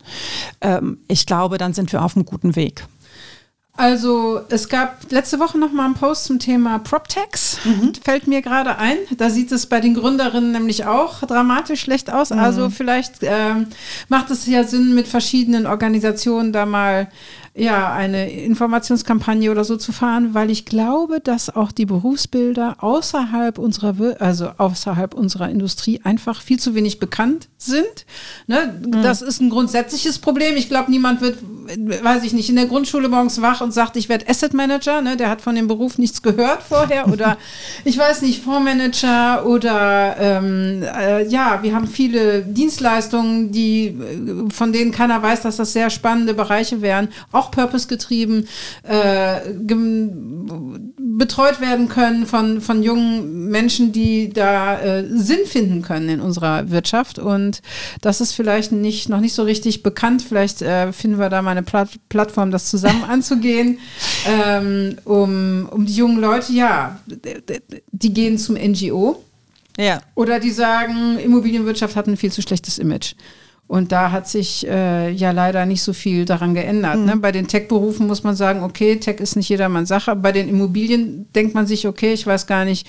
Ähm, 0.61 0.99
ich 1.09 1.27
glaube, 1.27 1.59
dann 1.59 1.75
sind 1.75 1.93
wir 1.93 2.03
auf 2.03 2.17
einem 2.17 2.25
guten 2.25 2.57
Weg. 2.57 2.87
Also 3.81 4.43
es 4.51 4.69
gab 4.69 5.11
letzte 5.11 5.39
Woche 5.39 5.57
noch 5.57 5.73
mal 5.73 5.87
einen 5.87 5.95
Post 5.95 6.25
zum 6.25 6.39
Thema 6.39 6.81
PropTechs. 6.81 7.61
Mhm. 7.65 7.95
Fällt 7.95 8.27
mir 8.27 8.43
gerade 8.43 8.77
ein. 8.77 8.99
Da 9.17 9.31
sieht 9.31 9.53
es 9.53 9.67
bei 9.67 9.81
den 9.81 9.95
Gründerinnen 9.95 10.53
nämlich 10.53 10.85
auch 10.85 11.21
dramatisch 11.21 11.81
schlecht 11.81 12.13
aus. 12.13 12.29
Mhm. 12.29 12.39
Also 12.41 12.69
vielleicht 12.69 13.21
ähm, 13.23 13.69
macht 14.09 14.31
es 14.31 14.45
ja 14.45 14.65
Sinn, 14.65 14.95
mit 14.95 15.09
verschiedenen 15.09 15.67
Organisationen 15.67 16.53
da 16.53 16.67
mal 16.67 17.09
ja, 17.55 17.93
eine 17.93 18.31
Informationskampagne 18.31 19.51
oder 19.51 19.65
so 19.65 19.77
zu 19.77 19.91
fahren, 19.93 20.35
weil 20.35 20.51
ich 20.51 20.67
glaube, 20.67 21.21
dass 21.21 21.55
auch 21.55 21.73
die 21.73 21.85
Berufsbilder 21.85 22.77
außerhalb 22.79 23.59
unserer, 23.59 23.95
also 24.21 24.51
außerhalb 24.57 25.15
unserer 25.15 25.49
Industrie 25.49 26.01
einfach 26.05 26.43
viel 26.43 26.61
zu 26.61 26.77
wenig 26.77 27.01
bekannt 27.01 27.49
sind. 27.59 28.07
Ne? 28.47 28.81
Mhm. 28.85 29.03
Das 29.03 29.21
ist 29.21 29.41
ein 29.41 29.51
grundsätzliches 29.51 30.21
Problem. 30.21 30.57
Ich 30.57 30.69
glaube, 30.69 30.93
niemand 30.93 31.21
wird, 31.21 31.39
weiß 32.03 32.23
ich 32.23 32.33
nicht, 32.33 32.49
in 32.51 32.57
der 32.57 32.67
Grundschule 32.67 33.09
morgens 33.09 33.43
wach 33.43 33.61
und 33.61 33.73
sagt, 33.73 33.97
ich 33.97 34.09
werde 34.09 34.29
Asset 34.29 34.55
Manager. 34.55 35.03
Ne? 35.03 35.17
Der 35.17 35.29
hat 35.29 35.41
von 35.41 35.57
dem 35.57 35.67
Beruf 35.67 35.99
nichts 35.99 36.23
gehört 36.23 36.63
vorher 36.63 37.09
oder 37.09 37.37
ich 37.85 37.99
weiß 37.99 38.23
nicht, 38.23 38.45
Fondsmanager 38.45 39.45
oder 39.45 40.17
ähm, 40.19 40.83
äh, 40.83 41.27
ja, 41.27 41.59
wir 41.63 41.75
haben 41.75 41.89
viele 41.89 42.43
Dienstleistungen, 42.43 43.51
die 43.51 43.87
äh, 43.87 44.51
von 44.51 44.73
denen 44.73 44.93
keiner 44.93 45.21
weiß, 45.21 45.43
dass 45.43 45.57
das 45.57 45.73
sehr 45.73 45.91
spannende 45.91 46.35
Bereiche 46.35 46.81
wären. 46.81 47.09
Auch 47.33 47.40
auch 47.41 47.51
Purpose 47.51 47.89
getrieben, 47.89 48.47
äh, 48.83 49.41
betreut 50.97 51.61
werden 51.61 51.89
können 51.89 52.27
von, 52.27 52.61
von 52.61 52.83
jungen 52.83 53.49
Menschen, 53.49 53.93
die 53.93 54.31
da 54.31 54.79
äh, 54.81 55.05
Sinn 55.11 55.47
finden 55.47 55.83
können 55.83 56.09
in 56.09 56.21
unserer 56.21 56.71
Wirtschaft. 56.71 57.19
Und 57.19 57.63
das 58.03 58.21
ist 58.21 58.35
vielleicht 58.35 58.73
nicht, 58.73 59.09
noch 59.09 59.21
nicht 59.21 59.35
so 59.35 59.43
richtig 59.43 59.83
bekannt. 59.83 60.23
Vielleicht 60.23 60.63
äh, 60.63 60.93
finden 60.93 61.19
wir 61.19 61.31
da 61.31 61.43
mal 61.43 61.53
eine 61.53 61.63
Plat 61.63 61.89
Plattform, 62.09 62.51
das 62.51 62.69
zusammen 62.69 63.05
anzugehen, 63.09 63.79
ähm, 64.27 64.97
um, 65.05 65.69
um 65.71 65.87
die 65.87 65.95
jungen 65.95 66.21
Leute, 66.21 66.53
ja, 66.53 67.01
die 67.91 68.13
gehen 68.13 68.39
zum 68.39 68.57
NGO. 68.57 69.23
Ja. 69.79 70.01
Oder 70.15 70.41
die 70.41 70.51
sagen, 70.51 71.19
Immobilienwirtschaft 71.19 71.97
hat 71.97 72.07
ein 72.07 72.17
viel 72.17 72.33
zu 72.33 72.43
schlechtes 72.43 72.79
Image. 72.79 73.15
Und 73.71 73.93
da 73.93 74.11
hat 74.11 74.29
sich 74.29 74.67
äh, 74.67 75.13
ja 75.13 75.31
leider 75.31 75.65
nicht 75.65 75.85
so 75.85 75.93
viel 75.93 76.25
daran 76.25 76.55
geändert. 76.55 76.97
Mhm. 76.97 77.05
Ne? 77.05 77.17
Bei 77.19 77.31
den 77.31 77.47
Tech-Berufen 77.47 78.09
muss 78.09 78.25
man 78.25 78.35
sagen, 78.35 78.65
okay, 78.65 78.97
Tech 78.97 79.21
ist 79.21 79.37
nicht 79.37 79.49
jedermanns 79.49 79.89
Sache. 79.89 80.17
Bei 80.17 80.33
den 80.33 80.49
Immobilien 80.49 81.29
denkt 81.37 81.55
man 81.55 81.69
sich, 81.69 81.87
okay, 81.87 82.13
ich 82.13 82.27
weiß 82.27 82.49
gar 82.49 82.65
nicht, 82.65 82.85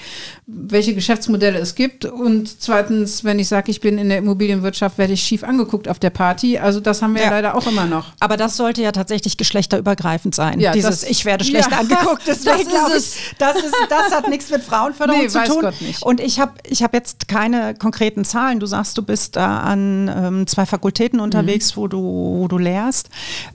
welche 0.48 0.96
Geschäftsmodelle 0.96 1.60
es 1.60 1.76
gibt. 1.76 2.06
Und 2.06 2.64
zweitens, 2.64 3.24
wenn 3.24 3.38
ich 3.38 3.48
sage, 3.48 3.70
ich 3.70 3.80
bin 3.80 4.00
in 4.00 4.10
der 4.10 4.18
Immobilienwirtschaft, 4.18 4.98
werde 4.98 5.14
ich 5.14 5.22
schief 5.22 5.44
angeguckt 5.44 5.88
auf 5.88 6.00
der 6.00 6.10
Party. 6.10 6.58
Also 6.58 6.80
das 6.80 7.04
haben 7.04 7.14
wir 7.14 7.22
ja. 7.22 7.30
leider 7.30 7.54
auch 7.54 7.68
immer 7.68 7.86
noch. 7.86 8.14
Aber 8.20 8.36
das 8.36 8.58
sollte 8.58 8.82
ja 8.82 8.92
tatsächlich 8.92 9.38
geschlechterübergreifend 9.38 10.34
sein. 10.34 10.60
Ja, 10.60 10.72
Dieses, 10.72 11.02
das, 11.02 11.10
ich 11.12 11.26
werde 11.26 11.44
schlecht 11.44 11.70
ja. 11.70 11.78
angeguckt. 11.82 12.24
Deswegen 12.26 12.68
glaube 12.68 12.98
ich, 12.98 13.36
das, 13.38 13.56
ist, 13.56 13.76
das 13.88 14.12
hat 14.12 14.28
nichts 14.30 14.50
mit 14.50 14.64
Frauenförderung 14.64 15.22
nee, 15.26 15.28
zu 15.28 15.44
tun. 15.44 15.62
Gott 15.62 15.80
nicht. 15.80 16.02
Und 16.02 16.20
ich 16.20 16.40
habe 16.40 16.54
ich 16.68 16.82
hab 16.82 16.96
jetzt 16.96 17.28
keine 17.28 17.76
konkreten 17.76 18.26
Zahlen. 18.26 18.60
Du 18.60 18.66
sagst, 18.66 18.98
du 18.98 19.04
bist 19.04 19.36
da 19.36 19.60
an 19.60 20.10
ähm, 20.12 20.48
zwei 20.48 20.71
Fakultäten 20.72 21.20
unterwegs, 21.20 21.76
mhm. 21.76 21.82
wo, 21.82 21.88
du, 21.88 22.02
wo 22.02 22.48
du 22.48 22.58
lehrst. 22.58 23.10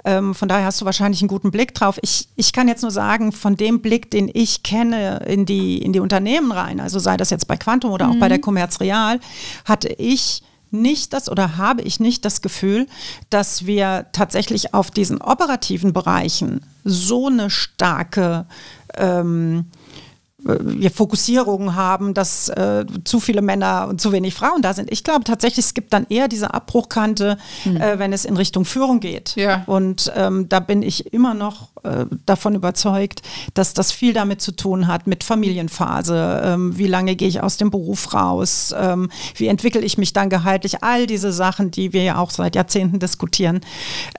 Ähm, 0.05 0.35
von 0.35 0.49
daher 0.49 0.67
hast 0.67 0.81
du 0.81 0.85
wahrscheinlich 0.85 1.23
einen 1.23 1.29
guten 1.29 1.51
Blick 1.51 1.75
drauf. 1.75 1.99
Ich, 2.03 2.29
ich 2.37 2.53
kann 2.53 2.69
jetzt 2.69 2.83
nur 2.83 2.91
sagen, 2.91 3.33
von 3.33 3.57
dem 3.57 3.81
Blick, 3.81 4.11
den 4.11 4.31
ich 4.33 4.63
kenne 4.63 5.25
in 5.27 5.47
die, 5.47 5.79
in 5.79 5.93
die 5.93 6.01
Unternehmen 6.01 6.53
rein, 6.53 6.79
also 6.79 6.99
sei 6.99 7.17
das 7.17 7.31
jetzt 7.31 7.49
bei 7.49 7.57
Quantum 7.57 7.91
oder 7.91 8.07
mhm. 8.07 8.13
auch 8.13 8.21
bei 8.21 8.29
der 8.29 8.39
Commerz 8.39 8.81
Real, 8.81 9.19
hatte 9.65 9.89
ich 9.89 10.43
nicht 10.71 11.13
das 11.13 11.31
oder 11.31 11.57
habe 11.57 11.83
ich 11.83 12.01
nicht 12.01 12.25
das 12.25 12.43
Gefühl, 12.43 12.87
dass 13.31 13.67
wir 13.67 14.07
tatsächlich 14.13 14.75
auf 14.75 14.91
diesen 14.91 15.21
operativen 15.21 15.93
Bereichen 15.93 16.61
so 16.85 17.29
eine 17.29 17.51
starke 17.51 18.47
ähm, 18.97 19.67
wir 20.47 20.91
Fokussierungen 20.91 21.75
haben, 21.75 22.15
dass 22.15 22.49
äh, 22.49 22.85
zu 23.05 23.21
viele 23.21 23.43
Männer 23.43 23.87
und 23.89 24.01
zu 24.01 24.13
wenig 24.13 24.35
Frauen 24.35 24.63
da 24.63 24.75
sind. 24.75 24.91
Ich 24.93 25.05
glaube 25.05 25.25
tatsächlich, 25.25 25.67
es 25.67 25.75
gibt 25.75 25.93
dann 25.93 26.07
eher 26.09 26.29
diese 26.29 26.55
Abbruchkante, 26.55 27.39
mhm. 27.65 27.77
äh, 27.77 27.99
wenn 27.99 28.13
es 28.13 28.25
in 28.25 28.37
Richtung 28.37 28.65
Führung 28.65 29.01
geht. 29.01 29.35
Ja. 29.37 29.65
Und 29.67 30.13
ähm, 30.17 30.49
da 30.49 30.61
bin 30.61 30.83
ich 30.83 31.13
immer 31.13 31.35
noch 31.35 31.69
äh, 31.83 32.07
davon 32.27 32.55
überzeugt, 32.55 33.23
dass 33.55 33.75
das 33.75 33.93
viel 33.93 34.13
damit 34.13 34.41
zu 34.41 34.53
tun 34.53 34.87
hat, 34.87 35.07
mit 35.07 35.25
Familienphase. 35.25 36.43
Ähm, 36.45 36.79
wie 36.79 36.87
lange 36.87 37.17
gehe 37.17 37.29
ich 37.29 37.43
aus 37.43 37.57
dem 37.57 37.71
Beruf 37.71 38.15
raus? 38.15 38.75
Ähm, 38.77 39.11
wie 39.37 39.47
entwickle 39.47 39.81
ich 39.83 39.99
mich 39.99 40.13
dann 40.13 40.31
gehaltlich? 40.31 40.83
All 40.83 41.07
diese 41.07 41.33
Sachen, 41.33 41.71
die 41.71 41.93
wir 41.93 42.03
ja 42.03 42.19
auch 42.19 42.31
seit 42.31 42.55
Jahrzehnten 42.57 42.99
diskutieren. 42.99 43.61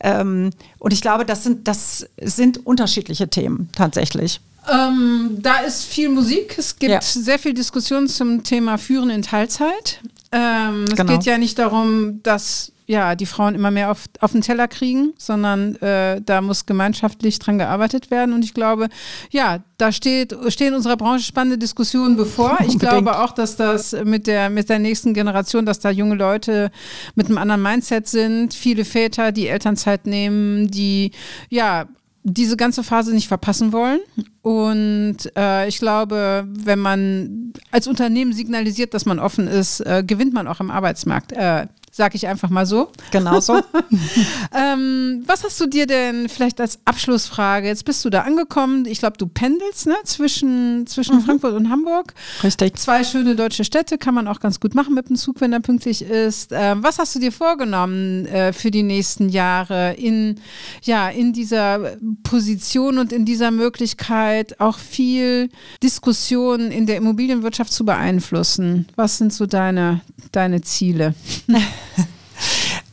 Ähm, 0.01 0.51
und 0.79 0.93
ich 0.93 1.01
glaube, 1.01 1.25
das 1.25 1.43
sind, 1.43 1.67
das 1.67 2.05
sind 2.21 2.65
unterschiedliche 2.65 3.29
Themen 3.29 3.69
tatsächlich. 3.73 4.41
Ähm, 4.69 5.37
da 5.39 5.59
ist 5.59 5.85
viel 5.85 6.09
Musik. 6.09 6.55
Es 6.57 6.77
gibt 6.77 6.91
ja. 6.91 7.01
sehr 7.01 7.39
viel 7.39 7.53
Diskussion 7.53 8.07
zum 8.07 8.43
Thema 8.43 8.77
Führen 8.77 9.09
in 9.09 9.21
Teilzeit. 9.21 10.01
Ähm, 10.31 10.85
es 10.87 10.95
genau. 10.95 11.13
geht 11.13 11.23
ja 11.23 11.37
nicht 11.37 11.57
darum, 11.57 12.21
dass 12.23 12.71
ja, 12.87 13.15
die 13.15 13.25
Frauen 13.25 13.53
immer 13.53 13.69
mehr 13.69 13.91
auf, 13.91 14.05
auf 14.21 14.31
den 14.31 14.41
Teller 14.41 14.69
kriegen, 14.69 15.13
sondern 15.17 15.75
äh, 15.77 16.21
da 16.25 16.41
muss 16.41 16.65
gemeinschaftlich 16.65 17.37
dran 17.37 17.57
gearbeitet 17.57 18.11
werden. 18.11 18.33
Und 18.33 18.45
ich 18.45 18.53
glaube, 18.53 18.87
ja, 19.29 19.59
da 19.77 19.91
steht, 19.91 20.33
stehen 20.47 20.73
unserer 20.73 20.95
Branche 20.95 21.25
spannende 21.25 21.57
Diskussionen 21.57 22.15
bevor. 22.15 22.57
Ich 22.65 22.79
glaube 22.79 23.19
auch, 23.19 23.33
dass 23.33 23.57
das 23.57 23.91
mit 24.05 24.25
der, 24.25 24.49
mit 24.49 24.69
der 24.69 24.79
nächsten 24.79 25.13
Generation, 25.13 25.65
dass 25.65 25.79
da 25.79 25.89
junge 25.89 26.15
Leute 26.15 26.71
mit 27.15 27.27
einem 27.27 27.37
anderen 27.37 27.61
Mindset 27.61 28.07
sind, 28.07 28.53
viele 28.53 28.85
Väter, 28.85 29.33
die 29.33 29.47
Elternzeit 29.47 30.07
nehmen, 30.07 30.71
die 30.71 31.11
ja 31.49 31.87
diese 32.29 32.57
ganze 32.57 32.83
Phase 32.83 33.13
nicht 33.13 33.29
verpassen 33.29 33.71
wollen. 33.71 34.01
Und 34.41 35.17
äh, 35.37 35.67
ich 35.67 35.79
glaube, 35.79 36.45
wenn 36.47 36.79
man 36.79 37.53
als 37.71 37.87
Unternehmen 37.87 38.33
signalisiert, 38.33 38.93
dass 38.93 39.05
man 39.05 39.19
offen 39.19 39.47
ist, 39.47 39.79
äh, 39.79 40.03
gewinnt 40.05 40.33
man 40.33 40.47
auch 40.47 40.59
im 40.59 40.69
Arbeitsmarkt. 40.69 41.31
Äh, 41.31 41.67
sag 41.97 42.13
ich 42.13 42.27
einfach 42.27 42.51
mal 42.51 42.67
so. 42.67 42.89
Genau 43.09 43.39
so. 43.39 43.55
ähm, 44.55 45.23
was 45.25 45.43
hast 45.43 45.59
du 45.59 45.65
dir 45.65 45.87
denn 45.87 46.29
vielleicht 46.29 46.61
als 46.61 46.77
Abschlussfrage? 46.85 47.67
Jetzt 47.67 47.85
bist 47.85 48.05
du 48.05 48.11
da 48.11 48.21
angekommen. 48.21 48.85
Ich 48.85 48.99
glaube, 48.99 49.17
du 49.17 49.25
pendelst 49.25 49.87
ne? 49.87 49.95
zwischen, 50.03 50.85
zwischen 50.85 51.15
mhm. 51.15 51.21
Frankfurt 51.21 51.55
und 51.55 51.71
Hamburg. 51.71 52.13
Richtig. 52.43 52.77
Zwei 52.77 53.03
schöne 53.03 53.35
deutsche 53.35 53.63
Städte 53.63 53.97
kann 53.97 54.13
man 54.13 54.27
auch 54.27 54.39
ganz 54.39 54.59
gut 54.59 54.75
machen 54.75 54.93
mit 54.93 55.09
dem 55.09 55.15
Zug, 55.15 55.41
wenn 55.41 55.51
er 55.51 55.59
pünktlich 55.59 56.03
ist. 56.03 56.51
Ähm, 56.53 56.83
was 56.83 56.99
hast 56.99 57.15
du 57.15 57.19
dir 57.19 57.31
vorgenommen 57.31 58.27
äh, 58.27 58.53
für 58.53 58.69
die 58.69 58.83
nächsten 58.83 59.29
Jahre 59.29 59.93
in, 59.93 60.39
ja, 60.83 61.09
in 61.09 61.33
dieser 61.33 61.97
Position 62.21 62.99
und 62.99 63.11
in 63.11 63.25
dieser 63.25 63.49
Möglichkeit 63.49 64.59
auch 64.59 64.77
viel 64.77 65.49
Diskussion 65.81 66.69
in 66.69 66.85
der 66.85 66.97
Immobilienwirtschaft 66.97 67.73
zu 67.73 67.85
beeinflussen? 67.85 68.87
Was 68.95 69.17
sind 69.17 69.33
so 69.33 69.47
deine, 69.47 70.01
deine 70.31 70.61
Ziele? 70.61 71.15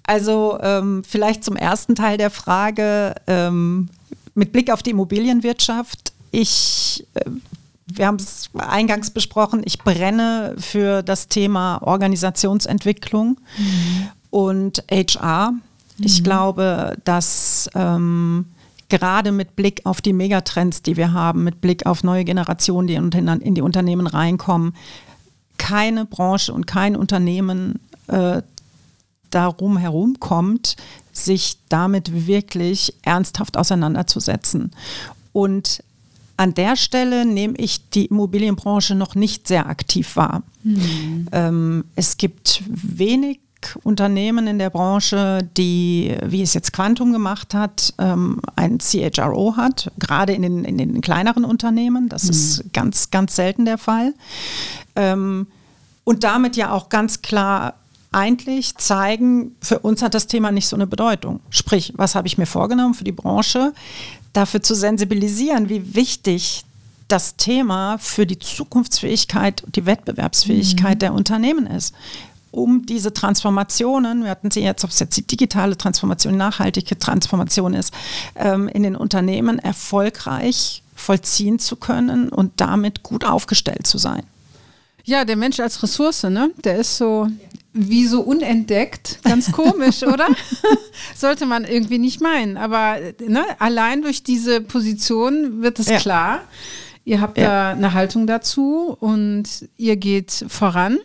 Also 0.06 0.58
ähm, 0.60 1.02
vielleicht 1.02 1.44
zum 1.44 1.56
ersten 1.56 1.94
Teil 1.94 2.18
der 2.18 2.30
Frage 2.30 3.14
ähm, 3.26 3.88
mit 4.34 4.52
Blick 4.52 4.70
auf 4.70 4.82
die 4.82 4.90
Immobilienwirtschaft. 4.90 6.12
Ich, 6.30 7.06
äh, 7.14 7.30
wir 7.86 8.06
haben 8.06 8.16
es 8.16 8.50
eingangs 8.56 9.10
besprochen, 9.10 9.62
ich 9.64 9.78
brenne 9.78 10.56
für 10.58 11.02
das 11.02 11.28
Thema 11.28 11.78
Organisationsentwicklung 11.82 13.40
mhm. 13.56 14.08
und 14.28 14.84
HR. 14.90 15.52
Mhm. 15.52 15.60
Ich 16.04 16.22
glaube, 16.22 16.98
dass 17.04 17.70
ähm, 17.74 18.44
gerade 18.90 19.32
mit 19.32 19.56
Blick 19.56 19.80
auf 19.84 20.02
die 20.02 20.12
Megatrends, 20.12 20.82
die 20.82 20.98
wir 20.98 21.14
haben, 21.14 21.44
mit 21.44 21.62
Blick 21.62 21.86
auf 21.86 22.04
neue 22.04 22.24
Generationen, 22.24 22.88
die 22.88 22.94
in 22.94 23.54
die 23.54 23.62
Unternehmen 23.62 24.06
reinkommen, 24.06 24.74
keine 25.56 26.04
Branche 26.04 26.52
und 26.52 26.66
kein 26.66 26.94
Unternehmen 26.94 27.80
äh, 28.08 28.42
darum 29.34 29.76
herumkommt, 29.76 30.76
sich 31.12 31.58
damit 31.68 32.26
wirklich 32.26 32.94
ernsthaft 33.02 33.56
auseinanderzusetzen. 33.56 34.72
Und 35.32 35.82
an 36.36 36.54
der 36.54 36.76
Stelle 36.76 37.24
nehme 37.24 37.54
ich 37.56 37.88
die 37.90 38.06
Immobilienbranche 38.06 38.94
noch 38.94 39.14
nicht 39.14 39.46
sehr 39.46 39.68
aktiv 39.68 40.16
wahr. 40.16 40.42
Mhm. 40.64 41.28
Ähm, 41.32 41.84
es 41.94 42.16
gibt 42.16 42.62
wenig 42.66 43.38
Unternehmen 43.82 44.46
in 44.46 44.58
der 44.58 44.70
Branche, 44.70 45.48
die, 45.56 46.14
wie 46.24 46.42
es 46.42 46.52
jetzt 46.54 46.72
Quantum 46.72 47.12
gemacht 47.12 47.54
hat, 47.54 47.94
ähm, 47.98 48.40
ein 48.56 48.78
CHRO 48.78 49.56
hat, 49.56 49.90
gerade 49.98 50.34
in 50.34 50.42
den, 50.42 50.64
in 50.64 50.76
den 50.76 51.00
kleineren 51.00 51.44
Unternehmen. 51.44 52.08
Das 52.08 52.24
mhm. 52.24 52.30
ist 52.30 52.64
ganz, 52.72 53.10
ganz 53.10 53.36
selten 53.36 53.64
der 53.64 53.78
Fall. 53.78 54.14
Ähm, 54.96 55.46
und 56.04 56.24
damit 56.24 56.56
ja 56.56 56.72
auch 56.72 56.90
ganz 56.90 57.22
klar 57.22 57.74
eigentlich 58.14 58.76
zeigen, 58.76 59.56
für 59.60 59.80
uns 59.80 60.02
hat 60.02 60.14
das 60.14 60.26
Thema 60.26 60.52
nicht 60.52 60.68
so 60.68 60.76
eine 60.76 60.86
Bedeutung. 60.86 61.40
Sprich, 61.50 61.92
was 61.96 62.14
habe 62.14 62.28
ich 62.28 62.38
mir 62.38 62.46
vorgenommen 62.46 62.94
für 62.94 63.04
die 63.04 63.12
Branche, 63.12 63.72
dafür 64.32 64.62
zu 64.62 64.74
sensibilisieren, 64.74 65.68
wie 65.68 65.94
wichtig 65.94 66.64
das 67.08 67.36
Thema 67.36 67.98
für 67.98 68.26
die 68.26 68.38
Zukunftsfähigkeit 68.38 69.62
und 69.64 69.76
die 69.76 69.86
Wettbewerbsfähigkeit 69.86 70.96
mhm. 70.96 70.98
der 71.00 71.14
Unternehmen 71.14 71.66
ist. 71.66 71.94
Um 72.50 72.86
diese 72.86 73.12
Transformationen, 73.12 74.22
wir 74.22 74.30
hatten 74.30 74.50
sie 74.50 74.60
jetzt, 74.60 74.84
ob 74.84 74.90
es 74.90 75.00
jetzt 75.00 75.16
die 75.16 75.26
digitale 75.26 75.76
Transformation, 75.76 76.36
nachhaltige 76.36 76.98
Transformation 76.98 77.74
ist, 77.74 77.92
ähm, 78.36 78.68
in 78.68 78.84
den 78.84 78.94
Unternehmen 78.94 79.58
erfolgreich 79.58 80.82
vollziehen 80.94 81.58
zu 81.58 81.74
können 81.76 82.28
und 82.28 82.52
damit 82.60 83.02
gut 83.02 83.24
aufgestellt 83.24 83.86
zu 83.88 83.98
sein. 83.98 84.22
Ja, 85.02 85.24
der 85.24 85.36
Mensch 85.36 85.58
als 85.60 85.82
Ressource, 85.82 86.22
ne? 86.22 86.50
Der 86.62 86.76
ist 86.76 86.96
so 86.96 87.28
wie 87.74 88.06
so 88.06 88.22
unentdeckt. 88.22 89.18
Ganz 89.24 89.52
komisch, 89.52 90.02
oder? 90.06 90.28
Sollte 91.14 91.44
man 91.44 91.64
irgendwie 91.64 91.98
nicht 91.98 92.20
meinen. 92.20 92.56
Aber 92.56 92.96
ne, 93.26 93.44
allein 93.58 94.00
durch 94.00 94.22
diese 94.22 94.60
Position 94.60 95.60
wird 95.60 95.78
es 95.80 95.88
ja. 95.88 95.98
klar. 95.98 96.40
Ihr 97.04 97.20
habt 97.20 97.36
ja. 97.36 97.44
da 97.44 97.70
eine 97.72 97.92
Haltung 97.92 98.26
dazu 98.26 98.96
und 98.98 99.68
ihr 99.76 99.96
geht 99.96 100.46
voran. 100.48 100.98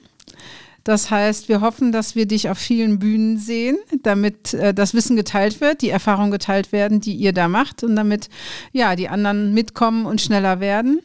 Das 0.83 1.11
heißt, 1.11 1.49
wir 1.49 1.61
hoffen, 1.61 1.91
dass 1.91 2.15
wir 2.15 2.25
dich 2.25 2.49
auf 2.49 2.57
vielen 2.57 2.99
Bühnen 2.99 3.37
sehen, 3.37 3.77
damit 4.03 4.53
äh, 4.53 4.73
das 4.73 4.93
Wissen 4.93 5.15
geteilt 5.15 5.61
wird, 5.61 5.81
die 5.81 5.89
Erfahrungen 5.89 6.31
geteilt 6.31 6.71
werden, 6.71 6.99
die 7.01 7.13
ihr 7.13 7.33
da 7.33 7.47
macht 7.47 7.83
und 7.83 7.95
damit 7.95 8.29
ja 8.71 8.95
die 8.95 9.09
anderen 9.09 9.53
mitkommen 9.53 10.05
und 10.05 10.21
schneller 10.21 10.59
werden. 10.59 11.01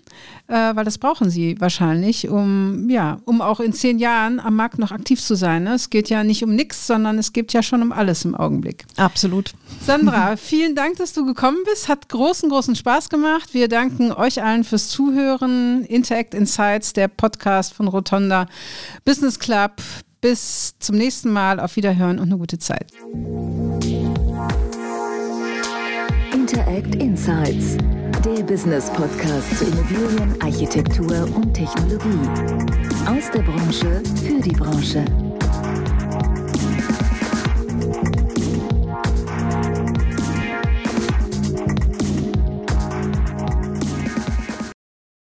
äh, 0.46 0.76
weil 0.76 0.84
das 0.84 0.98
brauchen 0.98 1.30
sie 1.30 1.58
wahrscheinlich, 1.58 2.28
um, 2.28 2.88
ja, 2.90 3.18
um 3.24 3.40
auch 3.40 3.60
in 3.60 3.72
zehn 3.72 3.98
Jahren 3.98 4.40
am 4.40 4.56
Markt 4.56 4.78
noch 4.78 4.90
aktiv 4.92 5.20
zu 5.20 5.34
sein. 5.36 5.64
Ne? 5.64 5.74
Es 5.74 5.88
geht 5.88 6.10
ja 6.10 6.22
nicht 6.22 6.44
um 6.44 6.54
nichts, 6.54 6.86
sondern 6.86 7.18
es 7.18 7.32
geht 7.32 7.52
ja 7.54 7.62
schon 7.62 7.80
um 7.80 7.92
alles 7.92 8.24
im 8.24 8.34
Augenblick. 8.34 8.84
Absolut. 8.96 9.52
Sandra, 9.86 10.36
vielen 10.36 10.74
Dank, 10.74 10.96
dass 10.96 11.14
du 11.14 11.24
gekommen 11.24 11.58
bist. 11.64 11.88
Hat 11.88 12.08
großen, 12.10 12.50
großen 12.50 12.76
Spaß 12.76 13.08
gemacht. 13.08 13.54
Wir 13.54 13.68
danken 13.68 14.12
euch 14.12 14.42
allen 14.42 14.64
fürs 14.64 14.88
Zuhören. 14.88 15.84
Interact 15.84 16.34
Insights, 16.34 16.92
der 16.92 17.08
Podcast 17.08 17.72
von 17.72 17.88
Rotonda 17.88 18.46
Business 19.06 19.38
Club. 19.64 19.82
Bis 20.20 20.74
zum 20.78 20.96
nächsten 20.96 21.30
Mal. 21.30 21.60
Auf 21.60 21.76
Wiederhören 21.76 22.18
und 22.18 22.26
eine 22.26 22.38
gute 22.38 22.58
Zeit. 22.58 22.92
Interact 26.32 26.94
Insights, 26.96 27.76
der 28.24 28.42
Business 28.42 28.90
Podcast 28.90 29.58
zu 29.58 29.64
Immobilien, 29.64 30.40
Architektur 30.42 31.28
und 31.34 31.52
Technologie. 31.54 32.28
Aus 33.06 33.30
der 33.32 33.42
Branche 33.42 34.02
für 34.22 34.40
die 34.40 34.52
Branche. 34.52 35.04